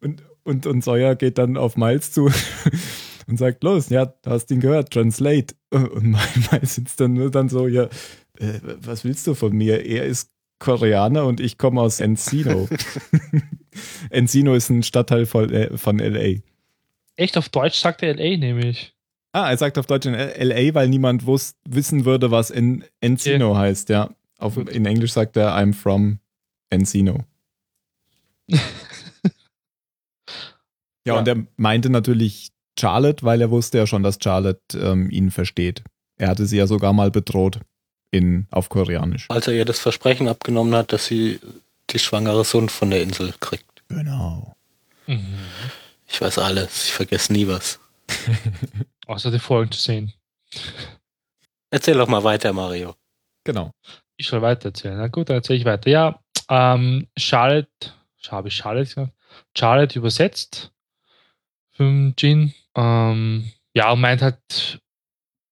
und, 0.00 0.22
und, 0.44 0.66
und 0.66 0.84
Sawyer 0.84 1.16
geht 1.16 1.38
dann 1.38 1.56
auf 1.56 1.76
Miles 1.76 2.12
zu 2.12 2.30
und 3.28 3.38
sagt, 3.38 3.62
los, 3.64 3.88
ja, 3.88 4.06
du 4.06 4.30
hast 4.30 4.50
ihn 4.50 4.60
gehört, 4.60 4.92
translate. 4.92 5.54
Und 5.70 6.16
Miles 6.52 6.74
sitzt 6.76 7.00
dann 7.00 7.14
nur 7.14 7.30
dann 7.30 7.48
so, 7.48 7.66
ja, 7.66 7.84
äh, 8.38 8.60
was 8.80 9.04
willst 9.04 9.26
du 9.26 9.34
von 9.34 9.52
mir? 9.52 9.84
Er 9.84 10.04
ist 10.04 10.30
Koreaner 10.58 11.24
und 11.26 11.40
ich 11.40 11.58
komme 11.58 11.80
aus 11.80 12.00
Encino. 12.00 12.68
Encino 14.10 14.54
ist 14.54 14.70
ein 14.70 14.82
Stadtteil 14.82 15.26
von, 15.26 15.50
äh, 15.52 15.76
von 15.76 16.00
L.A. 16.00 16.40
Echt, 17.16 17.36
auf 17.36 17.48
Deutsch 17.48 17.78
sagt 17.78 18.02
er 18.02 18.14
LA 18.14 18.36
nämlich. 18.36 18.94
Ah, 19.32 19.50
er 19.50 19.56
sagt 19.58 19.76
auf 19.78 19.86
Deutsch 19.86 20.06
in 20.06 20.14
L.A., 20.14 20.74
weil 20.74 20.88
niemand 20.88 21.26
wus 21.26 21.56
wissen 21.68 22.04
würde, 22.04 22.30
was 22.30 22.50
en 22.50 22.84
Encino 23.00 23.56
heißt, 23.56 23.88
ja. 23.90 24.10
Auf, 24.38 24.54
Gut. 24.54 24.70
in 24.70 24.86
Englisch 24.86 25.12
sagt 25.12 25.36
er, 25.36 25.54
I'm 25.56 25.74
from 25.74 26.20
Encino. 26.70 27.24
ja, 28.48 28.58
Ja. 31.06 31.18
und 31.18 31.28
er 31.28 31.46
meinte 31.56 31.88
natürlich 31.90 32.50
Charlotte, 32.78 33.24
weil 33.24 33.40
er 33.40 33.50
wusste 33.50 33.78
ja 33.78 33.86
schon, 33.86 34.02
dass 34.02 34.18
Charlotte 34.22 34.78
ähm, 34.78 35.10
ihn 35.10 35.30
versteht. 35.30 35.82
Er 36.18 36.28
hatte 36.28 36.46
sie 36.46 36.56
ja 36.56 36.66
sogar 36.66 36.92
mal 36.92 37.10
bedroht 37.10 37.60
in, 38.10 38.46
auf 38.50 38.68
Koreanisch. 38.68 39.26
Als 39.28 39.46
er 39.46 39.54
ihr 39.54 39.64
das 39.64 39.78
Versprechen 39.78 40.28
abgenommen 40.28 40.74
hat, 40.74 40.92
dass 40.92 41.06
sie 41.06 41.40
die 41.90 41.98
schwangere 41.98 42.44
Sohn 42.44 42.68
von 42.68 42.90
der 42.90 43.02
Insel 43.02 43.34
kriegt. 43.40 43.82
Genau. 43.88 44.56
Mhm. 45.06 45.38
Ich 46.08 46.20
weiß 46.20 46.38
alles, 46.38 46.86
ich 46.86 46.92
vergesse 46.92 47.32
nie 47.32 47.46
was. 47.46 47.80
Außer 49.06 49.30
die 49.30 49.38
Folgen 49.38 49.72
zu 49.72 49.80
sehen. 49.80 50.12
Erzähl 51.70 51.94
doch 51.94 52.08
mal 52.08 52.24
weiter, 52.24 52.52
Mario. 52.52 52.94
Genau. 53.44 53.72
Ich 54.16 54.28
soll 54.28 54.42
weiter 54.42 54.66
erzählen. 54.66 54.96
Na 54.96 55.08
gut, 55.08 55.28
dann 55.28 55.36
erzähle 55.36 55.58
ich 55.58 55.64
weiter. 55.64 55.90
Ja, 55.90 56.20
ähm, 56.48 57.06
Charlotte, 57.16 57.68
habe 58.28 58.48
ich 58.48 58.56
Charlotte 58.56 58.86
gesagt? 58.86 59.12
Charlotte 59.56 59.98
übersetzt 59.98 60.72
für 61.72 62.12
Jin. 62.16 62.54
Ähm, 62.76 63.50
ja, 63.74 63.92
und 63.92 64.00
meint 64.00 64.22
halt, 64.22 64.80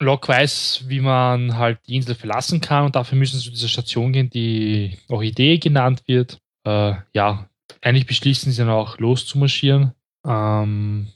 Locke 0.00 0.28
weiß, 0.28 0.84
wie 0.88 1.00
man 1.00 1.56
halt 1.56 1.78
die 1.86 1.96
Insel 1.96 2.14
verlassen 2.14 2.60
kann 2.60 2.84
und 2.84 2.96
dafür 2.96 3.16
müssen 3.16 3.38
sie 3.38 3.44
zu 3.44 3.50
dieser 3.50 3.68
Station 3.68 4.12
gehen, 4.12 4.30
die 4.30 4.98
Orchidee 5.08 5.58
genannt 5.58 6.02
wird. 6.06 6.38
Äh, 6.66 6.94
ja, 7.14 7.48
eigentlich 7.80 8.06
beschließen 8.06 8.52
sie 8.52 8.58
dann 8.58 8.70
auch 8.70 8.98
loszumarschieren. 8.98 9.92
Ähm, 10.26 11.08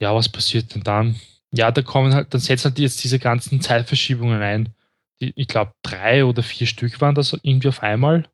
ja, 0.00 0.14
was 0.14 0.28
passiert 0.28 0.74
denn 0.74 0.82
dann? 0.82 1.16
Ja, 1.52 1.70
da 1.70 1.82
kommen 1.82 2.14
halt, 2.14 2.32
dann 2.32 2.40
setzen 2.40 2.64
halt 2.64 2.78
jetzt 2.78 3.02
diese 3.04 3.18
ganzen 3.18 3.60
Zeitverschiebungen 3.60 4.40
ein 4.40 4.74
die, 5.20 5.32
ich 5.36 5.48
glaube, 5.48 5.72
drei 5.82 6.24
oder 6.24 6.42
vier 6.42 6.66
Stück 6.66 7.00
waren 7.00 7.14
das 7.14 7.36
irgendwie 7.42 7.68
auf 7.68 7.82
einmal. 7.82 8.28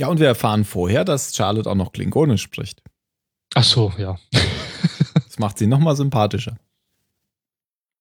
Ja, 0.00 0.08
und 0.08 0.18
wir 0.18 0.26
erfahren 0.26 0.64
vorher, 0.64 1.04
dass 1.04 1.34
Charlotte 1.36 1.70
auch 1.70 1.74
noch 1.74 1.92
Klingonisch 1.92 2.42
spricht. 2.42 2.82
Ach 3.54 3.64
so, 3.64 3.92
ja. 3.98 4.18
Das 5.34 5.40
macht 5.40 5.58
sie 5.58 5.66
nochmal 5.66 5.96
sympathischer. 5.96 6.56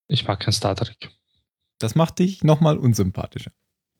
Ich 0.07 0.27
mag 0.27 0.39
kein 0.39 0.53
Star 0.53 0.75
Trek. 0.75 1.09
Das 1.79 1.95
macht 1.95 2.19
dich 2.19 2.43
nochmal 2.43 2.77
unsympathischer. 2.77 3.51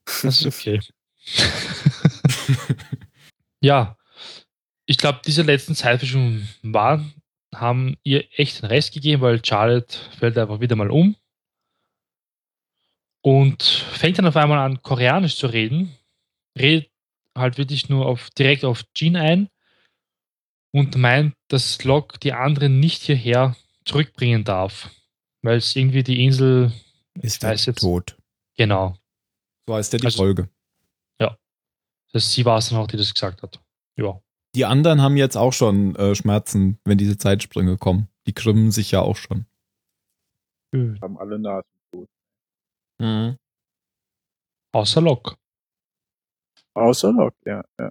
Das 0.05 0.39
ist 0.39 0.45
okay. 0.45 0.79
ja, 3.59 3.97
ich 4.85 4.99
glaube, 4.99 5.21
diese 5.25 5.41
letzten 5.41 5.73
Zeitverschiebungen 5.73 6.47
waren, 6.61 7.15
haben 7.55 7.97
ihr 8.03 8.23
echt 8.37 8.61
den 8.61 8.67
Rest 8.67 8.93
gegeben, 8.93 9.23
weil 9.23 9.43
Charlotte 9.43 9.97
fällt 10.19 10.37
einfach 10.37 10.59
wieder 10.59 10.75
mal 10.75 10.91
um 10.91 11.15
und 13.21 13.63
fängt 13.63 14.19
dann 14.19 14.27
auf 14.27 14.37
einmal 14.37 14.59
an, 14.59 14.83
Koreanisch 14.83 15.37
zu 15.37 15.47
reden, 15.47 15.97
redet 16.55 16.91
halt 17.35 17.57
wirklich 17.57 17.89
nur 17.89 18.05
auf, 18.05 18.29
direkt 18.29 18.63
auf 18.63 18.83
Jean 18.93 19.15
ein 19.15 19.49
und 20.73 20.95
meint, 20.97 21.35
dass 21.47 21.83
Locke 21.83 22.19
die 22.19 22.33
anderen 22.33 22.79
nicht 22.79 23.03
hierher 23.03 23.55
zurückbringen 23.85 24.43
darf, 24.43 24.89
weil 25.41 25.57
es 25.57 25.75
irgendwie 25.75 26.03
die 26.03 26.23
Insel, 26.25 26.71
Ist 27.21 27.43
weiß 27.43 27.65
jetzt- 27.67 27.81
tot. 27.81 28.17
genau, 28.57 28.97
So 29.67 29.75
heißt 29.75 29.93
ja 29.93 29.99
die 29.99 30.05
Also- 30.05 30.17
Folge. 30.17 30.49
dass 32.15 32.31
sie 32.31 32.45
war 32.45 32.59
es 32.59 32.69
dann 32.69 32.77
auch, 32.77 32.85
die 32.85 32.95
das 32.97 33.11
gesagt 33.11 33.41
hat. 33.41 33.59
Ja. 33.97 34.21
Die 34.53 34.65
anderen 34.65 35.01
haben 35.01 35.17
jetzt 35.17 35.35
auch 35.35 35.51
schon 35.51 35.95
äh, 35.95 36.13
Schmerzen, 36.13 36.77
wenn 36.85 36.99
diese 36.99 37.17
Zeitsprünge 37.17 37.75
kommen. 37.79 38.07
Die 38.27 38.33
krümmen 38.33 38.69
sich 38.69 38.91
ja 38.91 39.01
auch 39.01 39.15
schon. 39.15 39.47
Haben 40.75 41.17
alle 41.17 41.39
Nasen 41.39 41.67
gut. 41.91 42.07
Außer 44.73 45.01
Locke. 45.01 45.35
Außer 46.75 47.11
Locke, 47.11 47.35
ja. 47.49 47.65
ja. 47.79 47.89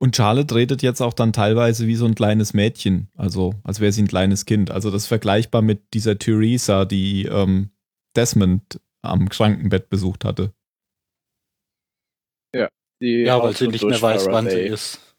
Und 0.00 0.16
Charlotte 0.16 0.54
redet 0.54 0.82
jetzt 0.82 1.02
auch 1.02 1.12
dann 1.12 1.32
teilweise 1.32 1.86
wie 1.86 1.94
so 1.94 2.06
ein 2.06 2.14
kleines 2.14 2.54
Mädchen, 2.54 3.10
also 3.16 3.54
als 3.64 3.80
wäre 3.80 3.92
sie 3.92 4.02
ein 4.02 4.08
kleines 4.08 4.46
Kind. 4.46 4.70
Also 4.70 4.90
das 4.90 5.02
ist 5.02 5.08
vergleichbar 5.08 5.60
mit 5.60 5.92
dieser 5.92 6.18
Theresa, 6.18 6.86
die 6.86 7.26
ähm, 7.26 7.70
Desmond 8.16 8.80
am 9.02 9.28
Krankenbett 9.28 9.90
besucht 9.90 10.24
hatte. 10.24 10.54
Die 13.00 13.22
Ja, 13.22 13.42
weil 13.42 13.56
sie 13.56 13.68
nicht 13.68 13.84
mehr 13.84 14.00
weiß, 14.00 14.26
wann 14.26 14.44
sie 14.44 14.50
Faraday. 14.50 14.72
ist. 14.72 15.16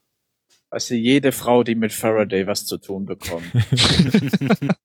Also 0.70 0.94
jede 0.94 1.32
Frau, 1.32 1.64
die 1.64 1.76
mit 1.76 1.92
Faraday 1.92 2.48
was 2.48 2.66
zu 2.66 2.78
tun 2.78 3.06
bekommt. 3.06 3.46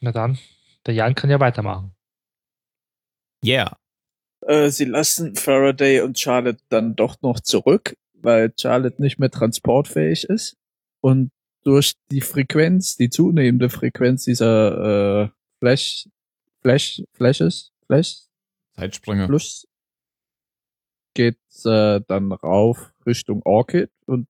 Na 0.00 0.12
dann, 0.12 0.38
der 0.86 0.94
Jan 0.94 1.14
kann 1.14 1.30
ja 1.30 1.40
weitermachen. 1.40 1.94
Yeah. 3.44 3.76
Äh, 4.50 4.70
sie 4.70 4.84
lassen 4.84 5.36
Faraday 5.36 6.00
und 6.00 6.18
Charlotte 6.18 6.62
dann 6.68 6.96
doch 6.96 7.22
noch 7.22 7.40
zurück, 7.40 7.96
weil 8.14 8.52
Charlotte 8.60 9.00
nicht 9.00 9.18
mehr 9.18 9.30
transportfähig 9.30 10.24
ist. 10.24 10.56
Und 11.00 11.30
durch 11.62 11.94
die 12.10 12.20
Frequenz, 12.20 12.96
die 12.96 13.10
zunehmende 13.10 13.70
Frequenz 13.70 14.24
dieser 14.24 15.24
äh, 15.24 15.28
Flash, 15.58 16.08
Flash, 16.62 17.02
Flashes, 17.12 17.72
Flash, 17.86 18.22
Zeitsprünge. 18.74 19.26
Plus 19.26 19.66
geht 21.14 21.38
äh, 21.64 22.00
dann 22.06 22.32
rauf 22.32 22.92
Richtung 23.06 23.42
Orchid 23.44 23.90
und 24.06 24.26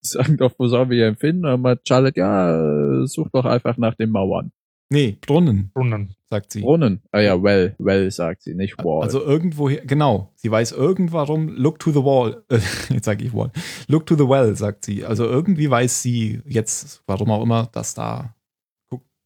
sagen 0.00 0.36
doch, 0.38 0.54
wo 0.58 0.68
sollen 0.68 0.90
wir 0.90 0.96
hier 0.96 1.16
finden? 1.16 1.44
Und 1.44 1.62
meint 1.62 1.86
Charlotte, 1.86 2.18
ja, 2.18 3.06
such 3.06 3.28
doch 3.30 3.44
einfach 3.44 3.76
nach 3.76 3.94
den 3.94 4.10
Mauern. 4.10 4.52
Nee, 4.92 5.16
Brunnen, 5.24 5.70
Brunnen. 5.72 6.16
sagt 6.28 6.52
sie. 6.52 6.62
Brunnen. 6.62 7.00
Ah 7.12 7.20
ja, 7.20 7.40
well, 7.40 7.76
well, 7.78 8.10
sagt 8.10 8.42
sie, 8.42 8.54
nicht 8.54 8.76
wall. 8.82 9.02
Also 9.04 9.22
irgendwoher, 9.24 9.82
genau. 9.86 10.32
Sie 10.34 10.50
weiß 10.50 10.72
irgendwarum, 10.72 11.48
look 11.48 11.78
to 11.78 11.92
the 11.92 12.02
wall. 12.02 12.42
Jetzt 12.88 13.04
sage 13.04 13.24
ich 13.24 13.32
wall. 13.32 13.52
Look 13.86 14.06
to 14.06 14.16
the 14.16 14.28
well, 14.28 14.54
sagt 14.56 14.84
sie. 14.84 15.04
Also 15.04 15.26
irgendwie 15.26 15.70
weiß 15.70 16.02
sie 16.02 16.40
jetzt, 16.44 17.04
warum 17.06 17.30
auch 17.30 17.42
immer, 17.42 17.68
dass 17.72 17.94
da. 17.94 18.34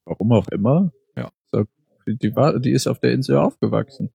Warum 0.04 0.32
auch 0.32 0.48
immer. 0.48 0.92
Ja. 1.16 1.30
So, 1.50 1.64
die, 2.06 2.36
war, 2.36 2.58
die 2.60 2.72
ist 2.72 2.86
auf 2.86 3.00
der 3.00 3.12
Insel 3.12 3.38
aufgewachsen. 3.38 4.10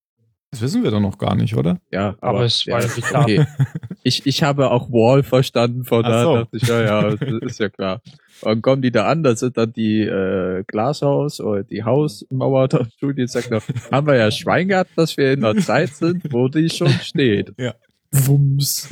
Das 0.52 0.62
wissen 0.62 0.84
wir 0.84 0.92
doch 0.92 1.00
noch 1.00 1.18
gar 1.18 1.36
nicht, 1.36 1.56
oder? 1.56 1.80
Ja, 1.92 2.16
Aber 2.22 2.44
es 2.44 2.66
war 2.68 2.82
ja, 2.82 3.22
okay. 3.22 3.46
Ich, 4.04 4.26
ich 4.26 4.44
habe 4.44 4.72
auch 4.72 4.90
Wall 4.90 5.24
verstanden, 5.24 5.84
von 5.84 6.06
Ach 6.06 6.10
da 6.10 6.24
so. 6.24 6.36
dachte 6.38 6.58
ich, 6.58 6.68
ja, 6.68 6.82
ja, 6.82 7.16
das 7.16 7.22
ist 7.42 7.60
ja 7.60 7.70
klar. 7.70 8.02
Und 8.42 8.50
dann 8.50 8.62
kommen 8.62 8.82
die 8.82 8.92
da 8.92 9.06
an, 9.06 9.24
das 9.24 9.42
sind 9.42 9.58
dann 9.58 9.74
die 9.74 10.02
äh, 10.02 10.64
Glashaus 10.66 11.42
oder 11.42 11.64
die 11.64 11.84
Hausmauer 11.84 12.68
der 12.68 12.86
Studie, 12.96 13.28
sagt 13.28 13.52
noch, 13.52 13.64
haben 13.92 14.08
wir 14.08 14.16
ja 14.16 14.32
Schwein 14.32 14.70
gehabt, 14.70 14.92
dass 14.96 15.18
wir 15.18 15.34
in 15.34 15.44
einer 15.44 15.60
Zeit 15.62 15.90
sind, 15.96 16.32
wo 16.32 16.48
die 16.48 16.70
schon 16.70 16.90
steht. 16.90 17.54
Ja. 17.60 17.76
Wumms. 18.12 18.90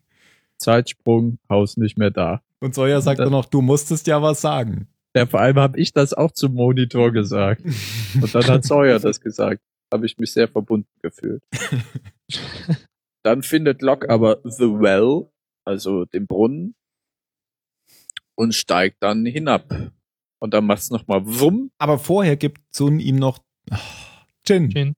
Zeitsprung, 0.58 1.38
Haus 1.48 1.76
nicht 1.76 1.96
mehr 1.96 2.10
da. 2.10 2.42
Und 2.60 2.74
Sawyer 2.74 3.00
sagt 3.00 3.20
dann 3.20 3.30
noch, 3.30 3.46
du 3.46 3.62
musstest 3.62 4.06
ja 4.06 4.20
was 4.20 4.40
sagen. 4.42 4.88
Ja, 5.16 5.26
vor 5.26 5.40
allem 5.40 5.56
habe 5.56 5.78
ich 5.78 5.92
das 5.92 6.12
auch 6.12 6.32
zum 6.32 6.54
Monitor 6.54 7.10
gesagt. 7.12 7.62
Und 8.20 8.34
dann 8.34 8.44
hat 8.44 8.64
Sawyer 8.64 8.98
das 9.00 9.20
gesagt. 9.20 9.60
Habe 9.92 10.06
ich 10.06 10.18
mich 10.18 10.32
sehr 10.32 10.46
verbunden 10.46 10.88
gefühlt. 11.02 11.42
Dann 13.24 13.42
findet 13.42 13.82
Locke 13.82 14.08
aber 14.08 14.40
The 14.44 14.66
Well, 14.66 15.30
also 15.64 16.04
den 16.04 16.26
Brunnen, 16.26 16.74
und 18.34 18.54
steigt 18.54 19.02
dann 19.02 19.24
hinab. 19.26 19.92
Und 20.38 20.54
dann 20.54 20.64
macht's 20.64 20.90
nochmal 20.90 21.20
Wumm. 21.24 21.70
Aber 21.78 21.98
vorher 21.98 22.36
gibt 22.36 22.60
Sun 22.74 22.98
ihm 22.98 23.16
noch 23.16 23.38
Jin. 24.46 24.70
Jin. 24.70 24.94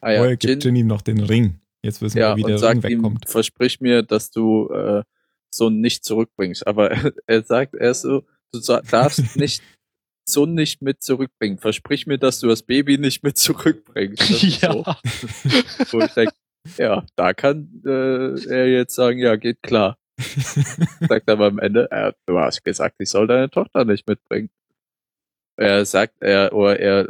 Ah 0.00 0.12
ja, 0.12 0.18
Vorher 0.18 0.36
gibt 0.36 0.64
Jin, 0.64 0.74
Jin 0.74 0.76
ihm 0.76 0.86
noch 0.86 1.02
den 1.02 1.20
Ring. 1.20 1.60
Jetzt 1.82 2.00
wissen 2.02 2.18
ja 2.18 2.30
wir, 2.32 2.36
wie 2.38 2.44
und 2.44 2.48
der 2.48 2.56
Ring 2.56 2.80
sagt 2.80 2.90
ihm, 2.90 2.98
wegkommt. 2.98 3.28
versprich 3.28 3.80
mir, 3.80 4.02
dass 4.02 4.30
du 4.30 4.68
äh, 4.70 5.02
Sun 5.50 5.80
nicht 5.80 6.04
zurückbringst. 6.04 6.66
Aber 6.66 6.90
er 7.26 7.42
sagt, 7.42 7.74
er 7.74 7.90
ist 7.90 8.02
so, 8.02 8.24
du 8.52 8.60
darfst 8.60 9.36
nicht 9.36 9.62
Sun 10.28 10.54
nicht 10.54 10.82
mit 10.82 11.02
zurückbringen. 11.02 11.58
Versprich 11.58 12.06
mir, 12.06 12.18
dass 12.18 12.40
du 12.40 12.48
das 12.48 12.62
Baby 12.62 12.98
nicht 12.98 13.22
mit 13.22 13.36
zurückbringst. 13.38 14.22
So, 14.22 14.46
ja. 14.66 14.98
wo 15.92 16.00
ich 16.00 16.12
denk, 16.14 16.32
ja, 16.78 17.04
da 17.14 17.32
kann 17.32 17.82
äh, 17.84 18.48
er 18.48 18.68
jetzt 18.68 18.94
sagen, 18.94 19.20
ja, 19.20 19.36
geht 19.36 19.62
klar. 19.62 19.98
Sagt 20.18 21.28
aber 21.28 21.46
am 21.46 21.58
Ende, 21.58 21.90
äh, 21.90 22.12
du 22.26 22.38
hast 22.38 22.64
gesagt, 22.64 22.96
ich 22.98 23.10
soll 23.10 23.26
deine 23.26 23.50
Tochter 23.50 23.84
nicht 23.84 24.08
mitbringen. 24.08 24.50
Er 25.56 25.84
sagt, 25.84 26.14
er, 26.20 26.52
oder 26.52 26.78
er 26.78 27.08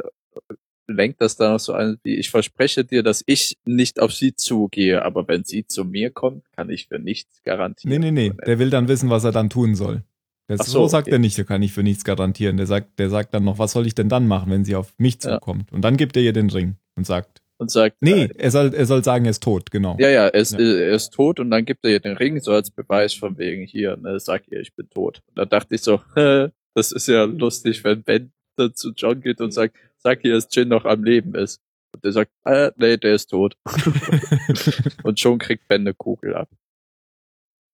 lenkt 0.87 1.21
das 1.21 1.35
dann 1.35 1.53
noch 1.53 1.59
so 1.59 1.73
ein, 1.73 1.97
wie 2.03 2.15
ich 2.15 2.29
verspreche 2.29 2.85
dir, 2.85 3.03
dass 3.03 3.23
ich 3.25 3.57
nicht 3.65 3.99
auf 3.99 4.13
sie 4.13 4.35
zugehe, 4.35 5.03
aber 5.03 5.27
wenn 5.27 5.43
sie 5.43 5.65
zu 5.65 5.83
mir 5.83 6.11
kommt, 6.11 6.43
kann 6.55 6.69
ich 6.69 6.87
für 6.87 6.99
nichts 6.99 7.41
garantieren. 7.43 7.99
Nee, 7.99 8.11
nee, 8.11 8.29
nee. 8.29 8.33
Der 8.45 8.59
will 8.59 8.69
dann 8.69 8.87
wissen, 8.87 9.09
was 9.09 9.23
er 9.23 9.31
dann 9.31 9.49
tun 9.49 9.75
soll. 9.75 10.03
Das, 10.47 10.65
so, 10.65 10.83
so, 10.83 10.87
sagt 10.87 11.07
okay. 11.07 11.15
er 11.15 11.19
nicht, 11.19 11.37
da 11.37 11.43
kann 11.43 11.61
ich 11.61 11.73
für 11.73 11.83
nichts 11.83 12.05
garantieren. 12.05 12.55
Der 12.55 12.67
sagt, 12.67 12.99
der 12.99 13.09
sagt 13.09 13.33
dann 13.33 13.43
noch, 13.43 13.59
was 13.59 13.73
soll 13.73 13.85
ich 13.85 13.95
denn 13.95 14.07
dann 14.07 14.27
machen, 14.27 14.49
wenn 14.49 14.63
sie 14.63 14.75
auf 14.75 14.93
mich 14.97 15.21
Ja. 15.21 15.33
zukommt? 15.33 15.73
Und 15.73 15.81
dann 15.81 15.97
gibt 15.97 16.15
er 16.15 16.23
ihr 16.23 16.31
den 16.31 16.49
Ring 16.49 16.77
und 16.95 17.05
sagt, 17.05 17.41
Und 17.59 17.71
sagt, 17.71 17.97
nee, 18.01 18.25
äh, 18.25 18.33
er 18.37 18.51
soll, 18.51 18.73
er 18.73 18.85
soll 18.85 19.03
sagen, 19.03 19.25
er 19.25 19.31
ist 19.31 19.41
tot, 19.41 19.71
genau. 19.71 19.97
ja, 19.99 20.09
ja, 20.09 20.27
er 20.27 20.39
ist, 20.39 20.53
Ja. 20.53 20.59
er 20.59 20.91
ist 20.91 21.11
tot 21.11 21.39
und 21.39 21.49
dann 21.49 21.65
gibt 21.65 21.83
er 21.85 21.91
ihr 21.91 21.99
den 21.99 22.15
Ring 22.15 22.39
so 22.39 22.51
als 22.51 22.69
Beweis 22.69 23.13
von 23.15 23.37
wegen 23.39 23.63
hier, 23.65 23.97
ne, 23.97 24.19
sag 24.19 24.47
ihr, 24.49 24.59
ich 24.59 24.75
bin 24.75 24.89
tot. 24.89 25.23
Und 25.27 25.37
da 25.39 25.45
dachte 25.45 25.73
ich 25.75 25.81
so, 25.81 26.01
das 26.75 26.91
ist 26.91 27.07
ja 27.07 27.23
lustig, 27.23 27.83
wenn 27.83 28.03
Ben 28.03 28.31
dann 28.57 28.75
zu 28.75 28.91
John 28.95 29.21
geht 29.21 29.41
und 29.41 29.51
sagt, 29.51 29.75
sag 29.97 30.23
ihr, 30.23 30.33
dass 30.33 30.47
Jin 30.51 30.67
noch 30.69 30.85
am 30.85 31.03
Leben 31.03 31.33
ist. 31.35 31.61
Und 31.95 32.03
der 32.03 32.11
sagt, 32.11 32.31
äh, 32.45 32.71
nee, 32.77 32.97
der 32.97 33.15
ist 33.15 33.27
tot. 33.27 33.57
und 35.03 35.19
schon 35.19 35.39
kriegt 35.39 35.67
Ben 35.67 35.81
eine 35.81 35.93
Kugel 35.95 36.35
ab. 36.35 36.49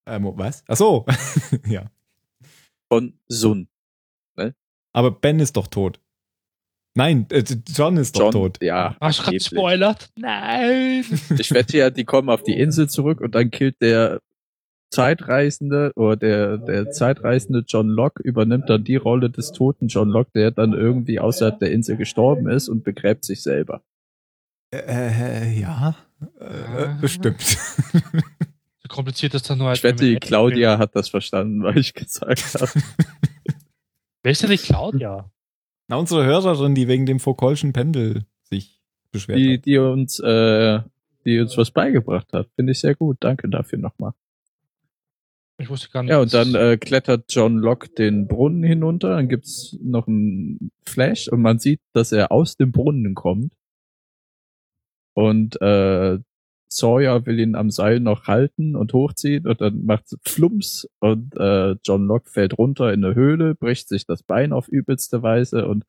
Ähm, 0.06 0.32
was? 0.36 0.64
Ach 0.68 0.78
so. 0.78 1.06
ja. 1.68 1.90
Von 2.90 3.20
Sun. 3.28 3.68
Aber 4.96 5.10
Ben 5.10 5.40
ist 5.40 5.58
doch 5.58 5.66
tot. 5.68 6.00
Nein, 6.96 7.26
äh, 7.32 7.44
John 7.76 7.98
ist 7.98 8.16
doch 8.16 8.26
John, 8.26 8.32
tot. 8.32 8.58
ja. 8.62 8.90
Du 8.90 9.00
gerade 9.00 9.18
angeblich. 9.18 9.50
gespoilert? 9.50 10.10
Nein! 10.16 11.06
Ich 11.40 11.52
wette 11.52 11.78
ja, 11.78 11.90
die 11.90 12.06
kommen 12.06 12.30
auf 12.30 12.44
die 12.44 12.58
Insel 12.58 12.88
zurück 12.88 13.20
und 13.22 13.34
dann 13.36 13.50
killt 13.50 13.82
der 13.82 14.22
Zeitreisende 14.92 15.92
oder 15.96 16.16
der, 16.16 16.58
der 16.60 16.92
Zeitreisende 16.92 17.64
John 17.68 17.88
Locke 17.90 18.22
übernimmt 18.22 18.70
dann 18.70 18.84
die 18.84 18.96
Rolle 18.96 19.32
des 19.32 19.52
toten 19.52 19.88
John 19.88 20.10
Locke, 20.10 20.30
der 20.36 20.52
dann 20.52 20.74
irgendwie 20.74 21.20
außerhalb 21.20 21.58
der 21.58 21.72
Insel 21.72 21.98
gestorben 21.98 22.48
ist 22.48 22.70
und 22.70 22.84
begräbt 22.84 23.26
sich 23.26 23.42
selber. 23.42 23.82
Äh, 24.72 25.60
ja. 25.60 25.96
Äh, 26.40 26.84
äh, 26.84 26.96
bestimmt. 27.02 27.42
So 28.86 28.90
kompliziert 28.90 29.34
ist 29.34 29.50
das 29.50 29.58
nur 29.58 29.70
als 29.70 29.80
Ich 29.80 29.84
wette, 29.86 30.04
die 30.04 30.18
Claudia 30.18 30.78
hat 30.78 30.94
das 30.94 31.08
verstanden, 31.08 31.64
weil 31.64 31.78
ich 31.78 31.94
gesagt 31.94 32.44
habe. 32.54 32.70
Wer 34.24 34.32
ist 34.34 34.44
denn 34.44 34.50
die 34.50 34.58
Claudia? 34.58 35.32
Na, 35.94 36.00
unsere 36.00 36.26
Hörerin, 36.26 36.74
die 36.74 36.88
wegen 36.88 37.06
dem 37.06 37.20
Foucault'schen 37.20 37.72
Pendel 37.72 38.26
sich 38.42 38.82
beschwert 39.12 39.38
Die, 39.38 39.58
hat. 39.58 39.66
die 39.68 39.78
uns, 39.78 40.20
äh, 40.20 40.80
die 41.24 41.40
uns 41.40 41.56
was 41.56 41.70
beigebracht 41.70 42.34
hat. 42.34 42.50
Finde 42.56 42.72
ich 42.72 42.80
sehr 42.80 42.96
gut. 42.96 43.18
Danke 43.20 43.48
dafür 43.48 43.78
nochmal. 43.78 44.14
Ich 45.60 45.70
wusste 45.70 45.90
gar 45.92 46.02
nicht. 46.02 46.10
Ja, 46.10 46.20
und 46.20 46.34
dann 46.34 46.56
äh, 46.56 46.78
klettert 46.78 47.26
John 47.32 47.58
Locke 47.60 47.90
den 47.90 48.28
Brunnen 48.28 48.64
hinunter, 48.64 49.10
dann 49.18 49.30
gibt's 49.30 49.78
noch 49.84 50.08
einen 50.08 50.72
Flash 50.84 51.28
und 51.28 51.44
man 51.44 51.60
sieht, 51.60 51.80
dass 51.94 52.12
er 52.12 52.32
aus 52.32 52.58
dem 52.58 52.72
Brunnen 52.72 53.14
kommt. 53.14 53.54
Und 55.14 55.62
äh, 55.62 56.18
Sawyer 56.76 57.26
will 57.26 57.40
ihn 57.40 57.56
am 57.56 57.70
Seil 57.72 58.00
noch 58.00 58.28
halten 58.28 58.76
und 58.76 58.94
hochziehen 58.94 59.48
und 59.48 59.62
dann 59.62 59.86
macht's 59.86 60.18
Flumps 60.26 60.88
und 61.00 61.36
äh, 61.38 61.76
John 61.84 62.06
Locke 62.08 62.30
fällt 62.30 62.58
runter 62.58 62.92
in 62.94 63.04
eine 63.04 63.16
Höhle, 63.16 63.56
bricht 63.56 63.88
sich 63.90 64.06
das 64.06 64.24
Bein 64.24 64.54
auf 64.54 64.68
übelste 64.68 65.24
Weise 65.24 65.68
und 65.68 65.86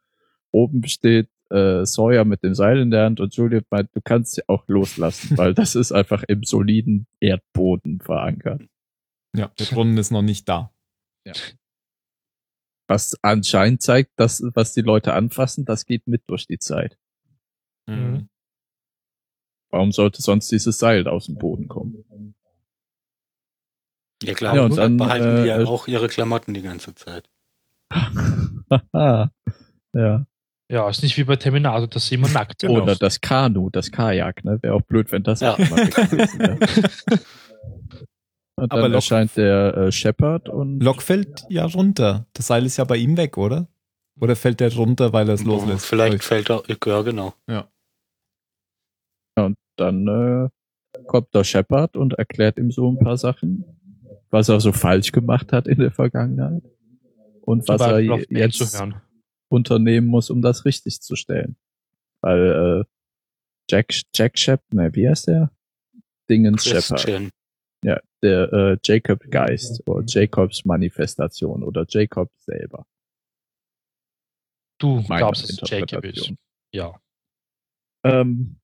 oben 0.50 0.86
steht 0.86 1.28
äh, 1.50 1.84
Sawyer 1.84 2.24
mit 2.24 2.42
dem 2.42 2.54
Seil 2.54 2.78
in 2.78 2.90
der 2.90 3.04
Hand 3.04 3.20
und 3.20 3.34
Juliet 3.34 3.66
meint, 3.70 3.90
du 3.94 4.00
kannst 4.02 4.34
sie 4.34 4.48
auch 4.48 4.66
loslassen, 4.68 5.36
weil 5.36 5.54
das 5.54 5.74
ist 5.74 5.92
einfach 5.92 6.22
im 6.28 6.44
soliden 6.44 7.06
Erdboden 7.20 8.00
verankert. 8.00 8.62
Ja, 9.36 9.50
der 9.58 9.64
Brunnen 9.64 9.98
ist 9.98 10.10
noch 10.10 10.22
nicht 10.22 10.48
da. 10.48 10.70
was 12.86 13.18
anscheinend 13.22 13.82
zeigt, 13.82 14.12
dass 14.16 14.42
was 14.54 14.74
die 14.74 14.82
Leute 14.82 15.14
anfassen, 15.14 15.64
das 15.64 15.86
geht 15.86 16.06
mit 16.06 16.22
durch 16.26 16.46
die 16.46 16.58
Zeit. 16.58 16.98
Mhm. 17.86 18.28
Warum 19.74 19.90
sollte 19.90 20.22
sonst 20.22 20.52
dieses 20.52 20.78
Seil 20.78 21.08
aus 21.08 21.26
dem 21.26 21.34
Boden 21.34 21.66
kommen? 21.66 22.04
Ja 24.22 24.34
klar, 24.34 24.54
Ja, 24.54 24.64
und 24.66 24.76
dann, 24.76 24.96
behalten 24.96 25.42
die 25.42 25.48
ja 25.48 25.60
äh, 25.60 25.64
auch 25.64 25.88
ihre 25.88 26.06
Klamotten 26.06 26.54
die 26.54 26.62
ganze 26.62 26.94
Zeit. 26.94 27.28
ja. 28.94 29.30
Ja, 30.70 30.88
ist 30.88 31.02
nicht 31.02 31.16
wie 31.18 31.24
bei 31.24 31.34
Terminator, 31.36 31.88
dass 31.88 32.06
sie 32.06 32.14
immer 32.14 32.28
nackt 32.28 32.60
sind. 32.60 32.70
Genau. 32.70 32.82
Oder 32.84 32.94
das 32.96 33.20
Kanu, 33.20 33.68
das 33.70 33.90
Kajak, 33.90 34.44
ne? 34.44 34.62
Wäre 34.62 34.74
auch 34.74 34.82
blöd, 34.82 35.10
wenn 35.12 35.24
das 35.24 35.40
Ja. 35.40 35.56
gewesen 35.56 36.38
wäre. 36.38 36.58
Und 38.56 38.70
Aber 38.70 38.82
dann 38.82 38.92
Locke- 38.92 38.94
erscheint 38.94 39.36
der 39.36 39.76
äh, 39.76 39.92
Shepard 39.92 40.48
und 40.48 40.78
Locke 40.78 41.00
fällt 41.00 41.44
ja 41.48 41.64
runter. 41.66 42.26
Das 42.34 42.46
Seil 42.46 42.64
ist 42.64 42.76
ja 42.76 42.84
bei 42.84 42.96
ihm 42.96 43.16
weg, 43.16 43.36
oder? 43.36 43.66
Oder 44.20 44.36
fällt 44.36 44.60
der 44.60 44.72
runter, 44.72 45.12
weil 45.12 45.28
er 45.28 45.34
es 45.34 45.42
loslässt? 45.42 45.84
Vielleicht 45.86 46.22
fällt 46.22 46.50
er, 46.50 46.62
ja 46.68 47.02
genau. 47.02 47.34
Dann 49.76 50.06
äh, 50.08 50.48
kommt 51.06 51.34
der 51.34 51.44
Shepard 51.44 51.96
und 51.96 52.14
erklärt 52.14 52.58
ihm 52.58 52.70
so 52.70 52.90
ein 52.90 52.98
paar 52.98 53.16
Sachen, 53.16 53.64
was 54.30 54.48
er 54.48 54.60
so 54.60 54.72
falsch 54.72 55.12
gemacht 55.12 55.52
hat 55.52 55.66
in 55.66 55.78
der 55.78 55.90
Vergangenheit 55.90 56.62
und 57.42 57.66
was 57.68 57.80
er 57.80 58.00
jetzt 58.00 58.82
unternehmen 59.48 60.06
muss, 60.06 60.30
um 60.30 60.42
das 60.42 60.64
richtig 60.64 61.00
zu 61.00 61.16
stellen. 61.16 61.56
Weil 62.20 62.82
äh, 62.82 62.84
Jack, 63.70 63.94
Jack 64.14 64.38
Shep, 64.38 64.60
ne, 64.72 64.94
wie 64.94 65.08
heißt 65.08 65.28
der? 65.28 65.50
Dingens 66.28 66.64
Shepard. 66.64 67.30
Ja, 67.84 68.00
der 68.22 68.52
äh, 68.52 68.78
Jacob 68.82 69.30
Geist 69.30 69.86
oder 69.86 70.04
Jacobs 70.06 70.64
Manifestation 70.64 71.62
oder 71.62 71.84
Jacob 71.86 72.30
selber. 72.38 72.86
Du 74.78 75.04
Meine 75.08 75.18
glaubst, 75.18 75.50
es 75.50 75.60
Jacob 75.68 76.04
ist. 76.04 76.32
Ja. 76.72 76.98
Ähm, 78.02 78.56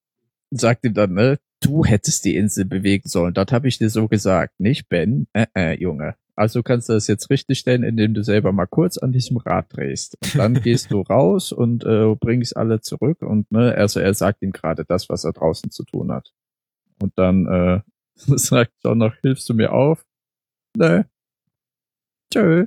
sagt 0.51 0.85
ihm 0.85 0.95
dann, 0.95 1.15
ne, 1.15 1.39
du 1.61 1.85
hättest 1.85 2.25
die 2.25 2.37
Insel 2.37 2.65
bewegen 2.65 3.09
sollen. 3.09 3.35
Dort 3.35 3.53
habe 3.53 3.69
ich 3.69 3.79
dir 3.79 3.91
so 3.91 4.09
gesagt, 4.09 4.59
nicht 4.59 4.89
Ben? 4.89 5.27
Äh, 5.33 5.47
äh, 5.55 5.81
Junge. 5.81 6.17
Also 6.37 6.63
kannst 6.63 6.89
du 6.89 6.95
das 6.95 7.07
jetzt 7.07 7.29
richtig 7.29 7.59
stellen, 7.59 7.83
indem 7.83 8.15
du 8.15 8.25
selber 8.25 8.53
mal 8.53 8.67
kurz 8.67 8.97
an 8.97 9.13
diesem 9.13 9.37
Rad 9.37 9.67
drehst. 9.71 10.17
Und 10.23 10.39
dann 10.39 10.55
gehst 10.63 10.91
du 10.91 11.03
raus 11.03 11.53
und 11.53 11.85
äh, 11.85 12.15
bringst 12.19 12.57
alle 12.57 12.81
zurück. 12.81 13.21
Und 13.23 13.51
ne, 13.53 13.75
also 13.75 14.01
er 14.01 14.15
sagt 14.15 14.43
ihm 14.43 14.53
gerade 14.53 14.85
das, 14.85 15.09
was 15.09 15.25
er 15.25 15.33
draußen 15.33 15.71
zu 15.71 15.85
tun 15.85 16.11
hat. 16.13 16.33
Und 17.01 17.13
dann 17.17 17.47
äh, 17.47 17.81
sagt 18.17 18.73
John 18.83 18.99
noch, 18.99 19.15
hilfst 19.23 19.49
du 19.49 19.55
mir 19.55 19.73
auf? 19.73 20.05
Nö. 20.77 21.03
Tschö. 22.33 22.67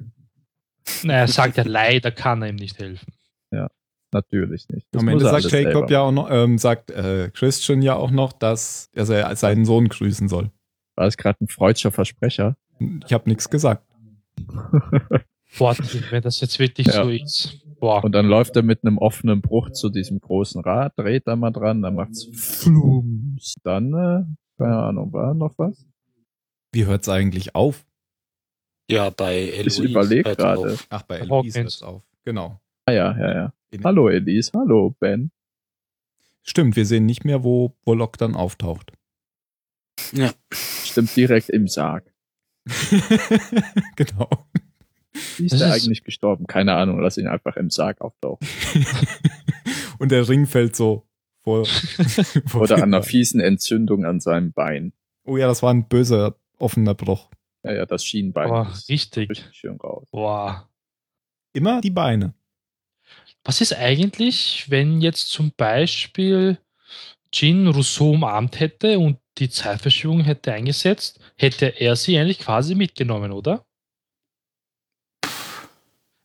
Na, 1.04 1.14
er 1.14 1.28
sagt 1.28 1.58
ja, 1.58 1.64
leider 1.66 2.12
kann 2.12 2.42
er 2.42 2.50
ihm 2.50 2.58
nicht 2.58 2.78
helfen. 2.78 3.14
Natürlich 4.14 4.70
nicht. 4.70 4.88
Das 4.92 5.02
Am 5.02 5.08
Ende 5.08 5.26
sagt 5.26 5.44
Jacob 5.46 5.52
selber 5.74 5.90
ja 5.92 6.02
auch 6.02 6.12
noch, 6.12 6.30
ähm, 6.32 6.58
sagt 6.58 6.92
äh, 6.92 7.30
Christian 7.34 7.82
ja 7.82 7.96
auch 7.96 8.12
noch, 8.12 8.32
dass 8.34 8.90
dass 8.94 9.10
er 9.10 9.36
seinen 9.36 9.66
Sohn 9.66 9.90
grüßen 9.90 10.28
soll. 10.30 10.52
War 10.96 11.08
es 11.08 11.18
gerade 11.18 11.44
ein 11.44 11.48
freudscher 11.48 11.92
Versprecher? 11.92 12.56
Ich 13.06 13.14
habe 13.14 13.28
nichts 13.30 13.50
gesagt. 13.50 13.86
Boah, 15.58 15.76
wenn 16.10 16.22
das 16.24 16.40
jetzt 16.42 16.58
wirklich 16.60 16.88
Ja. 16.88 17.04
so 17.04 17.10
ist. 17.10 17.60
Boah. 17.80 18.04
Und 18.04 18.14
dann 18.14 18.26
läuft 18.28 18.56
er 18.56 18.64
mit 18.64 18.84
einem 18.84 18.98
offenen 18.98 19.42
Bruch 19.42 19.70
zu 19.72 19.90
diesem 19.90 20.20
großen 20.20 20.62
Rad, 20.62 20.94
dreht 20.98 21.28
da 21.28 21.36
mal 21.36 21.52
dran, 21.52 21.82
dann 21.82 21.96
macht's 21.96 22.28
flums. 22.34 23.56
Dann, 23.64 23.94
äh, 23.94 24.24
keine 24.58 24.78
Ahnung, 24.78 25.12
war 25.14 25.34
noch 25.34 25.54
was? 25.58 25.86
Wie 26.72 26.86
hört's 26.86 27.10
eigentlich 27.10 27.56
auf? 27.56 27.86
Ja, 28.90 29.10
bei 29.10 29.50
Eloise. 29.50 29.84
überleg 29.84 30.26
hört 30.26 30.38
gerade. 30.40 30.74
auf. 30.74 30.88
Ach, 30.90 31.02
bei. 31.04 31.20
Eloise 31.20 31.62
hört's 31.62 31.84
auf. 31.84 32.02
Genau. 32.26 32.60
Ah 32.86 32.92
ja, 32.92 33.18
ja, 33.18 33.34
ja. 33.36 33.54
In- 33.74 33.84
Hallo 33.84 34.08
Elise, 34.08 34.52
hallo 34.54 34.96
Ben. 35.00 35.32
Stimmt, 36.44 36.76
wir 36.76 36.86
sehen 36.86 37.08
nicht 37.08 37.26
mehr, 37.26 37.44
wo, 37.44 37.74
Locke 37.88 38.18
dann 38.20 38.36
auftaucht. 38.36 38.92
Ja. 40.12 40.32
Stimmt 40.52 41.16
direkt 41.16 41.50
im 41.50 41.68
Sarg. 41.68 42.14
genau. 43.96 44.30
Wie 45.38 45.46
ist 45.46 45.54
Das 45.54 45.60
der 45.60 45.76
ist- 45.76 45.84
eigentlich 45.86 46.04
gestorben? 46.04 46.46
Keine 46.46 46.74
Ahnung, 46.76 47.00
lass 47.00 47.18
ihn 47.18 47.28
einfach 47.28 47.56
im 47.58 47.70
Sarg 47.72 48.00
auftauchen. 48.02 48.48
Und 50.00 50.12
der 50.12 50.28
Ring 50.30 50.46
fällt 50.46 50.76
so 50.76 51.08
vor. 51.44 51.66
vor 52.46 52.62
Oder 52.62 52.76
an 52.76 52.84
einer 52.84 53.02
fiesen 53.02 53.40
Entzündung 53.40 54.06
an 54.06 54.20
seinem 54.20 54.52
Bein. 54.54 54.94
Oh 55.24 55.36
ja, 55.38 55.48
das 55.48 55.64
war 55.64 55.74
ein 55.74 55.88
böser, 55.88 56.36
offener 56.60 56.94
Bruch. 56.94 57.32
Ja, 57.64 57.74
ja, 57.74 57.86
das 57.88 58.06
Schienbein. 58.06 58.50
Boah, 58.50 58.72
richtig 58.88 59.44
schön 59.52 59.78
raus. 59.78 60.06
Boah. 60.12 60.70
Immer 61.54 61.82
die 61.82 61.92
Beine. 61.92 62.34
Was 63.44 63.62
ist 63.62 63.74
eigentlich, 63.74 64.66
wenn 64.70 65.02
jetzt 65.02 65.30
zum 65.30 65.52
Beispiel 65.58 66.58
Jean 67.32 67.68
Rousseau 67.68 68.12
umarmt 68.12 68.60
hätte 68.60 69.00
und 69.00 69.18
die 69.38 69.50
Zeitverschiebung 69.50 70.22
hätte 70.22 70.54
eingesetzt, 70.54 71.20
hätte 71.38 71.66
er 71.80 71.96
sie 71.96 72.18
eigentlich 72.18 72.40
quasi 72.40 72.76
mitgenommen, 72.76 73.32
oder? 73.32 73.66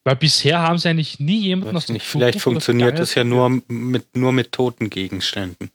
Weil 0.05 0.17
bisher 0.17 0.61
haben 0.61 0.79
sie 0.79 0.89
eigentlich 0.89 1.19
nie 1.19 1.41
jemanden 1.41 1.75
Weiß 1.75 1.89
nicht, 1.89 2.07
vielleicht 2.07 2.41
funktioniert 2.41 2.99
das 2.99 3.15
ja 3.15 3.25
nur 3.25 3.61
mit, 3.69 4.17
nur 4.17 4.33
mit 4.33 4.53
toten 4.53 4.89
Gegenständen. 4.91 5.71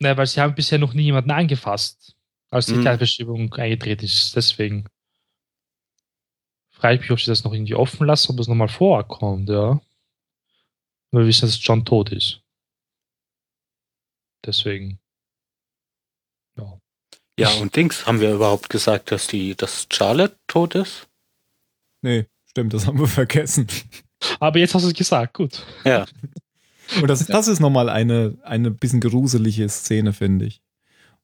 Nein, 0.00 0.16
weil 0.16 0.26
sie 0.26 0.40
haben 0.40 0.54
bisher 0.54 0.78
noch 0.78 0.94
nie 0.94 1.04
jemanden 1.04 1.30
angefasst, 1.30 2.16
als 2.50 2.66
die 2.66 2.74
Mhm. 2.74 2.84
Zeitverschiebung 2.84 3.52
eingetreten 3.54 4.04
ist. 4.04 4.34
Deswegen 4.34 4.86
frage 6.78 6.94
ich 6.94 7.00
mich, 7.02 7.10
ob 7.10 7.20
sie 7.20 7.30
das 7.30 7.44
noch 7.44 7.52
irgendwie 7.52 7.74
offen 7.74 8.06
lassen, 8.06 8.32
ob 8.32 8.38
es 8.38 8.48
nochmal 8.48 8.68
vorkommt, 8.68 9.48
ja. 9.48 9.80
Weil 11.10 11.22
wir 11.22 11.26
wissen, 11.26 11.46
dass 11.46 11.64
John 11.64 11.84
tot 11.84 12.12
ist. 12.12 12.40
Deswegen. 14.44 14.98
Ja. 16.56 16.80
Ja, 17.38 17.50
und 17.60 17.74
Dings, 17.74 18.06
haben 18.06 18.20
wir 18.20 18.34
überhaupt 18.34 18.70
gesagt, 18.70 19.10
dass 19.10 19.26
die, 19.26 19.54
dass 19.54 19.86
Charlotte 19.92 20.36
tot 20.46 20.74
ist? 20.74 21.08
Nee, 22.02 22.26
stimmt, 22.46 22.74
das 22.74 22.86
haben 22.86 22.98
wir 22.98 23.06
vergessen. 23.08 23.66
Aber 24.38 24.58
jetzt 24.58 24.74
hast 24.74 24.84
du 24.84 24.88
es 24.88 24.94
gesagt, 24.94 25.34
gut. 25.34 25.64
Ja. 25.84 26.06
Und 27.00 27.08
das, 27.08 27.26
das 27.26 27.48
ist 27.48 27.60
nochmal 27.60 27.88
eine, 27.88 28.38
eine 28.42 28.70
bisschen 28.70 29.00
gruselige 29.00 29.68
Szene, 29.68 30.12
finde 30.12 30.46
ich. 30.46 30.62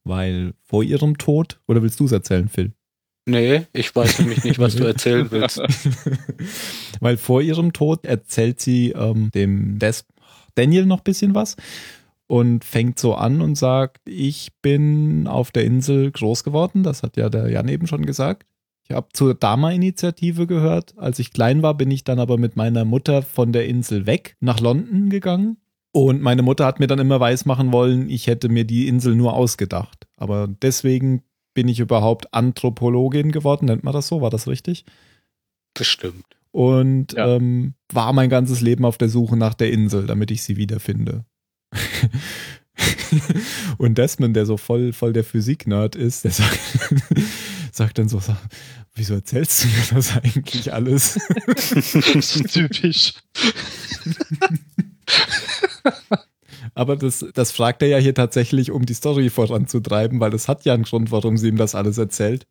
Weil 0.04 0.54
vor 0.62 0.82
ihrem 0.82 1.16
Tod, 1.16 1.60
oder 1.66 1.82
willst 1.82 1.98
du 2.00 2.04
es 2.04 2.12
erzählen, 2.12 2.48
Phil? 2.48 2.72
Nee, 3.26 3.66
ich 3.72 3.94
weiß 3.94 4.18
nämlich 4.18 4.44
nicht, 4.44 4.58
was 4.58 4.76
du 4.76 4.84
erzählen 4.84 5.30
willst. 5.30 5.62
Weil 7.00 7.16
vor 7.16 7.40
ihrem 7.40 7.72
Tod 7.72 8.04
erzählt 8.04 8.60
sie 8.60 8.90
ähm, 8.90 9.30
dem 9.34 9.78
Des 9.78 10.04
Daniel 10.54 10.86
noch 10.86 10.98
ein 10.98 11.04
bisschen 11.04 11.34
was 11.34 11.56
und 12.26 12.64
fängt 12.64 12.98
so 12.98 13.14
an 13.14 13.40
und 13.40 13.56
sagt, 13.56 14.08
ich 14.08 14.52
bin 14.60 15.26
auf 15.26 15.50
der 15.50 15.64
Insel 15.64 16.10
groß 16.10 16.44
geworden, 16.44 16.82
das 16.82 17.02
hat 17.02 17.16
ja 17.16 17.28
der 17.28 17.48
Jan 17.48 17.68
eben 17.68 17.86
schon 17.86 18.06
gesagt. 18.06 18.46
Ich 18.86 18.94
habe 18.94 19.08
zur 19.14 19.34
Dama-Initiative 19.34 20.46
gehört. 20.46 20.94
Als 20.98 21.18
ich 21.18 21.32
klein 21.32 21.62
war, 21.62 21.74
bin 21.74 21.90
ich 21.90 22.04
dann 22.04 22.18
aber 22.18 22.36
mit 22.36 22.56
meiner 22.56 22.84
Mutter 22.84 23.22
von 23.22 23.52
der 23.52 23.66
Insel 23.66 24.04
weg 24.04 24.36
nach 24.40 24.60
London 24.60 25.08
gegangen. 25.08 25.56
Und 25.92 26.20
meine 26.20 26.42
Mutter 26.42 26.66
hat 26.66 26.80
mir 26.80 26.86
dann 26.86 26.98
immer 26.98 27.20
weismachen 27.20 27.72
wollen, 27.72 28.10
ich 28.10 28.26
hätte 28.26 28.48
mir 28.48 28.64
die 28.64 28.88
Insel 28.88 29.14
nur 29.14 29.34
ausgedacht. 29.34 30.06
Aber 30.16 30.48
deswegen 30.48 31.22
bin 31.54 31.68
ich 31.68 31.80
überhaupt 31.80 32.32
Anthropologin 32.34 33.32
geworden, 33.32 33.66
nennt 33.66 33.84
man 33.84 33.94
das 33.94 34.08
so? 34.08 34.20
War 34.20 34.30
das 34.30 34.46
richtig? 34.48 34.84
Bestimmt. 35.74 36.24
Und 36.52 37.14
Ja. 37.14 37.36
ähm, 37.36 37.74
war 37.92 38.12
mein 38.12 38.30
ganzes 38.30 38.60
Leben 38.60 38.84
auf 38.84 38.98
der 38.98 39.08
Suche 39.08 39.36
nach 39.36 39.54
der 39.54 39.72
Insel, 39.72 40.06
damit 40.06 40.30
ich 40.30 40.42
sie 40.42 40.56
wiederfinde. 40.56 41.24
Und 43.78 43.98
Desmond, 43.98 44.36
der 44.36 44.46
so 44.46 44.56
voll, 44.56 44.92
voll 44.92 45.12
der 45.12 45.24
Physik-Nerd 45.24 45.96
ist, 45.96 46.24
der 46.24 46.32
sagt, 46.32 46.58
sagt 47.72 47.98
dann 47.98 48.08
so, 48.08 48.18
so, 48.18 48.36
wieso 48.94 49.14
erzählst 49.14 49.64
du 49.64 49.68
mir 49.68 49.84
das 49.94 50.16
eigentlich 50.16 50.72
alles? 50.72 51.18
Das 52.14 52.36
ist 52.36 52.52
typisch. 52.52 53.14
Aber 56.74 56.96
das, 56.96 57.24
das 57.34 57.52
fragt 57.52 57.82
er 57.82 57.88
ja 57.88 57.98
hier 57.98 58.14
tatsächlich, 58.14 58.70
um 58.70 58.84
die 58.84 58.94
Story 58.94 59.30
voranzutreiben, 59.30 60.20
weil 60.20 60.30
das 60.30 60.48
hat 60.48 60.64
ja 60.64 60.74
einen 60.74 60.84
Grund, 60.84 61.12
warum 61.12 61.36
sie 61.36 61.48
ihm 61.48 61.56
das 61.56 61.74
alles 61.74 61.98
erzählt. 61.98 62.46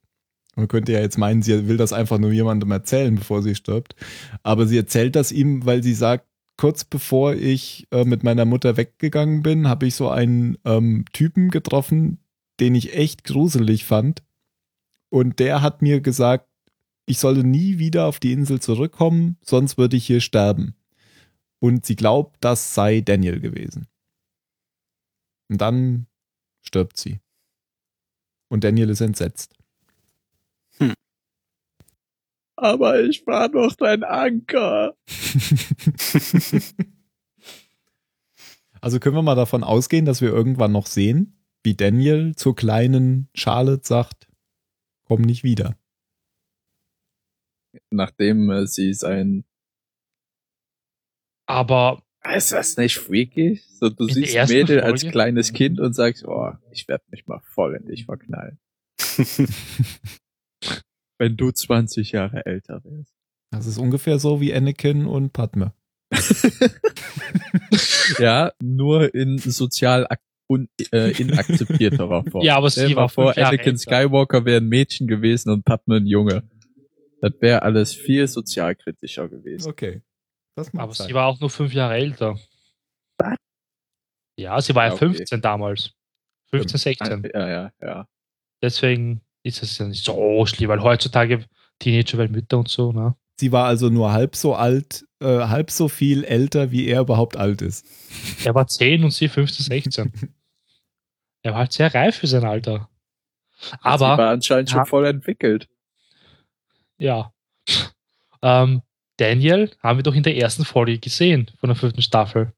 Man 0.55 0.67
könnte 0.67 0.91
ja 0.91 0.99
jetzt 0.99 1.17
meinen, 1.17 1.41
sie 1.41 1.67
will 1.67 1.77
das 1.77 1.93
einfach 1.93 2.19
nur 2.19 2.31
jemandem 2.31 2.71
erzählen, 2.71 3.15
bevor 3.15 3.41
sie 3.41 3.55
stirbt. 3.55 3.95
Aber 4.43 4.67
sie 4.67 4.77
erzählt 4.77 5.15
das 5.15 5.31
ihm, 5.31 5.65
weil 5.65 5.81
sie 5.83 5.93
sagt, 5.93 6.25
kurz 6.57 6.83
bevor 6.83 7.33
ich 7.33 7.87
äh, 7.91 8.05
mit 8.05 8.23
meiner 8.23 8.45
Mutter 8.45 8.77
weggegangen 8.77 9.41
bin, 9.41 9.67
habe 9.67 9.87
ich 9.87 9.95
so 9.95 10.09
einen 10.09 10.57
ähm, 10.63 11.05
Typen 11.11 11.49
getroffen, 11.49 12.19
den 12.59 12.75
ich 12.75 12.95
echt 12.95 13.23
gruselig 13.23 13.85
fand. 13.85 14.23
Und 15.09 15.39
der 15.39 15.61
hat 15.61 15.81
mir 15.81 16.01
gesagt, 16.01 16.47
ich 17.05 17.17
solle 17.19 17.43
nie 17.43 17.79
wieder 17.79 18.05
auf 18.05 18.19
die 18.19 18.31
Insel 18.31 18.59
zurückkommen, 18.59 19.37
sonst 19.41 19.77
würde 19.77 19.97
ich 19.97 20.05
hier 20.05 20.21
sterben. 20.21 20.75
Und 21.59 21.85
sie 21.85 21.95
glaubt, 21.95 22.37
das 22.41 22.73
sei 22.73 23.01
Daniel 23.01 23.39
gewesen. 23.39 23.87
Und 25.53 25.61
dann 25.61 26.07
stirbt 26.63 26.97
sie. 26.97 27.19
Und 28.49 28.63
Daniel 28.63 28.89
ist 28.89 29.01
entsetzt. 29.01 29.53
Aber 32.55 32.99
ich 33.03 33.27
war 33.27 33.49
doch 33.49 33.75
dein 33.75 34.03
Anker. 34.03 34.97
Also 38.81 38.99
können 38.99 39.15
wir 39.15 39.21
mal 39.21 39.35
davon 39.35 39.63
ausgehen, 39.63 40.03
dass 40.03 40.19
wir 40.19 40.27
irgendwann 40.27 40.73
noch 40.73 40.87
sehen, 40.87 41.41
wie 41.63 41.73
Daniel 41.73 42.35
zur 42.35 42.53
kleinen 42.53 43.29
Charlotte 43.33 43.87
sagt, 43.87 44.27
komm 45.05 45.21
nicht 45.21 45.45
wieder. 45.45 45.77
Nachdem 47.89 48.49
äh, 48.49 48.67
sie 48.67 48.93
sein. 48.93 49.45
Aber 51.45 52.02
Ist 52.35 52.51
das 52.51 52.77
nicht 52.77 52.97
freaky? 52.97 53.61
So, 53.79 53.89
du 53.89 54.07
In 54.07 54.13
siehst 54.13 54.49
Mädel 54.49 54.79
als 54.81 55.01
Folge? 55.01 55.11
kleines 55.11 55.51
Kind 55.53 55.79
und 55.79 55.93
sagst, 55.93 56.25
oh, 56.25 56.51
ich 56.71 56.87
werde 56.87 57.03
mich 57.09 57.27
mal 57.27 57.41
voll 57.53 57.75
in 57.75 57.85
dich 57.85 58.05
verknallen. 58.05 58.59
Wenn 61.19 61.35
du 61.37 61.51
20 61.51 62.11
Jahre 62.13 62.45
älter 62.45 62.81
wärst. 62.83 63.13
Das 63.51 63.67
ist 63.67 63.77
ungefähr 63.77 64.19
so 64.19 64.41
wie 64.41 64.53
Anakin 64.53 65.05
und 65.05 65.33
Padme. 65.33 65.73
ja, 68.19 68.51
nur 68.61 69.13
in 69.13 69.37
sozial 69.37 70.07
ak 70.07 70.21
un 70.47 70.69
äh, 70.91 71.11
inakzeptierterer 71.11 72.23
Form. 72.31 72.43
Ja, 72.43 72.57
aber 72.57 72.69
Stell 72.71 72.83
sie 72.83 72.89
dir 72.89 72.95
mal 72.95 73.01
war 73.03 73.09
vor, 73.09 73.37
Anakin. 73.37 73.77
Skywalker 73.77 74.45
wäre 74.45 74.61
ein 74.61 74.67
Mädchen 74.67 75.07
gewesen 75.07 75.49
und 75.51 75.65
Padme 75.65 75.97
ein 75.97 76.07
Junge. 76.07 76.43
Das 77.21 77.33
wäre 77.39 77.61
alles 77.61 77.93
viel 77.93 78.27
sozialkritischer 78.27 79.29
gewesen. 79.29 79.69
Okay. 79.69 80.01
Das 80.55 80.73
Aber 80.75 80.93
sein. 80.93 81.07
sie 81.07 81.13
war 81.13 81.27
auch 81.27 81.39
nur 81.39 81.49
fünf 81.49 81.73
Jahre 81.73 81.95
älter. 81.95 82.37
Was? 83.17 83.37
Ja, 84.37 84.59
sie 84.61 84.75
war 84.75 84.85
ja 84.87 84.93
okay. 84.93 85.13
15 85.13 85.41
damals. 85.41 85.93
15, 86.51 86.77
16. 86.77 87.31
Ja, 87.33 87.49
ja, 87.49 87.71
ja. 87.81 88.07
Deswegen 88.61 89.21
ist 89.43 89.63
es 89.63 89.77
ja 89.77 89.87
nicht 89.87 90.03
so 90.05 90.45
schlimm, 90.45 90.69
weil 90.69 90.81
heutzutage 90.81 91.45
Teenager 91.79 92.17
werden 92.17 92.31
Mütter 92.31 92.59
und 92.59 92.69
so, 92.69 92.91
ne? 92.91 93.15
Sie 93.39 93.51
war 93.51 93.65
also 93.65 93.89
nur 93.89 94.13
halb 94.13 94.35
so 94.35 94.53
alt, 94.53 95.05
äh, 95.19 95.25
halb 95.47 95.71
so 95.71 95.87
viel 95.89 96.23
älter, 96.23 96.69
wie 96.71 96.87
er 96.87 97.01
überhaupt 97.01 97.35
alt 97.35 97.63
ist. 97.63 97.85
Er 98.45 98.53
war 98.53 98.67
10 98.67 99.03
und 99.03 99.11
sie 99.11 99.27
15, 99.27 99.65
16. 99.65 100.13
er 101.41 101.51
war 101.51 101.59
halt 101.59 101.73
sehr 101.73 101.93
reif 101.93 102.17
für 102.17 102.27
sein 102.27 102.45
Alter. 102.45 102.89
sie 103.59 103.77
Aber, 103.81 104.17
war 104.17 104.29
anscheinend 104.29 104.69
schon 104.69 104.85
voll 104.85 105.07
entwickelt. 105.07 105.67
ja. 106.99 107.33
Ähm, 108.41 108.81
Daniel 109.17 109.71
haben 109.79 109.99
wir 109.99 110.03
doch 110.03 110.15
in 110.15 110.23
der 110.23 110.35
ersten 110.37 110.65
Folge 110.65 110.97
gesehen 110.99 111.51
von 111.59 111.69
der 111.69 111.75
fünften 111.75 112.01
Staffel. 112.01 112.53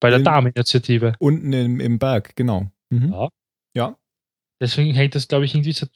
Bei 0.00 0.08
der 0.10 0.18
In- 0.18 0.24
Dameninitiative. 0.24 1.14
Unten 1.18 1.52
im, 1.52 1.80
im 1.80 1.98
Berg, 1.98 2.34
genau. 2.36 2.70
Mhm. 2.90 3.12
Ja. 3.12 3.28
Ja. 3.74 3.96
Deswegen 4.60 4.94
hängt 4.94 5.14
das, 5.14 5.28
glaube 5.28 5.44
ich, 5.44 5.54
irgendwie 5.54 5.72
so, 5.72 5.86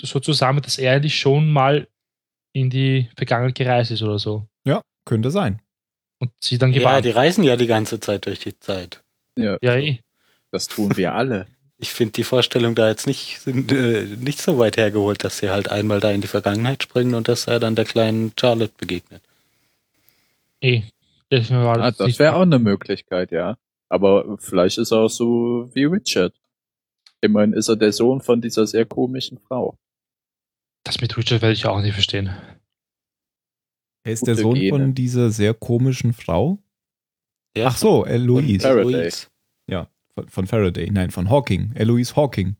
so 0.00 0.20
zusammen, 0.20 0.62
dass 0.62 0.78
er 0.78 0.92
eigentlich 0.94 1.18
schon 1.18 1.50
mal 1.50 1.88
in 2.52 2.70
die 2.70 3.10
Vergangenheit 3.16 3.54
gereist 3.56 3.90
ist 3.90 4.02
oder 4.02 4.18
so. 4.18 4.46
Ja, 4.66 4.80
könnte 5.04 5.30
sein. 5.30 5.60
Und 6.20 6.30
sie 6.40 6.56
dann 6.58 6.72
Ja, 6.72 6.78
gewarnt. 6.78 7.04
die 7.04 7.10
reisen 7.10 7.42
ja 7.44 7.56
die 7.56 7.66
ganze 7.66 7.98
Zeit 8.00 8.24
durch 8.26 8.38
die 8.38 8.58
Zeit. 8.58 9.02
Ja, 9.36 9.58
ja, 9.60 9.76
eh. 9.76 9.98
das 10.52 10.68
tun 10.68 10.96
wir 10.96 11.12
alle. 11.14 11.46
Ich 11.78 11.90
finde 11.90 12.12
die 12.12 12.24
Vorstellung 12.24 12.74
da 12.74 12.88
jetzt 12.88 13.06
nicht, 13.06 13.46
äh, 13.46 14.04
nicht 14.16 14.40
so 14.40 14.58
weit 14.58 14.76
hergeholt, 14.76 15.24
dass 15.24 15.38
sie 15.38 15.50
halt 15.50 15.70
einmal 15.70 16.00
da 16.00 16.10
in 16.12 16.20
die 16.20 16.28
Vergangenheit 16.28 16.82
springen 16.82 17.14
und 17.14 17.26
dass 17.28 17.46
er 17.46 17.58
dann 17.60 17.74
der 17.74 17.84
kleinen 17.84 18.32
Charlotte 18.38 18.72
begegnet. 18.78 19.22
eh. 20.60 20.82
Deswegen 21.30 21.64
war 21.64 21.80
Ah, 21.80 21.90
das 21.90 22.18
wäre 22.18 22.36
auch 22.36 22.42
eine 22.42 22.58
Möglichkeit, 22.58 23.32
ja. 23.32 23.56
Aber 23.88 24.36
vielleicht 24.38 24.78
ist 24.78 24.92
er 24.92 24.98
auch 25.00 25.08
so 25.08 25.68
wie 25.74 25.84
Richard. 25.84 26.32
Immerhin 27.20 27.54
ist 27.54 27.68
er 27.68 27.76
der 27.76 27.92
Sohn 27.92 28.20
von 28.20 28.40
dieser 28.40 28.66
sehr 28.66 28.84
komischen 28.84 29.38
Frau. 29.38 29.76
Das 30.84 31.00
mit 31.00 31.16
Richard 31.16 31.42
werde 31.42 31.54
ich 31.54 31.66
auch 31.66 31.80
nicht 31.80 31.94
verstehen. 31.94 32.30
Er 34.04 34.12
ist 34.12 34.26
der 34.26 34.34
Gute 34.34 34.42
Sohn 34.42 34.54
Gene. 34.54 34.70
von 34.70 34.94
dieser 34.94 35.30
sehr 35.30 35.54
komischen 35.54 36.12
Frau. 36.12 36.58
Ja, 37.56 37.68
Ach 37.68 37.76
so, 37.76 38.04
Eloise. 38.04 38.60
Faraday. 38.60 39.10
Von, 40.14 40.28
von 40.28 40.46
Faraday. 40.46 40.90
Nein, 40.90 41.10
von 41.10 41.30
Hawking. 41.30 41.72
Eloise 41.74 42.14
Hawking. 42.16 42.56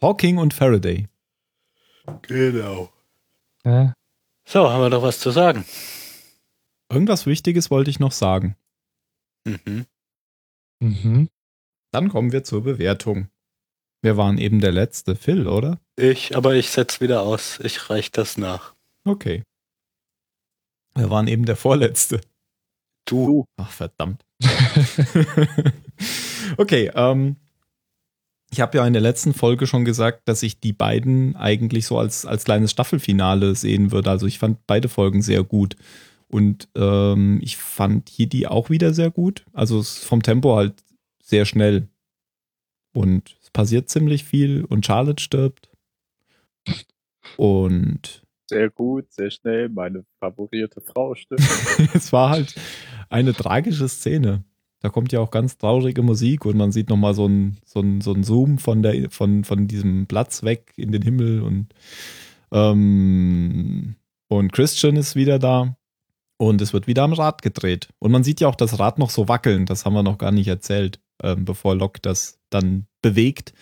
Hawking 0.00 0.38
und 0.38 0.54
Faraday. 0.54 1.08
Genau. 2.22 2.92
Ja. 3.64 3.94
So, 4.46 4.68
haben 4.68 4.82
wir 4.82 4.90
doch 4.90 5.02
was 5.02 5.20
zu 5.20 5.30
sagen. 5.30 5.64
Irgendwas 6.90 7.26
Wichtiges 7.26 7.70
wollte 7.70 7.90
ich 7.90 8.00
noch 8.00 8.12
sagen. 8.12 8.56
Mhm. 9.44 9.86
Mhm. 10.80 11.28
Dann 11.92 12.08
kommen 12.08 12.32
wir 12.32 12.42
zur 12.44 12.62
Bewertung. 12.62 13.28
Wir 14.02 14.16
waren 14.16 14.38
eben 14.38 14.60
der 14.60 14.72
letzte 14.72 15.14
Phil, 15.14 15.46
oder? 15.46 15.78
Ich, 15.96 16.36
aber 16.36 16.54
ich 16.54 16.70
setz 16.70 17.00
wieder 17.00 17.22
aus. 17.22 17.60
Ich 17.62 17.90
reich 17.90 18.10
das 18.10 18.38
nach. 18.38 18.74
Okay. 19.04 19.44
Wir 20.94 21.10
waren 21.10 21.28
eben 21.28 21.44
der 21.44 21.56
vorletzte. 21.56 22.20
Du. 23.04 23.44
Ach, 23.56 23.70
verdammt. 23.70 24.24
okay, 26.56 26.90
ähm, 26.94 27.36
ich 28.52 28.60
habe 28.60 28.78
ja 28.78 28.86
in 28.86 28.92
der 28.92 29.02
letzten 29.02 29.32
Folge 29.32 29.66
schon 29.66 29.84
gesagt, 29.84 30.22
dass 30.28 30.42
ich 30.42 30.60
die 30.60 30.72
beiden 30.72 31.36
eigentlich 31.36 31.86
so 31.86 31.98
als, 31.98 32.26
als 32.26 32.44
kleines 32.44 32.72
Staffelfinale 32.72 33.54
sehen 33.54 33.92
würde. 33.92 34.10
Also 34.10 34.26
ich 34.26 34.38
fand 34.38 34.66
beide 34.66 34.88
Folgen 34.88 35.22
sehr 35.22 35.44
gut. 35.44 35.76
Und 36.26 36.68
ähm, 36.76 37.40
ich 37.42 37.56
fand 37.56 38.08
hier 38.08 38.26
die 38.26 38.46
auch 38.46 38.70
wieder 38.70 38.92
sehr 38.92 39.10
gut. 39.10 39.44
Also 39.52 39.82
vom 39.82 40.22
Tempo 40.22 40.56
halt 40.56 40.82
sehr 41.22 41.44
schnell. 41.44 41.88
Und 42.92 43.36
es 43.40 43.50
passiert 43.50 43.88
ziemlich 43.88 44.24
viel 44.24 44.64
und 44.64 44.84
Charlotte 44.84 45.22
stirbt. 45.22 45.70
Und 47.36 48.22
Sehr 48.48 48.70
gut, 48.70 49.12
sehr 49.12 49.30
schnell. 49.30 49.68
Meine 49.68 50.04
favorierte 50.18 50.80
Frau 50.80 51.14
stimmt. 51.14 51.40
es 51.94 52.12
war 52.12 52.30
halt 52.30 52.54
eine 53.08 53.32
tragische 53.32 53.88
Szene. 53.88 54.42
Da 54.80 54.88
kommt 54.88 55.12
ja 55.12 55.20
auch 55.20 55.30
ganz 55.30 55.58
traurige 55.58 56.02
Musik 56.02 56.46
und 56.46 56.56
man 56.56 56.72
sieht 56.72 56.88
nochmal 56.88 57.14
so 57.14 57.26
ein, 57.26 57.58
so 57.64 57.80
ein, 57.80 58.00
so 58.00 58.12
ein 58.12 58.24
Zoom 58.24 58.58
von, 58.58 58.82
der, 58.82 59.10
von, 59.10 59.44
von 59.44 59.68
diesem 59.68 60.06
Platz 60.06 60.42
weg 60.42 60.72
in 60.76 60.90
den 60.90 61.02
Himmel 61.02 61.42
und, 61.42 61.74
ähm, 62.50 63.96
und 64.28 64.52
Christian 64.52 64.96
ist 64.96 65.16
wieder 65.16 65.38
da 65.38 65.76
und 66.38 66.62
es 66.62 66.72
wird 66.72 66.86
wieder 66.86 67.02
am 67.02 67.12
Rad 67.12 67.42
gedreht. 67.42 67.90
Und 67.98 68.10
man 68.10 68.24
sieht 68.24 68.40
ja 68.40 68.48
auch 68.48 68.54
das 68.54 68.78
Rad 68.78 68.98
noch 68.98 69.10
so 69.10 69.28
wackeln, 69.28 69.66
das 69.66 69.84
haben 69.84 69.92
wir 69.92 70.02
noch 70.02 70.16
gar 70.16 70.32
nicht 70.32 70.48
erzählt, 70.48 70.98
ähm, 71.22 71.44
bevor 71.44 71.76
Locke 71.76 72.00
das 72.00 72.38
dann 72.48 72.86
bewegt, 73.02 73.52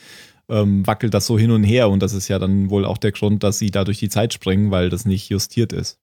ähm, 0.49 0.87
wackelt 0.87 1.14
das 1.14 1.27
so 1.27 1.37
hin 1.37 1.51
und 1.51 1.64
her 1.64 1.91
und 1.91 2.01
das 2.01 2.12
ist 2.12 2.29
ja 2.29 2.39
dann 2.39 2.71
wohl 2.71 2.85
auch 2.85 2.99
der 2.99 3.12
Grund, 3.12 3.43
dass 3.43 3.59
sie 3.59 3.73
da 3.73 3.83
durch 3.83 3.99
die 3.99 4.09
Zeit 4.09 4.33
springen, 4.33 4.71
weil 4.71 4.89
das 4.89 5.05
nicht 5.05 5.29
justiert 5.29 5.73
ist. 5.73 5.99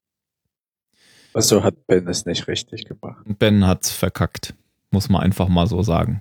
Also 1.34 1.64
hat 1.64 1.88
Ben 1.88 2.08
es 2.08 2.26
nicht 2.26 2.48
richtig 2.48 2.86
gemacht. 2.86 3.26
Ben 3.40 3.66
hat's 3.66 3.92
verkackt, 3.92 4.54
muss 4.96 5.10
man 5.10 5.22
einfach 5.22 5.50
mal 5.50 5.68
so 5.68 5.84
sagen. 5.84 6.18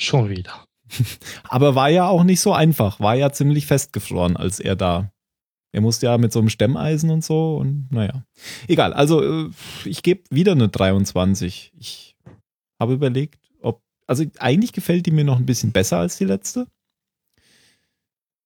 Schon 0.00 0.30
wieder. 0.30 0.64
Aber 1.44 1.74
war 1.74 1.90
ja 1.90 2.08
auch 2.08 2.24
nicht 2.24 2.40
so 2.40 2.54
einfach, 2.54 3.00
war 3.00 3.14
ja 3.14 3.30
ziemlich 3.30 3.66
festgefroren, 3.66 4.38
als 4.38 4.60
er 4.60 4.76
da. 4.76 5.12
Er 5.72 5.82
musste 5.82 6.06
ja 6.06 6.16
mit 6.16 6.32
so 6.32 6.38
einem 6.38 6.48
Stemmeisen 6.48 7.10
und 7.10 7.22
so 7.22 7.58
und 7.58 7.92
naja. 7.92 8.24
Egal, 8.66 8.94
also 8.94 9.22
äh, 9.22 9.50
ich 9.84 10.02
gebe 10.02 10.22
wieder 10.30 10.52
eine 10.52 10.70
23. 10.70 11.72
Ich 11.78 12.16
habe 12.80 12.94
überlegt, 12.94 13.50
ob. 13.60 13.82
Also 14.06 14.24
eigentlich 14.38 14.72
gefällt 14.72 15.04
die 15.04 15.10
mir 15.10 15.24
noch 15.24 15.38
ein 15.38 15.46
bisschen 15.46 15.72
besser 15.72 15.98
als 15.98 16.16
die 16.16 16.24
letzte. 16.24 16.66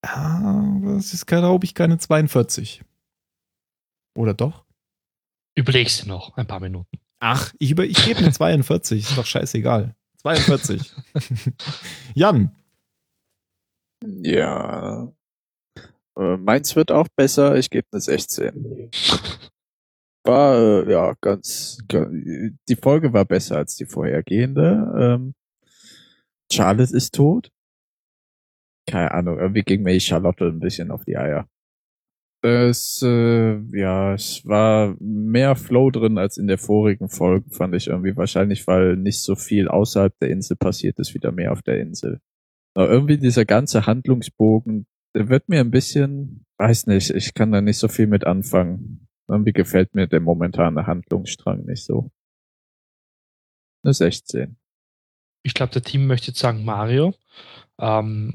Aber 0.03 0.97
es 0.99 1.15
ist, 1.15 1.27
glaube 1.27 1.65
ich, 1.65 1.75
keine 1.75 1.99
42. 1.99 2.83
Oder 4.17 4.35
doch? 4.35 4.65
Überlegst 5.55 6.03
du 6.03 6.09
noch 6.09 6.37
ein 6.37 6.47
paar 6.47 6.61
Minuten. 6.61 6.99
Ach, 7.21 7.53
ich, 7.59 7.71
über, 7.71 7.85
ich 7.85 8.05
gebe 8.05 8.19
eine 8.21 8.33
42, 8.33 9.03
ist 9.03 9.17
doch 9.19 9.27
scheißegal. 9.27 9.95
42. 10.23 10.93
Jan, 12.15 12.55
Ja. 14.05 15.13
Äh, 16.19 16.37
meins 16.37 16.75
wird 16.77 16.91
auch 16.93 17.09
besser. 17.17 17.57
Ich 17.57 17.71
gebe 17.71 17.87
eine 17.93 18.01
16. 18.01 18.91
War, 20.25 20.57
äh, 20.59 20.91
ja, 20.91 21.15
ganz, 21.21 21.79
ga- 21.89 22.11
die 22.11 22.77
Folge 22.77 23.13
war 23.13 23.25
besser 23.25 23.57
als 23.59 23.77
die 23.77 23.87
vorhergehende. 23.87 24.93
Ähm, 24.99 25.35
Charlotte 26.53 26.97
ist 26.97 27.15
tot. 27.15 27.51
Keine 28.89 29.11
Ahnung, 29.13 29.39
irgendwie 29.39 29.63
ging 29.63 29.83
mir 29.83 29.93
die 29.93 30.01
Charlotte 30.01 30.47
ein 30.47 30.61
bisschen 30.61 30.91
auf 30.91 31.05
die 31.05 31.17
Eier. 31.17 31.49
Es, 32.43 33.03
äh, 33.03 33.59
ja, 33.77 34.15
es 34.15 34.47
war 34.47 34.97
mehr 35.01 35.57
Flow 35.57 35.91
drin 35.91 36.19
als 36.19 36.37
in 36.37 36.47
der 36.47 36.59
vorigen 36.59 37.09
Folge, 37.09 37.51
fand 37.51 37.75
ich 37.75 37.89
irgendwie. 37.89 38.17
Wahrscheinlich, 38.17 38.67
weil 38.67 38.97
nicht 38.97 39.23
so 39.23 39.35
viel 39.35 39.69
außerhalb 39.69 40.17
der 40.21 40.31
Insel 40.31 40.57
passiert 40.57 40.99
ist, 40.99 41.15
wieder 41.15 41.33
mehr 41.33 41.53
auf 41.53 41.63
der 41.63 41.81
Insel. 41.81 42.21
Aber 42.75 42.91
irgendwie 42.91 43.19
dieser 43.19 43.47
ganze 43.47 43.87
Handlungsbogen, 43.87 44.87
der 45.15 45.29
wird 45.29 45.49
mir 45.49 45.61
ein 45.61 45.71
bisschen, 45.71 46.45
weiß 46.59 46.87
nicht, 46.89 47.11
ich 47.11 47.33
kann 47.33 47.51
da 47.51 47.63
nicht 47.63 47.79
so 47.79 47.89
viel 47.89 48.07
mit 48.07 48.27
anfangen. 48.27 49.09
Irgendwie 49.29 49.53
gefällt 49.53 49.95
mir 49.95 50.07
der 50.07 50.21
momentane 50.21 50.87
Handlungsstrang 50.87 51.65
nicht 51.65 51.85
so. 51.85 52.11
Eine 53.83 53.95
16. 53.95 54.59
Ich 55.43 55.55
glaube, 55.55 55.73
der 55.73 55.83
Team 55.83 56.07
möchte 56.07 56.29
jetzt 56.29 56.41
sagen 56.41 56.65
Mario. 56.65 57.15
Ähm, 57.81 58.35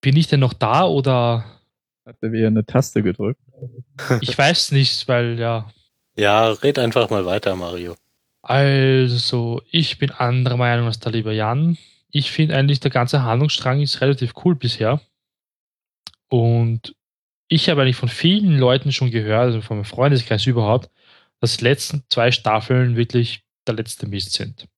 bin 0.00 0.16
ich 0.16 0.28
denn 0.28 0.40
noch 0.40 0.54
da 0.54 0.84
oder 0.86 1.61
Hat 2.04 2.16
er 2.20 2.32
wieder 2.32 2.48
eine 2.48 2.64
Taste 2.64 3.02
gedrückt? 3.02 3.40
ich 4.20 4.36
weiß 4.36 4.72
nicht, 4.72 5.06
weil 5.08 5.38
ja. 5.38 5.70
Ja, 6.16 6.50
red 6.50 6.78
einfach 6.78 7.10
mal 7.10 7.24
weiter, 7.24 7.56
Mario. 7.56 7.94
Also, 8.42 9.62
ich 9.70 9.98
bin 9.98 10.10
anderer 10.10 10.56
Meinung 10.56 10.86
als 10.86 10.98
der 10.98 11.12
liebe 11.12 11.32
Jan. 11.32 11.78
Ich 12.10 12.32
finde 12.32 12.56
eigentlich, 12.56 12.80
der 12.80 12.90
ganze 12.90 13.22
Handlungsstrang 13.22 13.80
ist 13.80 14.00
relativ 14.00 14.32
cool 14.44 14.56
bisher. 14.56 15.00
Und 16.28 16.94
ich 17.48 17.68
habe 17.68 17.82
eigentlich 17.82 17.96
von 17.96 18.08
vielen 18.08 18.58
Leuten 18.58 18.92
schon 18.92 19.10
gehört, 19.10 19.42
also 19.42 19.60
von 19.60 19.76
meinem 19.76 19.84
Freundeskreis 19.84 20.46
überhaupt, 20.46 20.90
dass 21.40 21.58
die 21.58 21.64
letzten 21.64 22.02
zwei 22.08 22.30
Staffeln 22.32 22.96
wirklich 22.96 23.44
der 23.66 23.74
letzte 23.74 24.06
Mist 24.06 24.32
sind. 24.32 24.68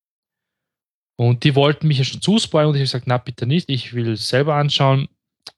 Und 1.17 1.45
die 1.45 1.55
wollten 1.55 1.87
mich 1.87 1.99
ja 1.99 2.05
schon 2.05 2.21
zuspoilern 2.21 2.71
und 2.71 2.75
ich 2.75 2.81
habe 2.81 2.87
gesagt, 2.87 3.07
na 3.07 3.19
bitte 3.19 3.47
nicht, 3.47 3.69
ich 3.69 3.95
will 3.95 4.13
es 4.13 4.29
selber 4.29 4.57
anschauen. 4.57 5.09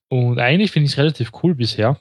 Und 0.09 0.39
eigentlich 0.39 0.71
finde 0.71 0.87
ich 0.87 0.93
es 0.93 0.99
relativ 0.99 1.33
cool 1.43 1.55
bisher. 1.55 2.01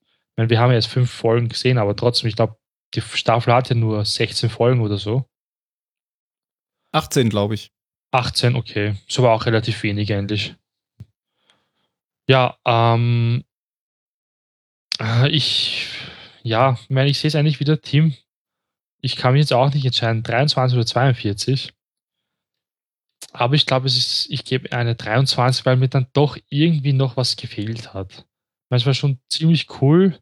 Ich 0.00 0.36
meine, 0.36 0.50
wir 0.50 0.60
haben 0.60 0.70
ja 0.70 0.76
jetzt 0.76 0.88
fünf 0.88 1.10
Folgen 1.10 1.48
gesehen, 1.48 1.78
aber 1.78 1.96
trotzdem, 1.96 2.28
ich 2.28 2.36
glaube, 2.36 2.56
die 2.94 3.00
Staffel 3.00 3.54
hat 3.54 3.70
ja 3.70 3.74
nur 3.74 4.04
16 4.04 4.50
Folgen 4.50 4.80
oder 4.80 4.98
so. 4.98 5.24
18, 6.92 7.30
glaube 7.30 7.54
ich. 7.54 7.72
18, 8.12 8.56
okay. 8.56 8.96
So 9.08 9.22
war 9.22 9.32
auch 9.32 9.46
relativ 9.46 9.82
wenig 9.82 10.12
eigentlich. 10.12 10.54
Ja, 12.28 12.56
ähm, 12.64 13.44
äh, 15.00 15.28
ich, 15.28 15.88
ja, 16.42 16.78
ich 16.80 16.90
meine, 16.90 17.10
ich 17.10 17.18
sehe 17.18 17.28
es 17.28 17.34
eigentlich 17.34 17.60
wieder, 17.60 17.80
Team. 17.80 18.14
Ich 19.00 19.16
kann 19.16 19.34
mich 19.34 19.40
jetzt 19.40 19.52
auch 19.52 19.72
nicht 19.72 19.84
entscheiden, 19.84 20.22
23 20.22 20.76
oder 20.76 20.86
42. 20.86 21.75
Aber 23.32 23.54
ich 23.54 23.66
glaube, 23.66 23.86
es 23.86 23.96
ist, 23.96 24.30
ich 24.30 24.44
gebe 24.44 24.72
eine 24.72 24.94
23, 24.94 25.66
weil 25.66 25.76
mir 25.76 25.88
dann 25.88 26.06
doch 26.12 26.38
irgendwie 26.48 26.92
noch 26.92 27.16
was 27.16 27.36
gefehlt 27.36 27.92
hat. 27.92 28.26
Manchmal 28.70 28.94
schon 28.94 29.20
ziemlich 29.28 29.80
cool, 29.80 30.18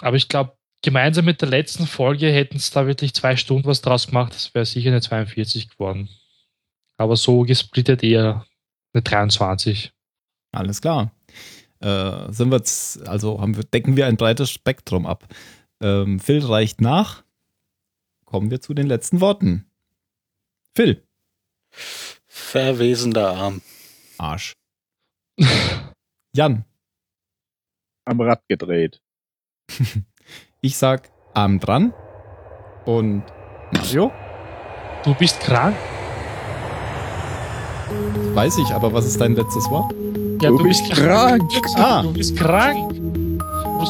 aber 0.00 0.16
ich 0.16 0.28
glaube, 0.28 0.56
gemeinsam 0.82 1.24
mit 1.24 1.40
der 1.40 1.48
letzten 1.48 1.86
Folge 1.86 2.30
hätten 2.30 2.56
es 2.56 2.70
da 2.70 2.86
wirklich 2.86 3.14
zwei 3.14 3.36
Stunden 3.36 3.66
was 3.66 3.80
draus 3.80 4.06
gemacht, 4.06 4.34
das 4.34 4.54
wäre 4.54 4.66
sicher 4.66 4.90
eine 4.90 5.00
42 5.00 5.70
geworden. 5.70 6.08
Aber 6.96 7.16
so 7.16 7.42
gesplittet 7.42 8.02
eher 8.02 8.46
eine 8.92 9.02
23. 9.02 9.92
Alles 10.52 10.80
klar. 10.80 11.12
Äh, 11.80 12.32
sind 12.32 12.50
wir 12.50 12.58
jetzt, 12.58 13.06
also 13.08 13.40
haben 13.40 13.56
wir, 13.56 13.64
decken 13.64 13.96
wir 13.96 14.06
ein 14.06 14.16
breites 14.16 14.50
Spektrum 14.50 15.06
ab. 15.06 15.26
Ähm, 15.80 16.20
Phil 16.20 16.44
reicht 16.44 16.80
nach. 16.80 17.24
Kommen 18.24 18.50
wir 18.50 18.60
zu 18.60 18.74
den 18.74 18.86
letzten 18.86 19.20
Worten. 19.20 19.66
Phil. 20.76 21.02
Verwesender 22.36 23.30
Arm. 23.30 23.62
Arsch. 24.18 24.54
Jan. 26.36 26.64
Am 28.06 28.20
Rad 28.20 28.42
gedreht. 28.48 29.00
Ich 30.60 30.78
sag 30.78 31.10
Arm 31.34 31.60
dran. 31.60 31.92
Und 32.86 33.22
Mario? 33.72 34.10
Du 35.04 35.14
bist 35.14 35.38
krank? 35.40 35.76
Weiß 38.34 38.56
ich, 38.56 38.68
aber 38.72 38.90
was 38.94 39.04
ist 39.04 39.20
dein 39.20 39.34
letztes 39.34 39.68
Wort? 39.70 39.92
Ja, 40.42 40.48
Du 40.48 40.62
bist 40.62 40.90
krank. 40.90 41.42
Ah. 41.76 42.02
Du 42.02 42.14
bist 42.14 42.34
krank. 42.34 42.94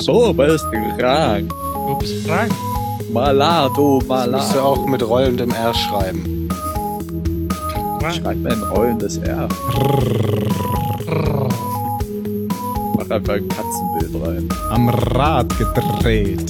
So, 0.02 0.32
bist 0.34 0.66
krank. 0.98 1.48
Du 1.50 1.96
bist 2.00 2.26
krank. 2.26 2.52
Malado, 3.12 3.94
Musst 3.94 4.04
du 4.04 4.08
malado. 4.08 4.60
auch 4.60 4.86
mit 4.86 5.02
rollendem 5.02 5.52
R 5.52 5.72
schreiben. 5.74 6.43
Schreib 8.12 8.36
mir 8.36 8.52
ein 8.52 8.62
rollendes 8.64 9.16
R. 9.18 9.48
Mach 12.96 13.10
einfach 13.10 13.34
ein 13.34 13.48
Katzenbild 13.48 14.26
rein. 14.26 14.48
Am 14.70 14.88
Rad 14.88 15.48
gedreht. 15.58 16.44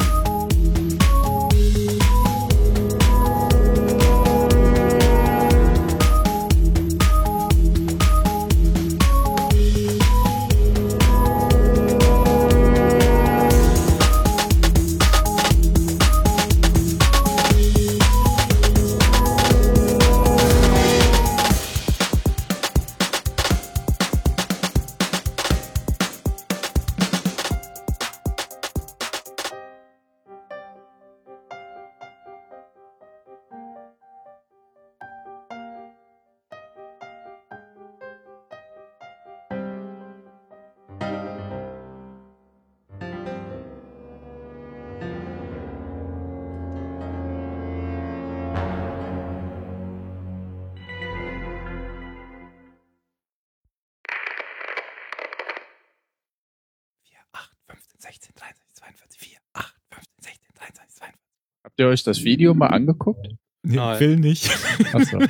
Habt 61.74 61.80
ihr 61.80 61.88
euch 61.88 62.04
das 62.04 62.22
Video 62.22 62.54
mal 62.54 62.68
angeguckt? 62.68 63.26
Nee, 63.64 63.74
Nein. 63.76 63.98
will 63.98 64.16
nicht. 64.16 64.48
Achso. 64.92 65.18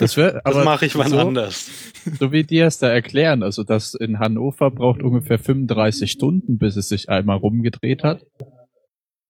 Das 0.00 0.16
wird, 0.16 0.40
Das 0.44 0.64
mache 0.64 0.86
ich 0.86 0.96
wann 0.96 1.10
so, 1.10 1.18
anders. 1.18 1.70
so 2.18 2.32
wie 2.32 2.42
die 2.44 2.58
es 2.58 2.78
da 2.78 2.88
erklären, 2.88 3.42
also 3.42 3.62
das 3.62 3.94
in 3.94 4.18
Hannover 4.18 4.70
braucht 4.70 5.00
ungefähr 5.02 5.38
35 5.38 6.10
Stunden, 6.10 6.58
bis 6.58 6.76
es 6.76 6.88
sich 6.88 7.08
einmal 7.08 7.36
rumgedreht 7.36 8.02
hat. 8.02 8.26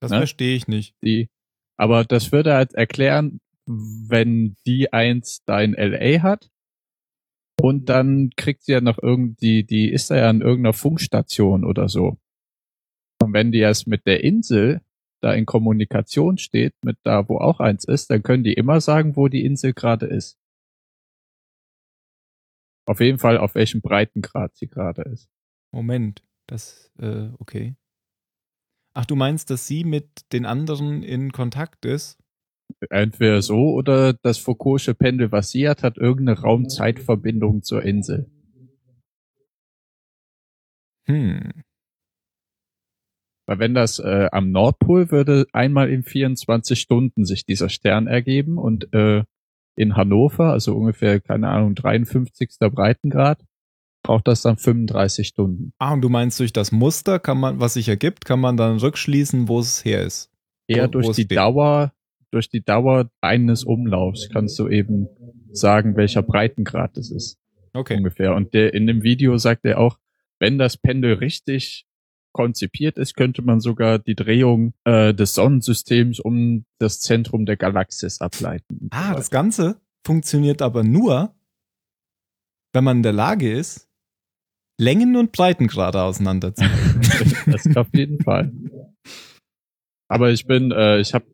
Das 0.01 0.11
Ne? 0.13 0.19
verstehe 0.19 0.57
ich 0.57 0.67
nicht. 0.69 0.95
Die, 1.05 1.29
aber 1.77 2.05
das 2.05 2.33
würde 2.33 2.55
halt 2.55 2.73
erklären, 2.75 3.41
wenn 3.67 4.57
die 4.67 4.93
eins 4.93 5.43
da 5.45 5.61
in 5.61 5.75
LA 5.75 6.23
hat 6.23 6.49
und 7.61 7.89
dann 7.89 8.31
kriegt 8.37 8.63
sie 8.65 8.73
ja 8.73 8.81
noch 8.81 8.99
irgendwie, 9.03 9.63
die 9.65 9.91
ist 9.91 10.11
da 10.11 10.17
ja 10.17 10.31
an 10.31 10.41
irgendeiner 10.41 10.73
Funkstation 10.73 11.65
oder 11.65 11.89
so. 11.89 12.17
Und 13.23 13.33
wenn 13.35 13.53
die 13.53 13.59
erst 13.61 13.87
mit 13.89 14.07
der 14.07 14.25
Insel 14.25 14.81
da 15.21 15.33
in 15.33 15.47
Kommunikation 15.47 16.39
steht, 16.39 16.75
mit 16.85 16.99
da, 17.03 17.29
wo 17.29 17.39
auch 17.39 17.61
eins 17.61 17.85
ist, 17.85 18.11
dann 18.11 18.23
können 18.23 18.45
die 18.45 18.55
immer 18.55 18.81
sagen, 18.81 19.17
wo 19.17 19.29
die 19.29 19.45
Insel 19.45 19.73
gerade 19.73 20.07
ist. 20.07 20.39
Auf 22.87 23.01
jeden 23.01 23.19
Fall, 23.19 23.39
auf 23.39 23.55
welchem 23.55 23.81
Breitengrad 23.81 24.57
sie 24.57 24.69
gerade 24.69 25.03
ist. 25.03 25.29
Moment, 25.73 26.23
das, 26.47 26.93
äh, 26.99 27.29
okay. 27.39 27.75
Ach, 28.95 29.05
du 29.05 29.17
meinst, 29.17 29.51
dass 29.51 29.67
sie 29.67 29.85
mit 29.85 30.33
den 30.33 30.47
anderen 30.47 31.03
in 31.03 31.33
Kontakt 31.33 31.85
ist? 31.85 32.19
Entweder 32.91 33.43
so 33.43 33.73
oder 33.73 34.12
das 34.14 34.39
Foucault'sche 34.39 34.95
Pendel, 34.95 35.33
was 35.33 35.51
sie 35.51 35.69
hat, 35.69 35.83
hat 35.83 35.99
irgendeine 35.99 36.41
Raumzeitverbindung 36.41 37.62
zur 37.62 37.83
Insel. 37.83 38.31
Hm. 41.07 41.64
Weil 43.47 43.59
wenn 43.61 43.74
das 43.74 43.99
äh, 43.99 44.28
am 44.32 44.51
Nordpol 44.51 45.11
würde 45.11 45.47
einmal 45.53 45.88
in 45.90 46.03
24 46.03 46.78
Stunden 46.78 47.24
sich 47.24 47.47
dieser 47.47 47.68
Stern 47.68 48.07
ergeben 48.09 48.59
und 48.59 48.92
äh, 48.92 49.22
in 49.76 49.97
Hannover, 49.97 50.53
also 50.53 50.74
ungefähr, 50.74 51.20
keine 51.20 51.49
Ahnung, 51.49 51.74
53. 51.74 52.57
Breitengrad, 52.59 53.44
braucht 54.03 54.26
das 54.26 54.42
dann 54.42 54.57
35 54.57 55.28
Stunden. 55.28 55.72
Ah, 55.78 55.92
und 55.92 56.01
du 56.01 56.09
meinst, 56.09 56.40
durch 56.40 56.53
das 56.53 56.72
Muster 56.72 57.18
kann 57.18 57.38
man, 57.38 57.61
was 57.61 57.74
sich 57.74 57.88
ergibt, 57.88 58.24
kann 58.24 58.40
man 58.40 58.57
dann 58.57 58.78
rückschließen, 58.78 59.49
wo 59.49 59.61
es 59.61 59.84
her 59.84 60.03
ist. 60.03 60.30
Eher 60.66 60.88
durch 60.88 61.09
die 61.09 61.24
steht. 61.24 61.36
Dauer, 61.36 61.92
durch 62.30 62.49
die 62.49 62.64
Dauer 62.64 63.11
eines 63.20 63.64
Umlaufs 63.64 64.28
kannst 64.32 64.59
du 64.59 64.68
eben 64.68 65.09
sagen, 65.53 65.97
welcher 65.97 66.22
Breitengrad 66.22 66.97
es 66.97 67.11
ist. 67.11 67.38
Okay. 67.72 67.97
ungefähr. 67.97 68.34
Und 68.34 68.55
der, 68.55 68.74
in 68.74 68.86
dem 68.86 69.03
Video 69.03 69.36
sagt 69.36 69.64
er 69.64 69.78
auch, 69.78 69.99
wenn 70.38 70.59
das 70.59 70.76
Pendel 70.76 71.14
richtig 71.14 71.86
konzipiert 72.37 72.99
ist, 72.99 73.14
könnte 73.14 73.41
man 73.41 73.61
sogar 73.61 73.99
die 73.99 74.14
Drehung 74.14 74.74
äh, 74.84 75.14
des 75.14 75.32
Sonnensystems 75.32 76.20
um 76.20 76.66
das 76.78 77.01
Zentrum 77.01 77.47
der 77.47 77.57
Galaxis 77.57 78.20
ableiten. 78.20 78.91
Ah, 78.91 79.14
das 79.14 79.30
Ganze 79.30 79.80
funktioniert 80.05 80.61
aber 80.61 80.84
nur, 80.84 81.34
wenn 82.74 82.84
man 82.84 82.99
in 82.99 83.03
der 83.03 83.14
Lage 83.14 83.51
ist, 83.51 83.89
Längen 84.78 85.16
und 85.16 85.32
Breitengrade 85.32 86.03
auseinanderzuhalten. 86.03 87.01
das 87.47 87.74
auf 87.74 87.89
jeden 87.95 88.22
Fall. 88.22 88.53
Aber 90.09 90.30
ich 90.30 90.47
bin, 90.47 90.72
äh, 90.72 91.01
ich 91.01 91.14
hab, 91.14 91.24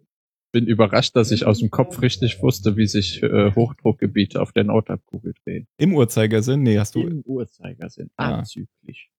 bin 0.53 0.69
überrascht, 0.69 1.17
dass 1.17 1.33
ich 1.33 1.47
aus 1.47 1.59
dem 1.59 1.71
Kopf 1.71 2.01
richtig 2.01 2.41
wusste, 2.41 2.77
wie 2.77 2.87
sich 2.87 3.25
äh, 3.25 3.53
Hochdruckgebiete 3.53 4.41
auf 4.41 4.53
der 4.53 4.63
Nordhalbkugel 4.63 5.35
drehen. 5.43 5.67
Im 5.79 5.95
Uhrzeigersinn? 5.97 6.63
Nee, 6.63 6.79
hast 6.79 6.95
du. 6.95 7.01
Im 7.01 7.23
Uhrzeigersinn. 7.23 8.11
Ah. 8.15 8.39
Anzüglich. 8.39 9.12